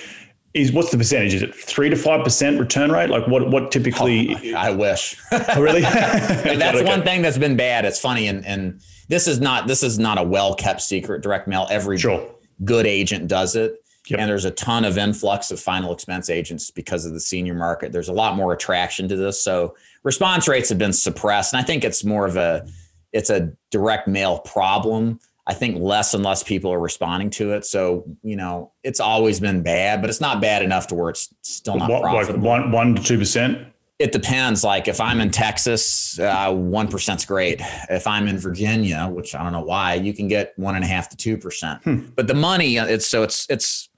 is 0.54 0.72
what's 0.72 0.90
the 0.90 0.98
percentage? 0.98 1.34
Is 1.34 1.42
it 1.42 1.54
three 1.54 1.88
to 1.88 1.96
five 1.96 2.24
percent 2.24 2.58
return 2.58 2.90
rate? 2.90 3.08
Like 3.08 3.26
what 3.28 3.50
what 3.50 3.70
typically? 3.70 4.52
Oh, 4.52 4.56
I 4.56 4.70
wish. 4.70 5.16
oh, 5.30 5.60
really? 5.60 5.84
and 5.84 6.60
that's 6.60 6.78
okay. 6.78 6.84
one 6.84 7.02
thing 7.02 7.22
that's 7.22 7.38
been 7.38 7.56
bad. 7.56 7.84
It's 7.84 8.00
funny, 8.00 8.26
and 8.26 8.44
and 8.44 8.80
this 9.08 9.28
is 9.28 9.40
not 9.40 9.66
this 9.66 9.82
is 9.82 9.98
not 9.98 10.18
a 10.18 10.22
well 10.22 10.54
kept 10.54 10.82
secret. 10.82 11.22
Direct 11.22 11.46
mail. 11.46 11.66
Every 11.70 11.98
sure. 11.98 12.34
good 12.64 12.86
agent 12.86 13.28
does 13.28 13.54
it. 13.54 13.81
Yep. 14.08 14.18
And 14.18 14.28
there's 14.28 14.44
a 14.44 14.50
ton 14.50 14.84
of 14.84 14.98
influx 14.98 15.50
of 15.50 15.60
final 15.60 15.92
expense 15.92 16.28
agents 16.28 16.70
because 16.70 17.06
of 17.06 17.12
the 17.12 17.20
senior 17.20 17.54
market. 17.54 17.92
There's 17.92 18.08
a 18.08 18.12
lot 18.12 18.36
more 18.36 18.52
attraction 18.52 19.08
to 19.08 19.16
this. 19.16 19.42
So 19.42 19.76
response 20.02 20.48
rates 20.48 20.68
have 20.70 20.78
been 20.78 20.92
suppressed. 20.92 21.52
And 21.52 21.60
I 21.60 21.64
think 21.64 21.84
it's 21.84 22.04
more 22.04 22.26
of 22.26 22.36
a 22.36 22.66
it's 23.12 23.30
a 23.30 23.52
direct 23.70 24.08
mail 24.08 24.38
problem. 24.40 25.20
I 25.46 25.54
think 25.54 25.78
less 25.78 26.14
and 26.14 26.24
less 26.24 26.42
people 26.42 26.72
are 26.72 26.78
responding 26.78 27.30
to 27.30 27.52
it. 27.52 27.66
So, 27.66 28.04
you 28.22 28.36
know, 28.36 28.72
it's 28.84 29.00
always 29.00 29.40
been 29.40 29.62
bad, 29.62 30.00
but 30.00 30.08
it's 30.08 30.20
not 30.20 30.40
bad 30.40 30.62
enough 30.62 30.86
to 30.88 30.94
where 30.94 31.10
it's 31.10 31.32
still 31.42 31.76
not 31.76 31.90
what, 31.90 32.02
profitable. 32.02 32.48
Like 32.48 32.62
one, 32.62 32.72
one 32.72 32.94
to 32.94 33.02
two 33.02 33.18
percent 33.18 33.72
it 34.02 34.10
depends. 34.10 34.64
Like 34.64 34.88
if 34.88 35.00
I'm 35.00 35.20
in 35.20 35.30
Texas, 35.30 36.18
uh, 36.18 36.52
one 36.52 36.88
percent's 36.88 37.24
great. 37.24 37.60
If 37.88 38.06
I'm 38.06 38.26
in 38.26 38.36
Virginia, 38.36 39.08
which 39.08 39.34
I 39.34 39.42
don't 39.44 39.52
know 39.52 39.62
why, 39.62 39.94
you 39.94 40.12
can 40.12 40.26
get 40.26 40.54
one 40.56 40.74
and 40.74 40.84
a 40.84 40.88
half 40.88 41.08
to 41.10 41.16
two 41.16 41.38
percent. 41.38 41.82
Hmm. 41.84 42.08
But 42.16 42.26
the 42.26 42.34
money, 42.34 42.78
uh, 42.78 42.86
it's 42.86 43.06
so 43.06 43.22
it's 43.22 43.46
it's 43.48 43.88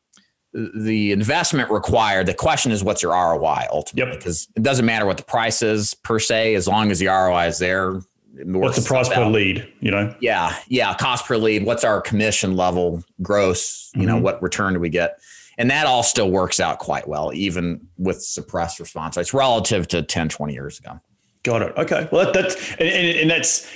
the 0.54 1.12
investment 1.12 1.70
required. 1.70 2.26
The 2.26 2.34
question 2.34 2.72
is, 2.72 2.84
what's 2.84 3.02
your 3.02 3.12
ROI 3.12 3.66
ultimately? 3.70 4.12
Yep. 4.12 4.18
Because 4.18 4.48
it 4.54 4.62
doesn't 4.62 4.86
matter 4.86 5.06
what 5.06 5.16
the 5.16 5.24
price 5.24 5.62
is 5.62 5.94
per 5.94 6.18
se, 6.18 6.54
as 6.54 6.68
long 6.68 6.90
as 6.90 6.98
the 6.98 7.06
ROI 7.06 7.46
is 7.46 7.58
there. 7.58 8.00
What's 8.44 8.76
the 8.76 8.86
price 8.86 9.08
per 9.08 9.26
lead? 9.26 9.72
You 9.80 9.90
know? 9.90 10.14
Yeah, 10.20 10.56
yeah. 10.68 10.94
Cost 10.94 11.26
per 11.26 11.36
lead. 11.36 11.64
What's 11.64 11.84
our 11.84 12.00
commission 12.00 12.56
level 12.56 13.04
gross? 13.22 13.90
You 13.94 14.00
mm-hmm. 14.00 14.08
know, 14.08 14.18
what 14.18 14.42
return 14.42 14.74
do 14.74 14.80
we 14.80 14.88
get? 14.88 15.18
and 15.58 15.70
that 15.70 15.86
all 15.86 16.02
still 16.02 16.30
works 16.30 16.60
out 16.60 16.78
quite 16.78 17.06
well, 17.06 17.32
even 17.32 17.86
with 17.98 18.22
suppressed 18.22 18.80
response 18.80 19.16
rates 19.16 19.32
relative 19.32 19.86
to 19.88 20.02
10, 20.02 20.28
20 20.28 20.52
years 20.52 20.78
ago. 20.78 21.00
Got 21.42 21.62
it. 21.62 21.74
Okay. 21.76 22.08
Well, 22.10 22.24
that, 22.24 22.34
that's, 22.34 22.72
and, 22.72 22.88
and, 22.88 23.18
and 23.18 23.30
that's, 23.30 23.70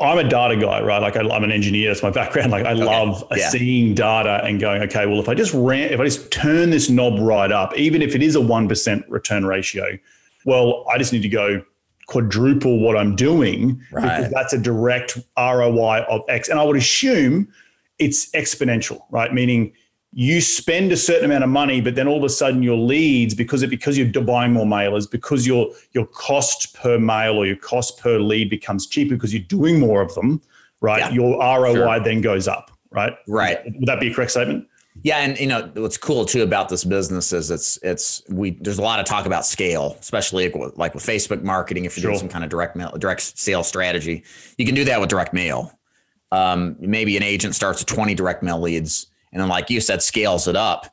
I'm 0.00 0.18
a 0.18 0.28
data 0.28 0.56
guy, 0.56 0.80
right? 0.80 1.02
Like 1.02 1.16
I, 1.16 1.20
am 1.20 1.42
an 1.42 1.50
engineer. 1.50 1.88
That's 1.88 2.02
my 2.02 2.10
background. 2.10 2.52
Like 2.52 2.64
I 2.66 2.72
okay. 2.72 2.84
love 2.84 3.24
yeah. 3.34 3.48
seeing 3.48 3.94
data 3.94 4.40
and 4.44 4.60
going, 4.60 4.82
okay, 4.82 5.06
well, 5.06 5.18
if 5.18 5.28
I 5.28 5.34
just 5.34 5.52
ran, 5.54 5.92
if 5.92 5.98
I 5.98 6.04
just 6.04 6.30
turn 6.30 6.70
this 6.70 6.88
knob 6.88 7.18
right 7.18 7.50
up, 7.50 7.76
even 7.76 8.00
if 8.00 8.14
it 8.14 8.22
is 8.22 8.36
a 8.36 8.40
1% 8.40 9.04
return 9.08 9.44
ratio, 9.44 9.98
well, 10.44 10.84
I 10.88 10.98
just 10.98 11.12
need 11.12 11.22
to 11.22 11.28
go 11.28 11.62
quadruple 12.06 12.78
what 12.78 12.96
I'm 12.96 13.16
doing 13.16 13.82
right. 13.90 14.02
because 14.02 14.32
that's 14.32 14.52
a 14.52 14.58
direct 14.58 15.18
ROI 15.36 16.04
of 16.08 16.22
X. 16.28 16.48
And 16.48 16.60
I 16.60 16.62
would 16.62 16.76
assume 16.76 17.52
it's 17.98 18.30
exponential, 18.30 19.00
right? 19.10 19.32
Meaning 19.34 19.72
you 20.18 20.40
spend 20.40 20.92
a 20.92 20.96
certain 20.96 21.26
amount 21.26 21.44
of 21.44 21.50
money, 21.50 21.82
but 21.82 21.94
then 21.94 22.08
all 22.08 22.16
of 22.16 22.24
a 22.24 22.30
sudden 22.30 22.62
your 22.62 22.78
leads, 22.78 23.34
because 23.34 23.62
it 23.62 23.68
because 23.68 23.98
you're 23.98 24.08
buying 24.22 24.50
more 24.50 24.64
mailers, 24.64 25.08
because 25.08 25.46
your 25.46 25.70
your 25.92 26.06
cost 26.06 26.74
per 26.74 26.98
mail 26.98 27.34
or 27.34 27.44
your 27.44 27.56
cost 27.56 27.98
per 27.98 28.18
lead 28.18 28.48
becomes 28.48 28.86
cheaper 28.86 29.14
because 29.14 29.34
you're 29.34 29.42
doing 29.42 29.78
more 29.78 30.00
of 30.00 30.14
them, 30.14 30.40
right? 30.80 31.00
Yeah, 31.00 31.10
your 31.10 31.38
ROI 31.38 31.74
sure. 31.74 32.00
then 32.00 32.22
goes 32.22 32.48
up, 32.48 32.70
right? 32.90 33.12
Right. 33.28 33.62
Would 33.66 33.84
that 33.84 34.00
be 34.00 34.10
a 34.10 34.14
correct 34.14 34.30
statement? 34.30 34.66
Yeah, 35.02 35.18
and 35.18 35.38
you 35.38 35.48
know 35.48 35.70
what's 35.74 35.98
cool 35.98 36.24
too 36.24 36.42
about 36.42 36.70
this 36.70 36.82
business 36.82 37.34
is 37.34 37.50
it's 37.50 37.78
it's 37.82 38.22
we 38.30 38.52
there's 38.52 38.78
a 38.78 38.82
lot 38.82 38.98
of 39.00 39.04
talk 39.04 39.26
about 39.26 39.44
scale, 39.44 39.98
especially 40.00 40.48
like 40.76 40.94
with 40.94 41.04
Facebook 41.04 41.42
marketing. 41.42 41.84
If 41.84 41.94
you're 41.94 42.04
sure. 42.04 42.10
doing 42.12 42.20
some 42.20 42.30
kind 42.30 42.42
of 42.42 42.48
direct 42.48 42.74
mail, 42.74 42.90
direct 42.96 43.20
sales 43.20 43.68
strategy, 43.68 44.24
you 44.56 44.64
can 44.64 44.74
do 44.74 44.84
that 44.86 44.98
with 44.98 45.10
direct 45.10 45.34
mail. 45.34 45.78
Um, 46.32 46.76
maybe 46.80 47.18
an 47.18 47.22
agent 47.22 47.54
starts 47.54 47.80
with 47.80 47.88
20 47.88 48.14
direct 48.14 48.42
mail 48.42 48.58
leads 48.58 49.08
and 49.36 49.42
then 49.42 49.50
like 49.50 49.68
you 49.68 49.82
said 49.82 50.02
scales 50.02 50.48
it 50.48 50.56
up 50.56 50.86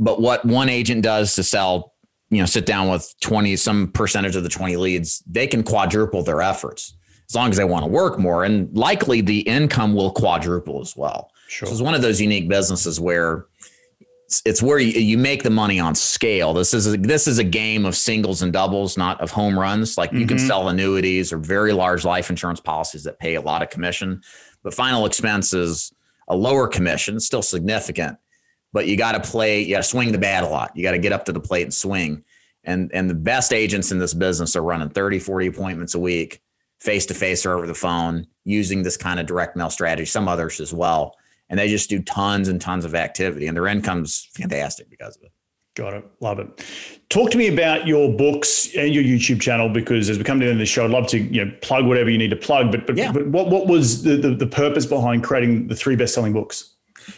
but 0.00 0.20
what 0.20 0.44
one 0.44 0.68
agent 0.68 1.00
does 1.00 1.36
to 1.36 1.44
sell 1.44 1.94
you 2.28 2.40
know 2.40 2.46
sit 2.46 2.66
down 2.66 2.88
with 2.88 3.14
20 3.20 3.54
some 3.54 3.92
percentage 3.92 4.34
of 4.34 4.42
the 4.42 4.48
20 4.48 4.76
leads 4.76 5.22
they 5.28 5.46
can 5.46 5.62
quadruple 5.62 6.24
their 6.24 6.42
efforts 6.42 6.96
as 7.30 7.36
long 7.36 7.50
as 7.50 7.56
they 7.56 7.64
want 7.64 7.84
to 7.84 7.88
work 7.90 8.18
more 8.18 8.42
and 8.42 8.76
likely 8.76 9.20
the 9.20 9.40
income 9.42 9.94
will 9.94 10.10
quadruple 10.10 10.80
as 10.80 10.96
well 10.96 11.30
sure. 11.46 11.68
so 11.68 11.72
it's 11.72 11.80
one 11.80 11.94
of 11.94 12.02
those 12.02 12.20
unique 12.20 12.48
businesses 12.48 12.98
where 12.98 13.46
it's 14.44 14.60
where 14.60 14.78
you, 14.78 14.98
you 14.98 15.18
make 15.18 15.42
the 15.42 15.50
money 15.50 15.78
on 15.78 15.94
scale. 15.94 16.54
This 16.54 16.72
is 16.72 16.86
a, 16.86 16.96
this 16.96 17.28
is 17.28 17.38
a 17.38 17.44
game 17.44 17.84
of 17.84 17.94
singles 17.94 18.40
and 18.40 18.50
doubles, 18.50 18.96
not 18.96 19.20
of 19.20 19.30
home 19.30 19.58
runs. 19.58 19.98
Like 19.98 20.10
you 20.10 20.20
mm-hmm. 20.20 20.28
can 20.28 20.38
sell 20.38 20.70
annuities 20.70 21.34
or 21.34 21.36
very 21.36 21.74
large 21.74 22.02
life 22.06 22.30
insurance 22.30 22.58
policies 22.58 23.04
that 23.04 23.18
pay 23.18 23.34
a 23.34 23.42
lot 23.42 23.60
of 23.60 23.68
commission, 23.68 24.22
but 24.62 24.72
final 24.72 25.04
expenses 25.04 25.92
a 26.32 26.34
lower 26.34 26.66
commission, 26.66 27.20
still 27.20 27.42
significant, 27.42 28.16
but 28.72 28.86
you 28.86 28.96
got 28.96 29.12
to 29.12 29.30
play, 29.30 29.60
you 29.60 29.74
got 29.74 29.82
to 29.82 29.88
swing 29.88 30.12
the 30.12 30.18
bat 30.18 30.44
a 30.44 30.48
lot. 30.48 30.74
You 30.74 30.82
got 30.82 30.92
to 30.92 30.98
get 30.98 31.12
up 31.12 31.26
to 31.26 31.32
the 31.32 31.40
plate 31.40 31.64
and 31.64 31.74
swing. 31.74 32.24
And, 32.64 32.90
and 32.94 33.08
the 33.08 33.14
best 33.14 33.52
agents 33.52 33.92
in 33.92 33.98
this 33.98 34.14
business 34.14 34.56
are 34.56 34.62
running 34.62 34.88
30, 34.88 35.18
40 35.18 35.48
appointments 35.48 35.94
a 35.94 36.00
week, 36.00 36.40
face 36.80 37.04
to 37.06 37.14
face 37.14 37.44
or 37.44 37.52
over 37.52 37.66
the 37.66 37.74
phone, 37.74 38.26
using 38.44 38.82
this 38.82 38.96
kind 38.96 39.20
of 39.20 39.26
direct 39.26 39.56
mail 39.56 39.68
strategy, 39.68 40.06
some 40.06 40.26
others 40.26 40.58
as 40.58 40.72
well. 40.72 41.16
And 41.50 41.58
they 41.58 41.68
just 41.68 41.90
do 41.90 42.00
tons 42.00 42.48
and 42.48 42.60
tons 42.60 42.86
of 42.86 42.94
activity, 42.94 43.46
and 43.46 43.54
their 43.54 43.66
income's 43.66 44.30
fantastic 44.34 44.88
because 44.88 45.16
of 45.16 45.24
it. 45.24 45.32
Got 45.74 45.94
it. 45.94 46.04
Love 46.20 46.38
it. 46.38 46.64
Talk 47.08 47.30
to 47.30 47.38
me 47.38 47.48
about 47.48 47.86
your 47.86 48.14
books 48.14 48.68
and 48.76 48.92
your 48.94 49.02
YouTube 49.02 49.40
channel 49.40 49.70
because 49.70 50.10
as 50.10 50.18
we 50.18 50.24
come 50.24 50.38
to 50.38 50.44
the 50.44 50.50
end 50.50 50.60
of 50.60 50.60
the 50.60 50.66
show, 50.66 50.84
I'd 50.84 50.90
love 50.90 51.06
to 51.08 51.18
you 51.18 51.44
know 51.44 51.52
plug 51.62 51.86
whatever 51.86 52.10
you 52.10 52.18
need 52.18 52.30
to 52.30 52.36
plug. 52.36 52.70
But 52.70 52.86
but, 52.86 52.96
yeah. 52.96 53.10
but 53.10 53.26
what 53.28 53.48
what 53.48 53.66
was 53.66 54.02
the, 54.02 54.16
the, 54.16 54.34
the 54.34 54.46
purpose 54.46 54.84
behind 54.84 55.24
creating 55.24 55.68
the 55.68 55.76
three 55.76 55.96
best 55.96 56.14
selling 56.14 56.34
books? 56.34 56.74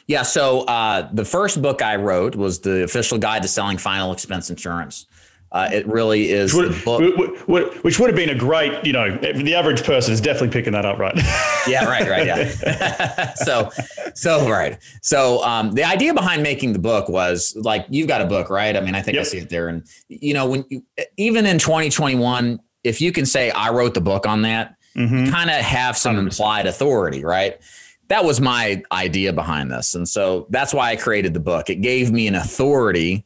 Yeah. 0.07 0.23
So 0.23 0.61
uh, 0.62 1.09
the 1.12 1.25
first 1.25 1.61
book 1.62 1.83
I 1.83 1.97
wrote 1.97 2.37
was 2.37 2.61
the 2.61 2.85
official 2.85 3.19
guide 3.19 3.43
to 3.43 3.49
selling 3.49 3.77
final 3.77 4.12
expense 4.12 4.51
insurance. 4.51 5.07
Uh, 5.55 5.69
it 5.73 5.87
really 5.87 6.33
is 6.33 6.53
which 6.53 6.85
would, 6.85 7.69
which 7.85 8.01
would, 8.01 8.11
have 8.11 8.17
been 8.17 8.31
a 8.31 8.35
great, 8.35 8.85
you 8.85 8.93
know, 8.93 9.17
the 9.19 9.55
average 9.55 9.85
person 9.85 10.12
is 10.12 10.21
definitely 10.21 10.49
picking 10.49 10.73
that 10.73 10.85
up, 10.85 10.99
right? 10.99 11.14
yeah, 11.69 11.85
right, 11.85 12.09
right, 12.11 12.27
yeah. 12.27 13.35
so, 13.35 13.71
so 14.17 14.51
right. 14.51 14.83
So, 15.01 15.45
um, 15.45 15.71
the 15.71 15.85
idea 15.85 16.12
behind 16.12 16.43
making 16.43 16.73
the 16.73 16.81
book 16.81 17.09
was 17.09 17.55
like 17.55 17.87
you've 17.88 18.09
got 18.09 18.21
a 18.21 18.27
book, 18.27 18.51
right? 18.51 18.77
I 18.77 18.81
mean, 18.81 18.97
I 18.97 19.01
think 19.01 19.14
yep. 19.14 19.21
I 19.21 19.29
see 19.29 19.38
it 19.38 19.49
there, 19.49 19.69
and 19.69 19.87
you 20.09 20.35
know, 20.35 20.45
when 20.45 20.64
you, 20.71 20.83
even 21.19 21.47
in 21.47 21.59
2021, 21.61 22.59
if 22.83 23.01
you 23.01 23.12
can 23.12 23.25
say 23.25 23.53
I 23.53 23.71
wrote 23.71 23.95
the 23.95 24.01
book 24.01 24.27
on 24.27 24.42
that, 24.42 24.75
mm-hmm. 24.96 25.31
kind 25.31 25.50
of 25.50 25.57
have 25.59 25.96
some 25.96 26.17
100%. 26.17 26.19
implied 26.19 26.67
authority, 26.67 27.25
right? 27.25 27.61
That 28.09 28.25
was 28.25 28.40
my 28.40 28.83
idea 28.90 29.33
behind 29.33 29.71
this, 29.71 29.94
and 29.94 30.09
so 30.09 30.48
that's 30.50 30.75
why 30.75 30.90
I 30.90 30.96
created 30.96 31.33
the 31.33 31.38
book. 31.38 31.71
It 31.71 31.77
gave 31.77 32.11
me 32.11 32.27
an 32.27 32.35
authority 32.35 33.25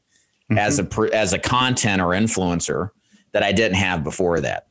mm-hmm. 0.51 0.59
as 0.59 0.79
a 0.79 1.15
as 1.15 1.33
a 1.33 1.39
content 1.39 2.01
or 2.01 2.09
influencer 2.09 2.91
that 3.33 3.43
I 3.43 3.53
didn't 3.53 3.77
have 3.77 4.03
before 4.05 4.41
that. 4.41 4.69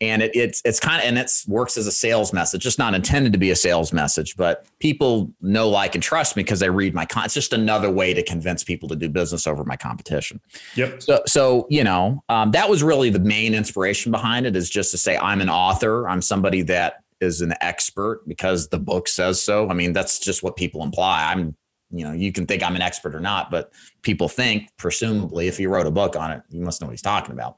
and 0.00 0.22
it, 0.22 0.34
it's 0.34 0.62
it's 0.64 0.80
kind 0.80 1.00
of 1.00 1.06
and 1.06 1.18
it 1.18 1.30
works 1.46 1.76
as 1.76 1.86
a 1.86 1.92
sales 1.92 2.32
message 2.32 2.62
just 2.62 2.78
not 2.78 2.94
intended 2.94 3.32
to 3.32 3.38
be 3.38 3.50
a 3.50 3.56
sales 3.56 3.92
message 3.92 4.36
but 4.36 4.66
people 4.78 5.30
know 5.40 5.68
like 5.68 5.94
and 5.94 6.02
trust 6.02 6.36
me 6.36 6.42
because 6.42 6.60
they 6.60 6.70
read 6.70 6.94
my 6.94 7.04
con 7.04 7.24
it's 7.24 7.34
just 7.34 7.52
another 7.52 7.90
way 7.90 8.14
to 8.14 8.22
convince 8.22 8.64
people 8.64 8.88
to 8.88 8.96
do 8.96 9.08
business 9.08 9.46
over 9.46 9.64
my 9.64 9.76
competition 9.76 10.40
yep 10.74 11.02
so 11.02 11.20
so 11.26 11.66
you 11.70 11.84
know 11.84 12.22
um, 12.28 12.50
that 12.50 12.68
was 12.68 12.82
really 12.82 13.10
the 13.10 13.20
main 13.20 13.54
inspiration 13.54 14.10
behind 14.10 14.46
it 14.46 14.56
is 14.56 14.70
just 14.70 14.90
to 14.90 14.98
say 14.98 15.16
i'm 15.18 15.40
an 15.40 15.50
author 15.50 16.08
i'm 16.08 16.22
somebody 16.22 16.62
that 16.62 17.02
is 17.20 17.42
an 17.42 17.52
expert 17.60 18.22
because 18.26 18.68
the 18.68 18.78
book 18.78 19.08
says 19.08 19.42
so 19.42 19.68
i 19.68 19.74
mean 19.74 19.92
that's 19.92 20.18
just 20.18 20.42
what 20.42 20.56
people 20.56 20.82
imply 20.82 21.30
i'm 21.30 21.54
you 21.90 22.04
know 22.04 22.12
you 22.12 22.32
can 22.32 22.46
think 22.46 22.62
i'm 22.62 22.76
an 22.76 22.82
expert 22.82 23.14
or 23.14 23.20
not 23.20 23.50
but 23.50 23.72
people 24.02 24.28
think 24.28 24.68
presumably 24.76 25.48
if 25.48 25.58
you 25.58 25.68
wrote 25.68 25.86
a 25.86 25.90
book 25.90 26.16
on 26.16 26.30
it 26.30 26.42
you 26.50 26.60
must 26.60 26.80
know 26.80 26.86
what 26.86 26.92
he's 26.92 27.02
talking 27.02 27.32
about 27.32 27.56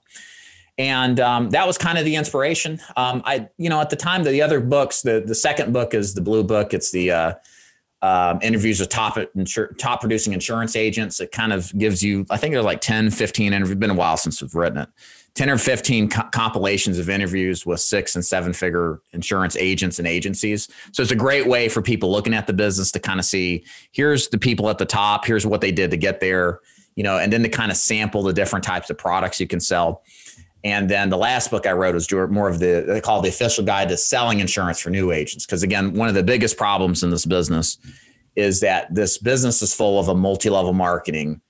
and 0.79 1.21
um, 1.21 1.51
that 1.51 1.67
was 1.67 1.77
kind 1.77 1.99
of 1.99 2.05
the 2.07 2.17
inspiration. 2.17 2.81
Um, 2.97 3.23
I, 3.27 3.49
you 3.59 3.69
know, 3.69 3.81
at 3.81 3.91
the 3.91 3.97
time, 3.97 4.25
the 4.25 4.41
other 4.41 4.59
books, 4.59 5.03
the 5.03 5.23
the 5.25 5.35
second 5.35 5.73
book 5.73 5.93
is 5.93 6.15
the 6.15 6.23
Blue 6.23 6.43
Book. 6.43 6.73
It's 6.73 6.91
the 6.91 7.11
uh, 7.11 7.35
um, 8.03 8.41
interviews 8.43 8.81
with 8.81 8.89
top 8.89 9.17
insur- 9.37 9.77
top 9.79 10.01
producing 10.01 10.33
insurance 10.33 10.75
agents. 10.75 11.21
It 11.21 11.31
kind 11.31 11.53
of 11.53 11.77
gives 11.79 12.03
you, 12.03 12.27
I 12.31 12.37
think 12.37 12.53
there's 12.53 12.65
like 12.65 12.81
10, 12.81 13.11
15 13.11 13.53
interviews. 13.53 13.79
Been 13.79 13.91
a 13.91 13.95
while 13.95 14.17
since 14.17 14.43
we've 14.43 14.55
written 14.55 14.79
it. 14.79 14.89
10 15.35 15.49
or 15.49 15.59
15 15.59 16.11
co- 16.11 16.29
compilations 16.33 16.99
of 16.99 17.09
interviews 17.09 17.65
with 17.65 17.81
six 17.81 18.15
and 18.15 18.25
seven 18.25 18.53
figure 18.53 19.01
insurance 19.13 19.57
agents 19.57 19.99
and 19.99 20.07
agencies. 20.07 20.69
So 20.93 21.03
it's 21.03 21.13
a 21.13 21.17
great 21.17 21.47
way 21.47 21.69
for 21.69 21.81
people 21.81 22.11
looking 22.11 22.35
at 22.35 22.47
the 22.47 22.53
business 22.53 22.93
to 22.93 23.01
kind 23.01 23.19
of 23.19 23.25
see 23.25 23.65
here's 23.93 24.29
the 24.29 24.39
people 24.39 24.69
at 24.69 24.79
the 24.79 24.85
top, 24.85 25.25
here's 25.25 25.47
what 25.47 25.61
they 25.61 25.73
did 25.73 25.91
to 25.91 25.97
get 25.97 26.21
there, 26.21 26.61
you 26.97 27.03
know, 27.03 27.19
and 27.19 27.33
then 27.33 27.43
to 27.43 27.49
kind 27.49 27.71
of 27.71 27.77
sample 27.77 28.23
the 28.23 28.33
different 28.33 28.65
types 28.65 28.91
of 28.91 28.99
products 28.99 29.41
you 29.41 29.47
can 29.47 29.61
sell. 29.61 30.03
And 30.65 30.89
then 30.89 31.11
the 31.11 31.17
last 31.17 31.51
book 31.51 31.67
I 31.67 31.73
wrote 31.73 31.95
was 31.95 32.11
more 32.13 32.49
of 32.49 32.61
the 32.61 32.85
they 32.87 33.01
call 33.01 33.21
the 33.21 33.31
official 33.31 33.65
guide 33.65 33.89
to 33.89 33.97
selling 33.97 34.41
insurance 34.41 34.79
for 34.79 34.91
new 34.91 35.11
agents. 35.11 35.45
Because 35.45 35.63
again, 35.63 35.95
one 35.95 36.09
of 36.09 36.15
the 36.15 36.23
biggest 36.23 36.57
problems 36.57 37.03
in 37.03 37.11
this 37.11 37.27
business 37.27 37.79
is 38.37 38.61
that 38.61 38.95
this 38.95 39.19
business 39.19 39.61
is 39.61 39.75
full 39.75 39.99
of 39.99 40.09
a 40.09 40.15
multi-level 40.15 40.73
marketing 40.73 41.41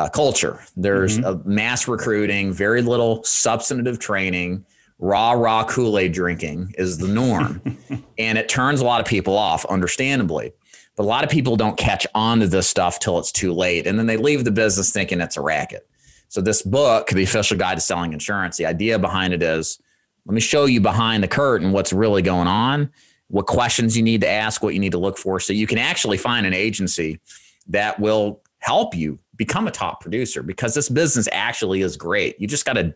uh, 0.00 0.08
culture. 0.08 0.58
There's 0.76 1.18
mm-hmm. 1.18 1.46
a 1.46 1.48
mass 1.48 1.86
recruiting, 1.86 2.52
very 2.54 2.80
little 2.80 3.22
substantive 3.22 3.98
training, 3.98 4.64
raw 4.98 5.32
raw 5.32 5.62
Kool-Aid 5.64 6.12
drinking 6.12 6.74
is 6.78 6.96
the 6.96 7.08
norm, 7.08 7.60
and 8.18 8.38
it 8.38 8.48
turns 8.48 8.80
a 8.80 8.84
lot 8.84 9.00
of 9.00 9.06
people 9.06 9.36
off, 9.36 9.66
understandably. 9.66 10.54
But 10.96 11.02
a 11.02 11.04
lot 11.04 11.22
of 11.22 11.28
people 11.28 11.54
don't 11.56 11.76
catch 11.76 12.06
on 12.14 12.40
to 12.40 12.46
this 12.46 12.66
stuff 12.66 12.98
till 12.98 13.18
it's 13.18 13.30
too 13.30 13.52
late, 13.52 13.86
and 13.86 13.98
then 13.98 14.06
they 14.06 14.16
leave 14.16 14.44
the 14.44 14.50
business 14.50 14.90
thinking 14.90 15.20
it's 15.20 15.36
a 15.36 15.42
racket. 15.42 15.86
So 16.28 16.40
this 16.40 16.62
book, 16.62 17.08
the 17.08 17.22
official 17.22 17.58
guide 17.58 17.74
to 17.74 17.80
selling 17.82 18.14
insurance, 18.14 18.56
the 18.56 18.66
idea 18.66 18.98
behind 18.98 19.34
it 19.34 19.42
is 19.42 19.78
let 20.24 20.34
me 20.34 20.40
show 20.40 20.64
you 20.64 20.80
behind 20.80 21.22
the 21.22 21.28
curtain 21.28 21.72
what's 21.72 21.92
really 21.92 22.22
going 22.22 22.48
on, 22.48 22.90
what 23.28 23.46
questions 23.46 23.96
you 23.96 24.02
need 24.02 24.22
to 24.22 24.28
ask, 24.28 24.62
what 24.62 24.72
you 24.72 24.80
need 24.80 24.92
to 24.92 24.98
look 24.98 25.18
for 25.18 25.40
so 25.40 25.52
you 25.52 25.66
can 25.66 25.78
actually 25.78 26.16
find 26.16 26.46
an 26.46 26.54
agency 26.54 27.20
that 27.68 28.00
will 28.00 28.40
help 28.60 28.94
you 28.94 29.18
become 29.40 29.66
a 29.66 29.70
top 29.70 30.02
producer 30.02 30.42
because 30.42 30.74
this 30.74 30.90
business 30.90 31.26
actually 31.32 31.80
is 31.80 31.96
great. 31.96 32.38
You 32.38 32.46
just 32.46 32.66
got 32.66 32.74
to 32.74 32.94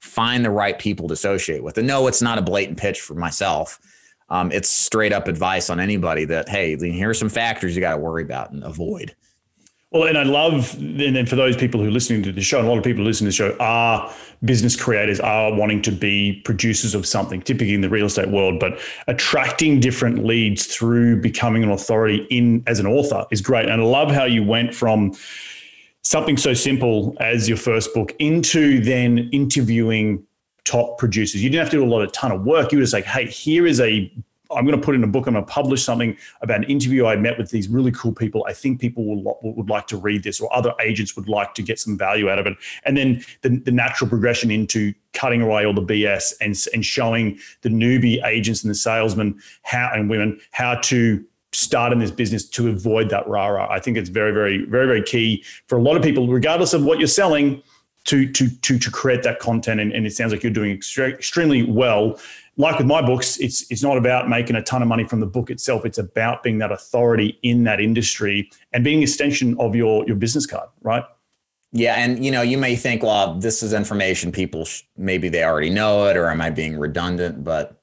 find 0.00 0.44
the 0.44 0.50
right 0.50 0.76
people 0.76 1.06
to 1.06 1.14
associate 1.14 1.62
with. 1.62 1.78
And 1.78 1.86
no, 1.86 2.08
it's 2.08 2.20
not 2.20 2.36
a 2.36 2.42
blatant 2.42 2.78
pitch 2.78 3.00
for 3.00 3.14
myself. 3.14 3.78
Um, 4.28 4.50
it's 4.50 4.68
straight 4.68 5.12
up 5.12 5.28
advice 5.28 5.70
on 5.70 5.78
anybody 5.78 6.24
that, 6.24 6.48
hey, 6.48 6.76
here 6.76 7.10
are 7.10 7.14
some 7.14 7.28
factors 7.28 7.76
you 7.76 7.80
got 7.80 7.92
to 7.92 7.98
worry 7.98 8.24
about 8.24 8.50
and 8.50 8.64
avoid. 8.64 9.14
Well, 9.92 10.08
and 10.08 10.18
I 10.18 10.24
love, 10.24 10.74
and 10.78 11.14
then 11.14 11.26
for 11.26 11.36
those 11.36 11.56
people 11.56 11.80
who 11.80 11.86
are 11.86 11.92
listening 11.92 12.24
to 12.24 12.32
the 12.32 12.40
show, 12.40 12.58
and 12.58 12.66
a 12.66 12.68
lot 12.68 12.78
of 12.78 12.82
people 12.82 13.04
listening 13.04 13.30
to 13.30 13.36
the 13.36 13.50
show 13.52 13.56
are 13.60 14.12
business 14.44 14.74
creators, 14.74 15.20
are 15.20 15.54
wanting 15.54 15.80
to 15.82 15.92
be 15.92 16.42
producers 16.44 16.96
of 16.96 17.06
something, 17.06 17.40
typically 17.40 17.74
in 17.74 17.82
the 17.82 17.88
real 17.88 18.06
estate 18.06 18.30
world, 18.30 18.58
but 18.58 18.80
attracting 19.06 19.78
different 19.78 20.24
leads 20.24 20.66
through 20.66 21.20
becoming 21.20 21.62
an 21.62 21.70
authority 21.70 22.26
in 22.30 22.64
as 22.66 22.80
an 22.80 22.86
author 22.88 23.24
is 23.30 23.40
great. 23.40 23.68
And 23.68 23.80
I 23.80 23.84
love 23.84 24.10
how 24.10 24.24
you 24.24 24.42
went 24.42 24.74
from 24.74 25.14
something 26.04 26.36
so 26.36 26.54
simple 26.54 27.16
as 27.18 27.48
your 27.48 27.58
first 27.58 27.92
book 27.92 28.14
into 28.18 28.80
then 28.80 29.30
interviewing 29.32 30.24
top 30.64 30.98
producers. 30.98 31.42
You 31.42 31.50
didn't 31.50 31.64
have 31.64 31.70
to 31.70 31.78
do 31.78 31.84
a 31.84 31.86
lot 31.86 32.02
of 32.02 32.12
ton 32.12 32.30
of 32.30 32.42
work. 32.42 32.72
You 32.72 32.78
were 32.78 32.84
just 32.84 32.94
like, 32.94 33.04
hey, 33.04 33.26
here 33.26 33.66
is 33.66 33.80
a 33.80 34.12
I'm 34.50 34.66
going 34.66 34.78
to 34.78 34.84
put 34.84 34.94
in 34.94 35.02
a 35.02 35.06
book. 35.06 35.26
I'm 35.26 35.32
going 35.32 35.44
to 35.44 35.50
publish 35.50 35.82
something 35.82 36.16
about 36.42 36.58
an 36.58 36.64
interview 36.64 37.06
I 37.06 37.16
met 37.16 37.38
with 37.38 37.50
these 37.50 37.68
really 37.68 37.90
cool 37.92 38.12
people. 38.12 38.44
I 38.46 38.52
think 38.52 38.80
people 38.80 39.04
will, 39.04 39.38
would 39.42 39.70
like 39.70 39.86
to 39.88 39.96
read 39.96 40.22
this, 40.22 40.38
or 40.38 40.54
other 40.54 40.74
agents 40.80 41.16
would 41.16 41.28
like 41.28 41.54
to 41.54 41.62
get 41.62 41.80
some 41.80 41.96
value 41.96 42.30
out 42.30 42.38
of 42.38 42.46
it. 42.46 42.56
And 42.84 42.96
then 42.96 43.24
the, 43.40 43.58
the 43.58 43.72
natural 43.72 44.08
progression 44.08 44.50
into 44.50 44.92
cutting 45.12 45.40
away 45.40 45.64
all 45.64 45.72
the 45.72 45.82
BS 45.82 46.34
and 46.40 46.54
and 46.72 46.84
showing 46.84 47.38
the 47.62 47.68
newbie 47.68 48.24
agents 48.24 48.62
and 48.62 48.70
the 48.70 48.74
salesmen 48.74 49.40
how 49.62 49.90
and 49.94 50.10
women 50.10 50.38
how 50.52 50.76
to 50.76 51.24
start 51.54 51.92
in 51.92 51.98
this 51.98 52.10
business 52.10 52.48
to 52.50 52.68
avoid 52.68 53.10
that 53.10 53.26
rah 53.28 53.46
rah. 53.46 53.68
I 53.70 53.80
think 53.80 53.96
it's 53.96 54.10
very 54.10 54.32
very 54.32 54.64
very 54.64 54.86
very 54.86 55.02
key 55.02 55.44
for 55.66 55.78
a 55.78 55.82
lot 55.82 55.96
of 55.96 56.02
people, 56.02 56.28
regardless 56.28 56.72
of 56.74 56.84
what 56.84 56.98
you're 56.98 57.08
selling. 57.08 57.62
To, 58.08 58.30
to, 58.32 58.50
to, 58.50 58.78
to 58.78 58.90
create 58.90 59.22
that 59.22 59.38
content. 59.38 59.80
And, 59.80 59.90
and 59.90 60.06
it 60.06 60.12
sounds 60.12 60.30
like 60.30 60.42
you're 60.42 60.52
doing 60.52 60.72
extremely 60.72 61.62
well 61.62 62.18
like 62.56 62.78
with 62.78 62.86
my 62.86 63.02
books, 63.02 63.36
it's 63.38 63.70
it's 63.70 63.82
not 63.82 63.96
about 63.96 64.28
making 64.28 64.56
a 64.56 64.62
ton 64.62 64.82
of 64.82 64.88
money 64.88 65.04
from 65.04 65.20
the 65.20 65.26
book 65.26 65.50
itself. 65.50 65.84
It's 65.84 65.98
about 65.98 66.42
being 66.42 66.58
that 66.58 66.70
authority 66.70 67.38
in 67.42 67.64
that 67.64 67.80
industry 67.80 68.50
and 68.72 68.84
being 68.84 68.98
an 68.98 69.02
extension 69.02 69.56
of 69.58 69.74
your 69.74 70.06
your 70.06 70.16
business 70.16 70.46
card, 70.46 70.68
right? 70.82 71.04
Yeah, 71.72 71.94
and 71.94 72.24
you 72.24 72.30
know, 72.30 72.42
you 72.42 72.56
may 72.56 72.76
think, 72.76 73.02
well, 73.02 73.34
this 73.34 73.62
is 73.62 73.72
information 73.72 74.30
people 74.30 74.64
sh- 74.64 74.82
maybe 74.96 75.28
they 75.28 75.42
already 75.42 75.70
know 75.70 76.06
it, 76.06 76.16
or 76.16 76.28
am 76.28 76.40
I 76.40 76.50
being 76.50 76.78
redundant? 76.78 77.42
But 77.42 77.80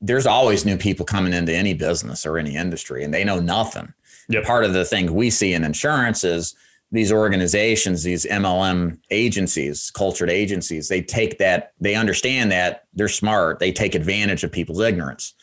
there's 0.00 0.26
always 0.26 0.64
new 0.64 0.76
people 0.76 1.04
coming 1.04 1.32
into 1.32 1.54
any 1.54 1.74
business 1.74 2.24
or 2.24 2.38
any 2.38 2.56
industry, 2.56 3.04
and 3.04 3.12
they 3.12 3.24
know 3.24 3.40
nothing. 3.40 3.92
Yep. 4.28 4.44
Part 4.44 4.64
of 4.64 4.72
the 4.72 4.84
thing 4.84 5.14
we 5.14 5.30
see 5.30 5.54
in 5.54 5.64
insurance 5.64 6.22
is 6.22 6.54
these 6.90 7.12
organizations, 7.12 8.02
these 8.02 8.24
MLM 8.26 8.98
agencies, 9.10 9.90
cultured 9.90 10.30
agencies, 10.30 10.88
they 10.88 11.02
take 11.02 11.38
that, 11.38 11.72
they 11.80 11.94
understand 11.94 12.50
that 12.52 12.84
they're 12.94 13.08
smart. 13.08 13.58
They 13.58 13.72
take 13.72 13.94
advantage 13.94 14.44
of 14.44 14.52
people's 14.52 14.80
ignorance. 14.80 15.34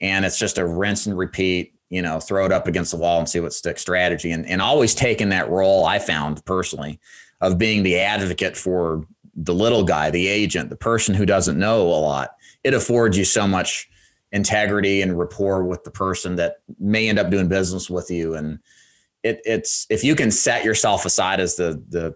And 0.00 0.24
it's 0.24 0.38
just 0.38 0.58
a 0.58 0.66
rinse 0.66 1.06
and 1.06 1.16
repeat, 1.16 1.74
you 1.90 2.02
know, 2.02 2.20
throw 2.20 2.44
it 2.44 2.52
up 2.52 2.68
against 2.68 2.92
the 2.92 2.96
wall 2.96 3.18
and 3.18 3.28
see 3.28 3.40
what 3.40 3.52
sticks 3.52 3.82
strategy. 3.82 4.30
And, 4.30 4.46
and 4.46 4.60
always 4.60 4.94
taking 4.94 5.30
that 5.30 5.48
role, 5.48 5.84
I 5.84 5.98
found 5.98 6.44
personally, 6.44 7.00
of 7.40 7.58
being 7.58 7.82
the 7.82 7.98
advocate 7.98 8.56
for 8.56 9.06
the 9.34 9.54
little 9.54 9.82
guy, 9.82 10.10
the 10.10 10.28
agent, 10.28 10.70
the 10.70 10.76
person 10.76 11.14
who 11.14 11.26
doesn't 11.26 11.58
know 11.58 11.82
a 11.82 11.98
lot. 11.98 12.36
It 12.62 12.74
affords 12.74 13.18
you 13.18 13.24
so 13.24 13.46
much 13.46 13.88
integrity 14.34 15.00
and 15.00 15.18
rapport 15.18 15.64
with 15.64 15.82
the 15.84 15.90
person 15.90 16.36
that 16.36 16.58
may 16.78 17.08
end 17.08 17.18
up 17.18 17.30
doing 17.30 17.48
business 17.48 17.88
with 17.88 18.10
you. 18.10 18.34
And, 18.34 18.58
it, 19.24 19.40
it's 19.44 19.86
if 19.90 20.04
you 20.04 20.14
can 20.14 20.30
set 20.30 20.64
yourself 20.64 21.04
aside 21.04 21.40
as 21.40 21.56
the 21.56 21.82
the 21.88 22.14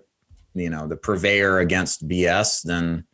you 0.55 0.71
know 0.71 0.87
the 0.87 0.97
purveyor 0.97 1.59
against 1.59 2.07
BS, 2.07 2.63
then 2.63 3.05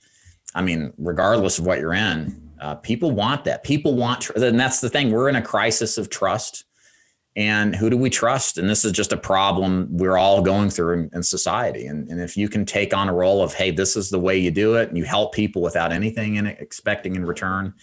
I 0.55 0.63
mean, 0.63 0.93
regardless 0.99 1.59
of 1.59 1.67
what 1.67 1.79
you're 1.79 1.95
in, 1.95 2.51
uh, 2.61 2.75
people 2.77 3.13
want 3.13 3.45
that. 3.45 3.65
People 3.65 3.95
want, 3.95 4.23
tr- 4.23 4.33
and 4.37 4.59
that's 4.59 4.81
the 4.81 4.91
thing. 4.91 5.11
We're 5.11 5.29
in 5.29 5.37
a 5.37 5.43
crisis 5.43 5.97
of 5.97 6.11
trust, 6.11 6.65
and 7.37 7.75
who 7.75 7.91
do 7.91 7.97
we 7.97 8.11
trust? 8.11 8.59
And 8.59 8.69
this 8.69 8.85
is 8.85 8.93
just 8.93 9.13
a 9.13 9.17
problem 9.17 9.89
we're 9.91 10.17
all 10.17 10.43
going 10.43 10.71
through 10.71 10.95
in, 10.95 11.11
in 11.13 11.23
society. 11.23 11.87
And, 11.87 12.09
and 12.09 12.21
if 12.21 12.37
you 12.37 12.49
can 12.49 12.65
take 12.65 12.95
on 12.95 13.09
a 13.09 13.15
role 13.15 13.43
of, 13.43 13.53
hey, 13.53 13.73
this 13.73 13.97
is 13.97 14.11
the 14.11 14.21
way 14.21 14.39
you 14.39 14.53
do 14.53 14.75
it, 14.75 14.89
and 14.89 14.97
you 14.97 15.05
help 15.05 15.35
people 15.35 15.61
without 15.61 15.93
anything 15.93 16.37
in 16.37 16.47
it, 16.47 16.59
expecting 16.61 17.17
in 17.17 17.27
return, 17.27 17.75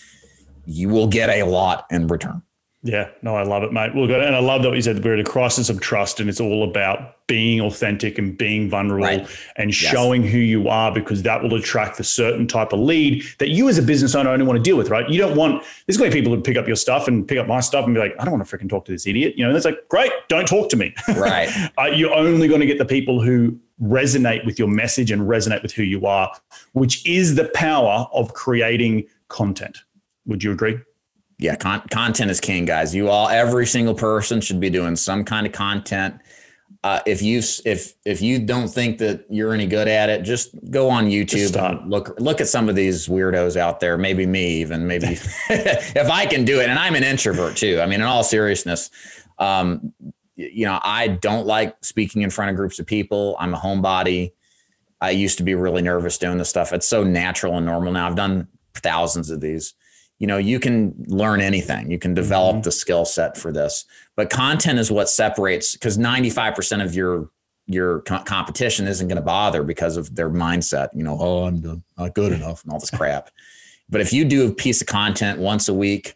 you 0.66 0.90
will 0.90 1.08
get 1.08 1.30
a 1.30 1.44
lot 1.44 1.86
in 1.90 2.08
return. 2.08 2.42
Yeah, 2.84 3.10
no, 3.22 3.36
I 3.36 3.44
love 3.44 3.62
it, 3.62 3.72
mate. 3.72 3.94
Well, 3.94 4.08
good. 4.08 4.24
And 4.24 4.36
I 4.36 4.40
love 4.40 4.64
that 4.64 4.74
you 4.74 4.82
said 4.82 5.04
we're 5.04 5.14
at 5.14 5.20
a 5.20 5.24
crisis 5.24 5.70
of 5.70 5.80
trust 5.82 6.20
and 6.20 6.28
it's 6.28 6.40
all 6.40 6.68
about 6.68 7.28
being 7.28 7.62
authentic 7.62 8.18
and 8.18 8.36
being 8.36 8.72
vulnerable 8.72 9.06
right. 9.06 9.40
and 9.58 9.70
yes. 9.70 9.92
showing 9.92 10.24
who 10.24 10.40
you 10.40 10.68
are 10.68 10.92
because 10.92 11.22
that 11.22 11.44
will 11.44 11.54
attract 11.54 11.98
the 11.98 12.04
certain 12.04 12.48
type 12.48 12.74
of 12.74 12.80
lead 12.80 13.24
that 13.38 13.50
you 13.50 13.70
as 13.70 13.78
a 13.78 13.84
business 13.84 14.16
owner 14.16 14.32
only 14.32 14.46
want 14.46 14.58
to 14.58 14.64
deal 14.64 14.78
with, 14.78 14.90
right? 14.90 15.08
You 15.08 15.20
don't 15.20 15.38
want, 15.38 15.64
there's 15.86 15.98
going 15.98 16.10
to 16.10 16.16
be 16.16 16.20
people 16.20 16.36
who 16.36 16.42
pick 16.42 16.58
up 16.58 16.66
your 16.66 16.76
stuff 16.76 17.08
and 17.08 17.28
pick 17.28 17.38
up 17.38 17.48
my 17.48 17.60
stuff 17.60 17.86
and 17.86 17.94
be 17.94 18.00
like, 18.00 18.16
I 18.20 18.26
don't 18.26 18.34
want 18.34 18.48
to 18.48 18.58
freaking 18.58 18.68
talk 18.68 18.86
to 18.86 18.92
this 18.92 19.06
idiot. 19.06 19.36
You 19.38 19.48
know, 19.48 19.56
it's 19.56 19.64
like, 19.64 19.88
great, 19.88 20.12
don't 20.28 20.48
talk 20.48 20.70
to 20.70 20.76
me. 20.76 20.96
Right. 21.22 21.50
uh, 21.78 21.86
you're 21.86 22.14
only 22.14 22.48
going 22.48 22.62
to 22.62 22.66
get 22.66 22.80
the 22.80 22.86
people 22.86 23.22
who 23.22 23.60
resonate 23.82 24.44
with 24.44 24.58
your 24.58 24.68
message 24.68 25.12
and 25.12 25.22
resonate 25.22 25.62
with 25.62 25.72
who 25.72 25.84
you 25.84 26.08
are, 26.08 26.32
which 26.72 27.06
is 27.06 27.36
the 27.36 27.50
power 27.54 28.08
of 28.12 28.34
creating 28.34 29.08
content. 29.28 29.78
Would 30.26 30.44
you 30.44 30.52
agree? 30.52 30.80
yeah, 31.42 31.56
con- 31.56 31.82
content 31.90 32.30
is 32.30 32.40
king, 32.40 32.66
guys. 32.66 32.94
You 32.94 33.10
all, 33.10 33.28
every 33.28 33.66
single 33.66 33.96
person 33.96 34.42
should 34.42 34.60
be 34.60 34.70
doing 34.70 34.96
some 34.96 35.26
kind 35.26 35.48
of 35.48 35.52
content. 35.52 36.20
Uh, 36.84 37.00
if 37.08 37.22
you 37.22 37.42
if 37.66 37.94
if 38.06 38.22
you 38.22 38.40
don't 38.40 38.68
think 38.68 39.00
that 39.00 39.26
you're 39.28 39.52
any 39.52 39.66
good 39.66 39.88
at 39.88 40.08
it, 40.08 40.22
just 40.22 40.52
go 40.70 40.88
on 40.88 41.08
YouTube 41.08 41.56
and 41.58 41.90
look 41.90 42.16
look 42.20 42.42
at 42.42 42.48
some 42.48 42.70
of 42.70 42.76
these 42.76 43.08
weirdos 43.08 43.58
out 43.58 43.80
there. 43.80 43.98
Maybe 43.98 44.28
me, 44.28 44.62
even 44.62 44.86
maybe 44.86 45.08
if 45.50 46.10
I 46.10 46.28
can 46.28 46.46
do 46.46 46.62
it. 46.62 46.70
And 46.70 46.78
I'm 46.78 46.94
an 46.94 47.04
introvert 47.04 47.58
too. 47.58 47.82
I 47.82 47.88
mean, 47.88 48.02
in 48.02 48.08
all 48.08 48.24
seriousness, 48.24 48.92
um, 49.40 49.94
you 50.36 50.66
know, 50.66 50.80
I 50.84 51.08
don't 51.08 51.48
like 51.48 51.76
speaking 51.84 52.22
in 52.22 52.30
front 52.30 52.52
of 52.52 52.56
groups 52.56 52.78
of 52.78 52.86
people. 52.86 53.36
I'm 53.40 53.56
a 53.56 53.60
homebody. 53.60 54.34
I 55.02 55.10
used 55.10 55.40
to 55.40 55.44
be 55.44 55.56
really 55.56 55.82
nervous 55.82 56.20
doing 56.20 56.38
this 56.38 56.50
stuff. 56.50 56.72
It's 56.72 56.88
so 56.88 57.04
natural 57.04 57.58
and 57.58 57.66
normal 57.66 57.94
now. 57.94 58.08
I've 58.08 58.16
done 58.16 58.48
thousands 58.76 59.32
of 59.32 59.42
these. 59.42 59.74
You 60.22 60.28
know, 60.28 60.38
you 60.38 60.60
can 60.60 60.94
learn 61.08 61.42
anything. 61.42 61.90
You 61.90 61.98
can 61.98 62.14
develop 62.14 62.58
mm-hmm. 62.58 62.62
the 62.62 62.72
skill 62.72 63.06
set 63.06 63.36
for 63.36 63.52
this. 63.52 63.86
But 64.16 64.30
content 64.30 64.78
is 64.78 64.92
what 64.92 65.10
separates 65.10 65.74
because 65.74 65.98
95% 65.98 66.86
of 66.86 66.94
your 66.94 67.32
your 67.66 68.02
co- 68.02 68.22
competition 68.24 68.86
isn't 68.86 69.08
going 69.08 69.16
to 69.16 69.24
bother 69.24 69.64
because 69.64 69.98
of 69.98 70.14
their 70.16 70.30
mindset. 70.30 70.90
You 70.94 71.04
know, 71.04 71.18
oh, 71.20 71.46
I'm 71.46 71.84
not 71.98 72.14
good 72.14 72.34
enough 72.34 72.64
and 72.64 72.72
all 72.72 72.80
this 72.80 72.92
crap. 72.92 73.32
but 73.90 74.00
if 74.00 74.14
you 74.14 74.24
do 74.24 74.48
a 74.48 74.54
piece 74.54 74.80
of 74.82 74.88
content 74.88 75.40
once 75.40 75.68
a 75.68 75.74
week, 75.74 76.16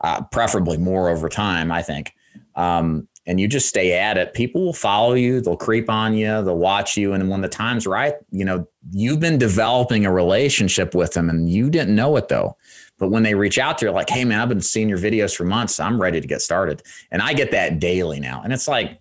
uh, 0.00 0.22
preferably 0.22 0.78
more 0.78 1.10
over 1.10 1.28
time, 1.28 1.70
I 1.70 1.82
think, 1.82 2.14
um, 2.54 3.06
and 3.26 3.38
you 3.38 3.48
just 3.48 3.68
stay 3.68 3.92
at 3.92 4.16
it, 4.16 4.32
people 4.32 4.64
will 4.64 4.72
follow 4.72 5.12
you, 5.12 5.42
they'll 5.42 5.58
creep 5.58 5.90
on 5.90 6.14
you, 6.14 6.42
they'll 6.42 6.56
watch 6.56 6.96
you. 6.96 7.12
And 7.12 7.28
when 7.28 7.42
the 7.42 7.48
time's 7.48 7.86
right, 7.86 8.14
you 8.30 8.46
know, 8.46 8.66
you've 8.92 9.20
been 9.20 9.36
developing 9.36 10.06
a 10.06 10.12
relationship 10.12 10.94
with 10.94 11.12
them 11.12 11.28
and 11.28 11.50
you 11.50 11.68
didn't 11.68 11.94
know 11.94 12.16
it 12.16 12.28
though. 12.28 12.56
But 12.98 13.10
when 13.10 13.22
they 13.22 13.34
reach 13.34 13.58
out 13.58 13.78
to 13.78 13.86
you, 13.86 13.90
like, 13.92 14.10
hey 14.10 14.24
man, 14.24 14.40
I've 14.40 14.48
been 14.48 14.60
seeing 14.60 14.88
your 14.88 14.98
videos 14.98 15.34
for 15.36 15.44
months. 15.44 15.78
I'm 15.78 16.00
ready 16.00 16.20
to 16.20 16.26
get 16.26 16.40
started. 16.40 16.82
And 17.10 17.20
I 17.20 17.34
get 17.34 17.50
that 17.50 17.78
daily 17.78 18.20
now. 18.20 18.42
And 18.42 18.52
it's 18.52 18.68
like, 18.68 19.00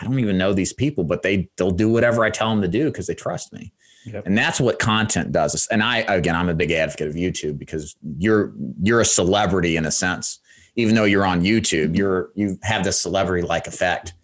I 0.00 0.04
don't 0.04 0.18
even 0.18 0.36
know 0.36 0.52
these 0.52 0.72
people, 0.72 1.04
but 1.04 1.22
they 1.22 1.48
they'll 1.56 1.70
do 1.70 1.88
whatever 1.88 2.24
I 2.24 2.30
tell 2.30 2.50
them 2.50 2.62
to 2.62 2.68
do 2.68 2.86
because 2.86 3.06
they 3.06 3.14
trust 3.14 3.52
me. 3.52 3.72
Yep. 4.06 4.26
And 4.26 4.36
that's 4.36 4.60
what 4.60 4.78
content 4.78 5.32
does. 5.32 5.66
And 5.70 5.82
I 5.82 5.98
again, 5.98 6.36
I'm 6.36 6.48
a 6.48 6.54
big 6.54 6.70
advocate 6.70 7.08
of 7.08 7.14
YouTube 7.14 7.58
because 7.58 7.96
you're 8.18 8.52
you're 8.82 9.00
a 9.00 9.04
celebrity 9.04 9.76
in 9.76 9.86
a 9.86 9.90
sense 9.90 10.40
even 10.78 10.94
though 10.94 11.04
you're 11.04 11.26
on 11.26 11.42
YouTube, 11.42 11.96
you're 11.96 12.30
you 12.36 12.56
have 12.62 12.84
this 12.84 13.00
celebrity 13.00 13.46
like 13.46 13.66
effect, 13.66 14.14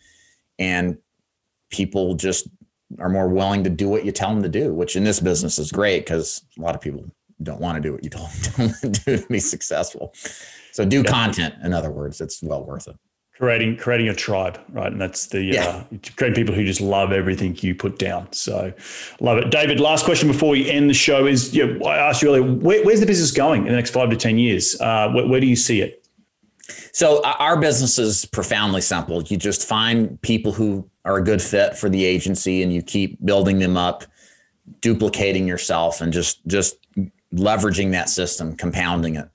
and 0.58 0.96
people 1.68 2.14
just 2.14 2.48
are 3.00 3.08
more 3.08 3.28
willing 3.28 3.64
to 3.64 3.70
do 3.70 3.88
what 3.88 4.04
you 4.04 4.12
tell 4.12 4.30
them 4.30 4.42
to 4.44 4.48
do, 4.48 4.72
which 4.72 4.94
in 4.94 5.02
this 5.02 5.18
business 5.18 5.58
is 5.58 5.72
great 5.72 6.04
because 6.04 6.44
a 6.56 6.62
lot 6.62 6.76
of 6.76 6.80
people 6.80 7.04
don't 7.42 7.60
want 7.60 7.76
to 7.76 7.80
do 7.80 7.92
what 7.92 8.04
you 8.04 8.10
told 8.10 8.30
them 8.56 8.72
to 8.80 8.88
do 8.88 9.16
to 9.18 9.26
be 9.28 9.40
successful. 9.40 10.14
So 10.72 10.84
do 10.84 10.98
yeah. 10.98 11.10
content. 11.10 11.54
In 11.62 11.72
other 11.72 11.90
words, 11.90 12.20
it's 12.20 12.42
well 12.42 12.64
worth 12.64 12.88
it. 12.88 12.96
Creating 13.36 13.76
creating 13.76 14.08
a 14.08 14.14
tribe, 14.14 14.60
right? 14.70 14.92
And 14.92 15.00
that's 15.00 15.26
the 15.26 15.42
yeah. 15.42 15.64
uh, 15.64 15.84
creating 16.16 16.36
people 16.36 16.54
who 16.54 16.64
just 16.64 16.80
love 16.80 17.10
everything 17.10 17.56
you 17.60 17.74
put 17.74 17.98
down. 17.98 18.32
So 18.32 18.72
love 19.20 19.38
it, 19.38 19.50
David. 19.50 19.80
Last 19.80 20.04
question 20.04 20.28
before 20.28 20.50
we 20.50 20.70
end 20.70 20.88
the 20.88 20.94
show 20.94 21.26
is: 21.26 21.52
you 21.52 21.66
know, 21.66 21.84
I 21.84 21.96
asked 21.96 22.22
you 22.22 22.28
earlier, 22.28 22.44
where, 22.44 22.84
where's 22.84 23.00
the 23.00 23.06
business 23.06 23.32
going 23.32 23.62
in 23.62 23.70
the 23.70 23.76
next 23.76 23.90
five 23.90 24.08
to 24.10 24.16
ten 24.16 24.38
years? 24.38 24.80
Uh, 24.80 25.10
where, 25.10 25.26
where 25.26 25.40
do 25.40 25.48
you 25.48 25.56
see 25.56 25.80
it? 25.80 26.04
So 26.92 27.24
our 27.24 27.58
business 27.58 27.98
is 27.98 28.24
profoundly 28.24 28.80
simple. 28.80 29.22
You 29.22 29.36
just 29.36 29.66
find 29.66 30.20
people 30.22 30.52
who 30.52 30.88
are 31.04 31.16
a 31.16 31.24
good 31.24 31.42
fit 31.42 31.76
for 31.76 31.88
the 31.88 32.04
agency 32.04 32.62
and 32.62 32.72
you 32.72 32.82
keep 32.82 33.22
building 33.24 33.58
them 33.58 33.76
up, 33.76 34.04
duplicating 34.80 35.46
yourself 35.46 36.00
and 36.00 36.12
just 36.12 36.46
just 36.46 36.76
leveraging 37.34 37.92
that 37.92 38.08
system, 38.08 38.56
compounding 38.56 39.16
it. 39.16 39.28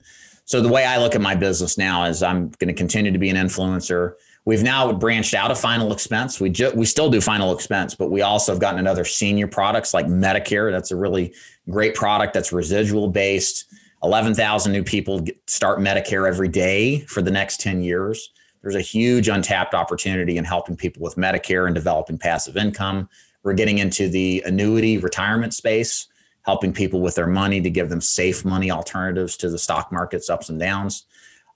So 0.44 0.60
the 0.60 0.68
way 0.68 0.84
I 0.84 0.98
look 0.98 1.14
at 1.14 1.20
my 1.20 1.34
business 1.34 1.78
now 1.78 2.04
is 2.04 2.22
I'm 2.22 2.48
going 2.58 2.68
to 2.68 2.74
continue 2.74 3.12
to 3.12 3.18
be 3.18 3.30
an 3.30 3.36
influencer. 3.36 4.14
We've 4.44 4.62
now 4.62 4.92
branched 4.92 5.34
out 5.34 5.50
of 5.50 5.60
final 5.60 5.92
expense. 5.92 6.40
We 6.40 6.50
ju- 6.50 6.72
we 6.74 6.86
still 6.86 7.10
do 7.10 7.20
final 7.20 7.54
expense, 7.54 7.94
but 7.94 8.10
we 8.10 8.22
also 8.22 8.52
have 8.52 8.60
gotten 8.60 8.80
another 8.80 9.04
senior 9.04 9.46
products 9.46 9.94
like 9.94 10.06
Medicare. 10.06 10.72
That's 10.72 10.90
a 10.90 10.96
really 10.96 11.34
great 11.68 11.94
product 11.94 12.34
that's 12.34 12.52
residual 12.52 13.08
based 13.08 13.66
11,000 14.02 14.72
new 14.72 14.82
people 14.82 15.24
start 15.46 15.78
Medicare 15.78 16.26
every 16.26 16.48
day 16.48 17.00
for 17.00 17.22
the 17.22 17.30
next 17.30 17.60
10 17.60 17.82
years. 17.82 18.30
There's 18.62 18.74
a 18.74 18.80
huge 18.80 19.28
untapped 19.28 19.74
opportunity 19.74 20.36
in 20.36 20.44
helping 20.44 20.76
people 20.76 21.02
with 21.02 21.16
Medicare 21.16 21.66
and 21.66 21.74
developing 21.74 22.18
passive 22.18 22.56
income. 22.56 23.08
We're 23.42 23.54
getting 23.54 23.78
into 23.78 24.08
the 24.08 24.42
annuity 24.46 24.98
retirement 24.98 25.54
space, 25.54 26.08
helping 26.42 26.72
people 26.72 27.00
with 27.00 27.14
their 27.14 27.26
money 27.26 27.60
to 27.60 27.70
give 27.70 27.88
them 27.88 28.00
safe 28.00 28.44
money 28.44 28.70
alternatives 28.70 29.36
to 29.38 29.50
the 29.50 29.58
stock 29.58 29.92
market's 29.92 30.30
ups 30.30 30.48
and 30.48 30.58
downs. 30.58 31.06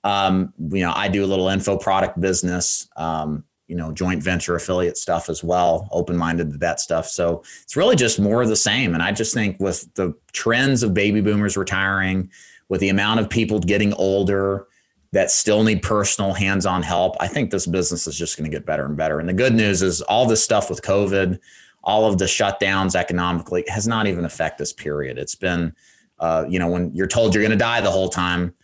Um, 0.02 0.52
you 0.58 0.80
know, 0.80 0.92
I 0.94 1.08
do 1.08 1.24
a 1.24 1.26
little 1.26 1.48
info 1.48 1.78
product 1.78 2.20
business. 2.20 2.88
Um, 2.96 3.44
you 3.66 3.76
know 3.76 3.92
joint 3.92 4.22
venture 4.22 4.54
affiliate 4.54 4.96
stuff 4.96 5.28
as 5.28 5.42
well 5.42 5.88
open-minded 5.90 6.52
to 6.52 6.58
that 6.58 6.80
stuff 6.80 7.06
so 7.06 7.42
it's 7.62 7.76
really 7.76 7.96
just 7.96 8.20
more 8.20 8.42
of 8.42 8.48
the 8.48 8.56
same 8.56 8.94
and 8.94 9.02
i 9.02 9.10
just 9.10 9.32
think 9.32 9.58
with 9.58 9.92
the 9.94 10.14
trends 10.32 10.82
of 10.82 10.92
baby 10.92 11.20
boomers 11.20 11.56
retiring 11.56 12.30
with 12.68 12.80
the 12.80 12.88
amount 12.88 13.20
of 13.20 13.30
people 13.30 13.58
getting 13.58 13.92
older 13.94 14.66
that 15.12 15.30
still 15.30 15.62
need 15.62 15.80
personal 15.82 16.34
hands-on 16.34 16.82
help 16.82 17.16
i 17.20 17.26
think 17.26 17.50
this 17.50 17.66
business 17.66 18.06
is 18.06 18.18
just 18.18 18.36
going 18.36 18.48
to 18.48 18.54
get 18.54 18.66
better 18.66 18.84
and 18.84 18.96
better 18.96 19.18
and 19.18 19.28
the 19.28 19.34
good 19.34 19.54
news 19.54 19.82
is 19.82 20.02
all 20.02 20.26
this 20.26 20.44
stuff 20.44 20.68
with 20.68 20.82
covid 20.82 21.38
all 21.84 22.06
of 22.06 22.18
the 22.18 22.24
shutdowns 22.24 22.94
economically 22.94 23.64
has 23.68 23.86
not 23.86 24.06
even 24.06 24.24
affected 24.24 24.62
this 24.62 24.72
period. 24.72 25.18
It's 25.18 25.34
been 25.34 25.74
uh, 26.18 26.44
you 26.48 26.58
know 26.58 26.68
when 26.68 26.94
you're 26.94 27.06
told 27.06 27.34
you're 27.34 27.42
going 27.42 27.50
to 27.50 27.56
die 27.56 27.80
the 27.80 27.90
whole 27.90 28.08
time 28.08 28.54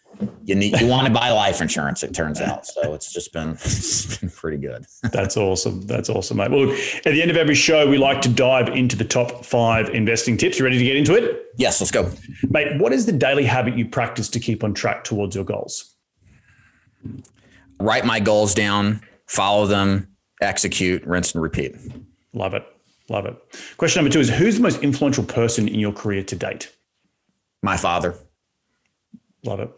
you 0.44 0.54
need 0.54 0.78
you 0.80 0.86
want 0.86 1.06
to 1.06 1.12
buy 1.12 1.30
life 1.30 1.60
insurance 1.60 2.02
it 2.02 2.14
turns 2.14 2.40
out. 2.40 2.66
So 2.66 2.94
it's 2.94 3.12
just 3.12 3.32
been 3.32 3.50
it's 3.64 4.18
been 4.18 4.30
pretty 4.30 4.58
good. 4.58 4.84
That's 5.12 5.36
awesome. 5.36 5.82
That's 5.82 6.08
awesome 6.08 6.36
mate. 6.36 6.50
Well 6.50 6.66
look 6.66 6.78
at 6.78 7.12
the 7.12 7.22
end 7.22 7.30
of 7.30 7.36
every 7.36 7.54
show 7.54 7.88
we 7.88 7.98
like 7.98 8.20
to 8.22 8.28
dive 8.28 8.68
into 8.68 8.96
the 8.96 9.04
top 9.04 9.44
five 9.44 9.90
investing 9.90 10.36
tips. 10.36 10.58
You 10.58 10.64
ready 10.64 10.78
to 10.78 10.84
get 10.84 10.96
into 10.96 11.14
it? 11.14 11.46
Yes 11.56 11.80
let's 11.80 11.90
go. 11.90 12.10
Mate 12.48 12.80
what 12.80 12.92
is 12.92 13.06
the 13.06 13.12
daily 13.12 13.44
habit 13.44 13.76
you 13.76 13.86
practice 13.86 14.28
to 14.30 14.40
keep 14.40 14.64
on 14.64 14.74
track 14.74 15.04
towards 15.04 15.34
your 15.34 15.44
goals? 15.44 15.94
Write 17.78 18.04
my 18.04 18.20
goals 18.20 18.54
down 18.54 19.00
follow 19.26 19.64
them 19.64 20.08
execute 20.40 21.04
rinse 21.06 21.34
and 21.34 21.42
repeat. 21.42 21.74
Love 22.32 22.54
it 22.54 22.64
love 23.10 23.26
it 23.26 23.36
question 23.76 24.02
number 24.02 24.12
two 24.12 24.20
is 24.20 24.30
who's 24.30 24.56
the 24.56 24.62
most 24.62 24.82
influential 24.82 25.24
person 25.24 25.68
in 25.68 25.78
your 25.78 25.92
career 25.92 26.22
to 26.22 26.34
date 26.34 26.74
my 27.62 27.76
father 27.76 28.14
love 29.44 29.60
it 29.60 29.70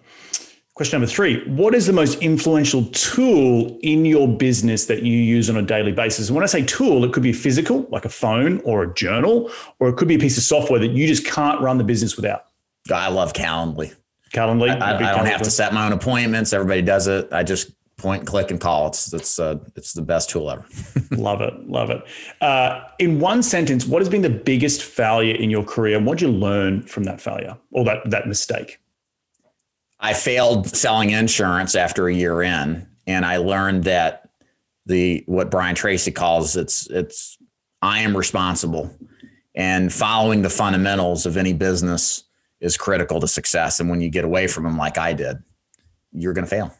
Question 0.74 1.00
number 1.00 1.12
three 1.12 1.46
What 1.48 1.74
is 1.74 1.86
the 1.86 1.92
most 1.92 2.18
influential 2.22 2.84
tool 2.86 3.78
in 3.82 4.06
your 4.06 4.26
business 4.26 4.86
that 4.86 5.02
you 5.02 5.18
use 5.18 5.50
on 5.50 5.56
a 5.58 5.62
daily 5.62 5.92
basis? 5.92 6.28
And 6.28 6.34
when 6.34 6.42
I 6.42 6.46
say 6.46 6.64
tool, 6.64 7.04
it 7.04 7.12
could 7.12 7.22
be 7.22 7.32
physical, 7.32 7.86
like 7.90 8.06
a 8.06 8.08
phone 8.08 8.60
or 8.64 8.82
a 8.82 8.94
journal, 8.94 9.50
or 9.80 9.90
it 9.90 9.96
could 9.96 10.08
be 10.08 10.14
a 10.14 10.18
piece 10.18 10.38
of 10.38 10.44
software 10.44 10.80
that 10.80 10.92
you 10.92 11.06
just 11.06 11.26
can't 11.26 11.60
run 11.60 11.76
the 11.76 11.84
business 11.84 12.16
without. 12.16 12.46
I 12.90 13.08
love 13.10 13.34
Calendly. 13.34 13.94
Calendly? 14.32 14.70
I, 14.70 14.92
I, 14.92 15.12
I 15.12 15.14
don't 15.14 15.26
have 15.26 15.42
to 15.42 15.50
set 15.50 15.74
my 15.74 15.84
own 15.84 15.92
appointments. 15.92 16.54
Everybody 16.54 16.80
does 16.80 17.06
it. 17.06 17.30
I 17.32 17.42
just 17.42 17.70
point, 17.96 18.26
click, 18.26 18.50
and 18.50 18.60
call. 18.60 18.88
It's 18.88 19.12
it's 19.12 19.38
uh, 19.38 19.56
it's 19.76 19.92
the 19.92 20.02
best 20.02 20.30
tool 20.30 20.50
ever. 20.50 20.66
love 21.12 21.40
it, 21.40 21.54
love 21.68 21.90
it. 21.90 22.02
Uh, 22.40 22.84
in 22.98 23.20
one 23.20 23.42
sentence, 23.42 23.86
what 23.86 24.00
has 24.00 24.08
been 24.08 24.22
the 24.22 24.30
biggest 24.30 24.82
failure 24.82 25.34
in 25.34 25.50
your 25.50 25.64
career, 25.64 25.96
and 25.96 26.06
what 26.06 26.18
did 26.18 26.26
you 26.26 26.32
learn 26.32 26.82
from 26.82 27.04
that 27.04 27.20
failure 27.20 27.56
or 27.70 27.84
that 27.84 27.98
that 28.10 28.26
mistake? 28.26 28.78
I 30.00 30.14
failed 30.14 30.66
selling 30.66 31.10
insurance 31.10 31.74
after 31.74 32.08
a 32.08 32.14
year 32.14 32.42
in, 32.42 32.86
and 33.06 33.24
I 33.24 33.36
learned 33.36 33.84
that 33.84 34.28
the 34.86 35.22
what 35.26 35.50
Brian 35.50 35.74
Tracy 35.74 36.10
calls 36.10 36.56
it's 36.56 36.88
it's 36.90 37.38
I 37.80 38.00
am 38.00 38.16
responsible, 38.16 38.90
and 39.54 39.92
following 39.92 40.42
the 40.42 40.50
fundamentals 40.50 41.24
of 41.26 41.36
any 41.36 41.52
business 41.52 42.24
is 42.60 42.76
critical 42.76 43.20
to 43.20 43.28
success. 43.28 43.80
And 43.80 43.90
when 43.90 44.00
you 44.00 44.08
get 44.08 44.24
away 44.24 44.46
from 44.46 44.64
them, 44.64 44.78
like 44.78 44.96
I 44.96 45.12
did, 45.12 45.42
you're 46.12 46.32
going 46.32 46.44
to 46.44 46.50
fail. 46.50 46.74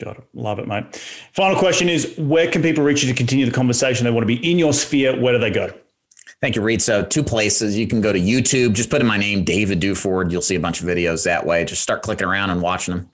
Got 0.00 0.16
it. 0.16 0.24
Love 0.32 0.58
it, 0.58 0.66
mate. 0.66 0.96
Final 1.32 1.58
question 1.58 1.88
is: 1.88 2.14
Where 2.16 2.50
can 2.50 2.62
people 2.62 2.82
reach 2.82 3.02
you 3.02 3.08
to 3.10 3.14
continue 3.14 3.44
the 3.44 3.52
conversation? 3.52 4.04
They 4.04 4.10
want 4.10 4.22
to 4.22 4.26
be 4.26 4.50
in 4.50 4.58
your 4.58 4.72
sphere. 4.72 5.18
Where 5.20 5.34
do 5.34 5.38
they 5.38 5.50
go? 5.50 5.72
Thank 6.40 6.56
you, 6.56 6.62
Reed. 6.62 6.80
So, 6.80 7.04
two 7.04 7.22
places 7.22 7.76
you 7.76 7.86
can 7.86 8.00
go 8.00 8.12
to 8.12 8.18
YouTube. 8.18 8.72
Just 8.72 8.88
put 8.88 9.02
in 9.02 9.06
my 9.06 9.18
name, 9.18 9.44
David 9.44 9.80
Duford. 9.80 10.30
You'll 10.30 10.40
see 10.40 10.54
a 10.54 10.60
bunch 10.60 10.80
of 10.80 10.86
videos 10.86 11.24
that 11.24 11.44
way. 11.44 11.66
Just 11.66 11.82
start 11.82 12.02
clicking 12.02 12.26
around 12.26 12.48
and 12.48 12.62
watching 12.62 12.96
them. 12.96 13.10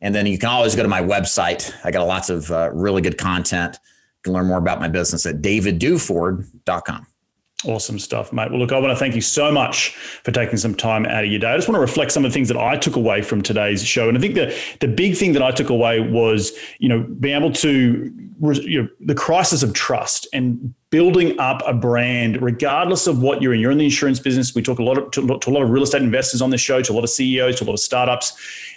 And 0.00 0.12
then 0.12 0.26
you 0.26 0.38
can 0.38 0.48
always 0.48 0.74
go 0.74 0.82
to 0.82 0.88
my 0.88 1.00
website. 1.00 1.72
I 1.84 1.92
got 1.92 2.04
lots 2.06 2.30
of 2.30 2.50
uh, 2.50 2.70
really 2.74 3.00
good 3.00 3.16
content. 3.16 3.78
You 3.84 4.22
can 4.24 4.32
learn 4.32 4.46
more 4.46 4.58
about 4.58 4.80
my 4.80 4.88
business 4.88 5.24
at 5.24 5.36
davidduford.com. 5.36 7.06
Awesome 7.66 7.98
stuff, 7.98 8.32
mate. 8.32 8.50
Well, 8.50 8.60
look, 8.60 8.72
I 8.72 8.78
want 8.78 8.92
to 8.92 8.96
thank 8.96 9.14
you 9.14 9.20
so 9.20 9.50
much 9.50 9.94
for 10.22 10.30
taking 10.32 10.56
some 10.58 10.74
time 10.74 11.06
out 11.06 11.24
of 11.24 11.30
your 11.30 11.40
day. 11.40 11.48
I 11.48 11.56
just 11.56 11.68
want 11.68 11.76
to 11.76 11.80
reflect 11.80 12.12
some 12.12 12.24
of 12.24 12.30
the 12.30 12.34
things 12.34 12.48
that 12.48 12.58
I 12.58 12.76
took 12.76 12.96
away 12.96 13.22
from 13.22 13.42
today's 13.42 13.82
show. 13.84 14.08
And 14.08 14.18
I 14.18 14.20
think 14.20 14.34
the, 14.34 14.54
the 14.80 14.88
big 14.88 15.16
thing 15.16 15.32
that 15.32 15.42
I 15.42 15.50
took 15.50 15.70
away 15.70 16.00
was, 16.00 16.52
you 16.78 16.88
know, 16.88 17.00
being 17.02 17.36
able 17.36 17.52
to, 17.52 18.12
you 18.40 18.82
know, 18.82 18.88
the 19.00 19.14
crisis 19.14 19.62
of 19.62 19.72
trust 19.72 20.26
and 20.32 20.74
building 20.90 21.38
up 21.40 21.62
a 21.66 21.72
brand, 21.72 22.40
regardless 22.42 23.06
of 23.06 23.20
what 23.20 23.40
you're 23.40 23.54
in. 23.54 23.60
You're 23.60 23.72
in 23.72 23.78
the 23.78 23.84
insurance 23.84 24.20
business. 24.20 24.54
We 24.54 24.62
talk 24.62 24.78
a 24.78 24.82
lot 24.82 24.98
of, 24.98 25.10
to, 25.12 25.26
to 25.26 25.50
a 25.50 25.52
lot 25.52 25.62
of 25.62 25.70
real 25.70 25.82
estate 25.82 26.02
investors 26.02 26.42
on 26.42 26.50
this 26.50 26.60
show, 26.60 26.82
to 26.82 26.92
a 26.92 26.94
lot 26.94 27.04
of 27.04 27.10
CEOs, 27.10 27.58
to 27.58 27.64
a 27.64 27.66
lot 27.66 27.74
of 27.74 27.80
startups 27.80 28.36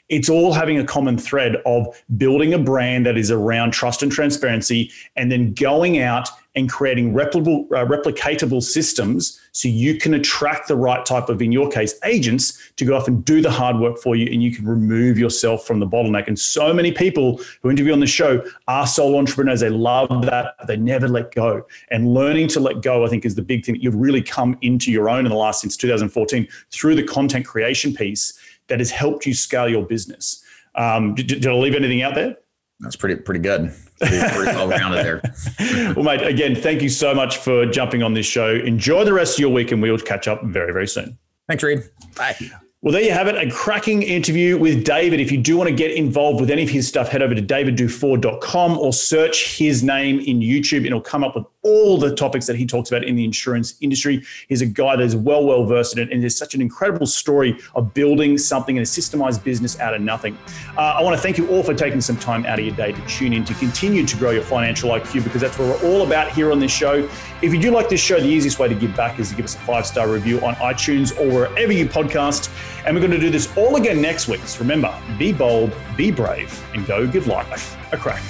it's 0.10 0.30
all 0.30 0.54
having 0.54 0.80
a 0.80 0.86
common 0.86 1.18
thread 1.18 1.58
of 1.66 2.02
building 2.18 2.54
a 2.54 2.58
brand 2.60 3.06
that 3.06 3.18
is 3.18 3.30
around 3.30 3.72
trust 3.72 4.02
and 4.02 4.12
transparency 4.12 4.92
and 5.16 5.32
then 5.32 5.54
going 5.54 6.00
out 6.00 6.30
and 6.58 6.68
creating 6.68 7.14
replicable, 7.14 7.66
uh, 7.72 7.86
replicatable 7.86 8.64
systems 8.64 9.40
so 9.52 9.68
you 9.68 9.96
can 9.96 10.16
attract 10.16 10.68
the 10.68 10.76
right 10.76 11.06
type 11.06 11.30
of, 11.30 11.40
in 11.40 11.52
your 11.52 11.70
case, 11.70 11.94
agents 12.04 12.72
to 12.78 12.84
go 12.84 12.98
off 12.98 13.08
and 13.08 13.24
do 13.24 13.42
the 13.42 13.52
hard 13.52 13.78
work 13.78 14.00
for 14.00 14.16
you 14.16 14.26
and 14.26 14.42
you 14.42 14.52
can 14.52 14.66
remove 14.66 15.20
yourself 15.20 15.68
from 15.68 15.80
the 15.80 15.86
bottleneck. 15.86 16.28
And 16.28 16.38
so 16.38 16.74
many 16.74 16.92
people 16.92 17.40
who 17.62 17.70
interview 17.70 17.94
on 17.94 18.00
the 18.00 18.08
show 18.08 18.44
are 18.68 18.88
solo 18.88 19.20
entrepreneurs. 19.20 19.60
They 19.60 19.70
love 19.70 20.10
that. 20.24 20.56
They 20.68 20.78
never 20.78 21.08
let 21.08 21.32
go. 21.32 21.64
And 21.92 22.12
learning 22.12 22.48
to 22.50 22.60
let 22.60 22.82
go, 22.82 23.06
I 23.06 23.08
think, 23.08 23.24
is 23.24 23.36
the 23.36 23.44
big 23.44 23.64
thing 23.64 23.76
that 23.76 23.84
you've 23.84 23.96
really 23.96 24.24
come 24.24 24.58
into 24.62 24.92
your 24.92 25.10
own 25.10 25.28
in 25.28 25.32
the 25.32 25.38
last 25.38 25.62
since 25.62 25.78
2014 25.78 26.48
through 26.72 26.96
the 26.96 27.04
content 27.04 27.46
creation 27.46 27.94
piece 27.94 28.34
that 28.66 28.80
has 28.80 28.90
helped 28.90 29.28
you 29.28 29.36
scale 29.36 29.70
your 29.70 29.86
business. 29.86 30.44
Um, 30.74 31.14
did, 31.14 31.28
did 31.28 31.46
I 31.46 31.54
leave 31.54 31.76
anything 31.76 32.02
out 32.02 32.16
there? 32.16 32.36
That's 32.80 32.96
pretty 32.96 33.16
pretty 33.22 33.42
good. 33.42 33.74
Pretty, 34.00 34.20
pretty 34.20 34.56
well 34.56 34.68
rounded 34.70 35.06
there. 35.06 35.94
well, 35.96 36.04
mate, 36.04 36.22
again, 36.22 36.56
thank 36.56 36.82
you 36.82 36.90
so 36.90 37.14
much 37.14 37.38
for 37.38 37.66
jumping 37.66 38.04
on 38.04 38.14
this 38.14 38.26
show. 38.26 38.56
Enjoy 38.56 39.04
the 39.04 39.14
rest 39.14 39.36
of 39.36 39.40
your 39.40 39.50
week, 39.50 39.72
and 39.72 39.82
we'll 39.82 39.98
catch 39.98 40.28
up 40.28 40.44
very, 40.44 40.72
very 40.72 40.88
soon. 40.88 41.18
Thanks, 41.48 41.64
Reed. 41.64 41.84
Bye. 42.16 42.36
Well, 42.82 42.94
there 42.94 43.02
you 43.02 43.12
have 43.12 43.28
it, 43.28 43.36
a 43.36 43.50
cracking 43.50 44.04
interview 44.04 44.58
with 44.58 44.86
David. 44.86 45.20
If 45.20 45.32
you 45.32 45.40
do 45.40 45.58
want 45.58 45.68
to 45.68 45.76
get 45.76 45.92
involved 45.92 46.40
with 46.40 46.52
any 46.52 46.62
of 46.62 46.70
his 46.70 46.88
stuff, 46.88 47.10
head 47.10 47.24
over 47.24 47.34
to 47.34 47.42
davidduford.com 47.42 48.78
or 48.78 48.94
search 48.94 49.58
his 49.58 49.84
name 49.84 50.20
in 50.20 50.40
YouTube, 50.40 50.78
and 50.78 50.88
it'll 50.88 51.02
come 51.02 51.24
up 51.24 51.36
with 51.36 51.46
all 51.68 51.98
the 51.98 52.16
topics 52.16 52.48
that 52.48 52.56
he 52.56 52.66
talks 52.66 52.90
about 52.90 53.04
in 53.04 53.16
the 53.16 53.26
insurance 53.26 53.76
industry. 53.82 54.24
He's 54.48 54.62
a 54.62 54.66
guy 54.66 54.96
that 54.96 55.04
is 55.04 55.16
well, 55.16 55.46
well 55.46 55.66
versed 55.66 55.98
in 55.98 56.08
it, 56.08 56.14
and 56.14 56.22
there's 56.22 56.38
such 56.38 56.56
an 56.56 56.62
incredible 56.62 57.06
story 57.06 57.60
of 57.76 57.94
building 57.94 58.38
something 58.38 58.78
in 58.78 58.82
a 58.82 58.86
systemized 58.86 59.44
business 59.44 59.80
out 59.80 59.94
of 59.94 60.02
nothing. 60.02 60.38
Uh, 60.78 60.96
I 60.98 61.04
want 61.04 61.16
to 61.16 61.22
thank 61.22 61.38
you 61.38 61.48
all 61.50 61.64
for 61.64 61.74
taking 61.74 62.00
some 62.02 62.18
time 62.18 62.46
out 62.46 62.60
of 62.60 62.66
your 62.66 62.76
day 62.76 62.94
to 62.94 63.02
tune 63.08 63.34
in 63.34 63.44
to 63.46 63.54
continue 63.56 64.06
to 64.06 64.18
grow 64.18 64.32
your 64.32 64.44
financial 64.44 64.90
IQ 64.92 65.24
because 65.24 65.42
that's 65.42 65.60
what 65.60 65.68
we're 65.68 65.90
all 65.90 66.06
about 66.08 66.32
here 66.32 66.52
on 66.52 66.60
this 66.60 66.72
show. 66.72 67.10
If 67.42 67.54
you 67.54 67.60
do 67.60 67.72
like 67.72 67.90
this 67.90 68.02
show, 68.02 68.20
the 68.20 68.28
easiest 68.28 68.60
way 68.60 68.68
to 68.68 68.76
give 68.76 68.96
back 68.96 69.20
is 69.20 69.30
to 69.30 69.36
give 69.36 69.46
us 69.46 69.56
a 69.56 69.60
five 69.60 69.86
star 69.86 70.08
review 70.08 70.40
on 70.42 70.56
iTunes 70.56 71.18
or 71.20 71.30
wherever 71.30 71.72
you 71.72 71.86
podcast. 71.86 72.50
And 72.86 72.96
we're 72.96 73.02
going 73.02 73.12
to 73.12 73.20
do 73.20 73.30
this 73.30 73.56
all 73.58 73.76
again 73.76 74.02
next 74.02 74.28
week. 74.28 74.42
So 74.46 74.60
remember, 74.60 74.98
be 75.18 75.34
bold, 75.34 75.74
be 75.98 76.12
brave, 76.12 76.64
and 76.74 76.86
go 76.86 77.06
give 77.06 77.28
life 77.28 77.76
a 77.92 77.98
crack. 77.98 78.22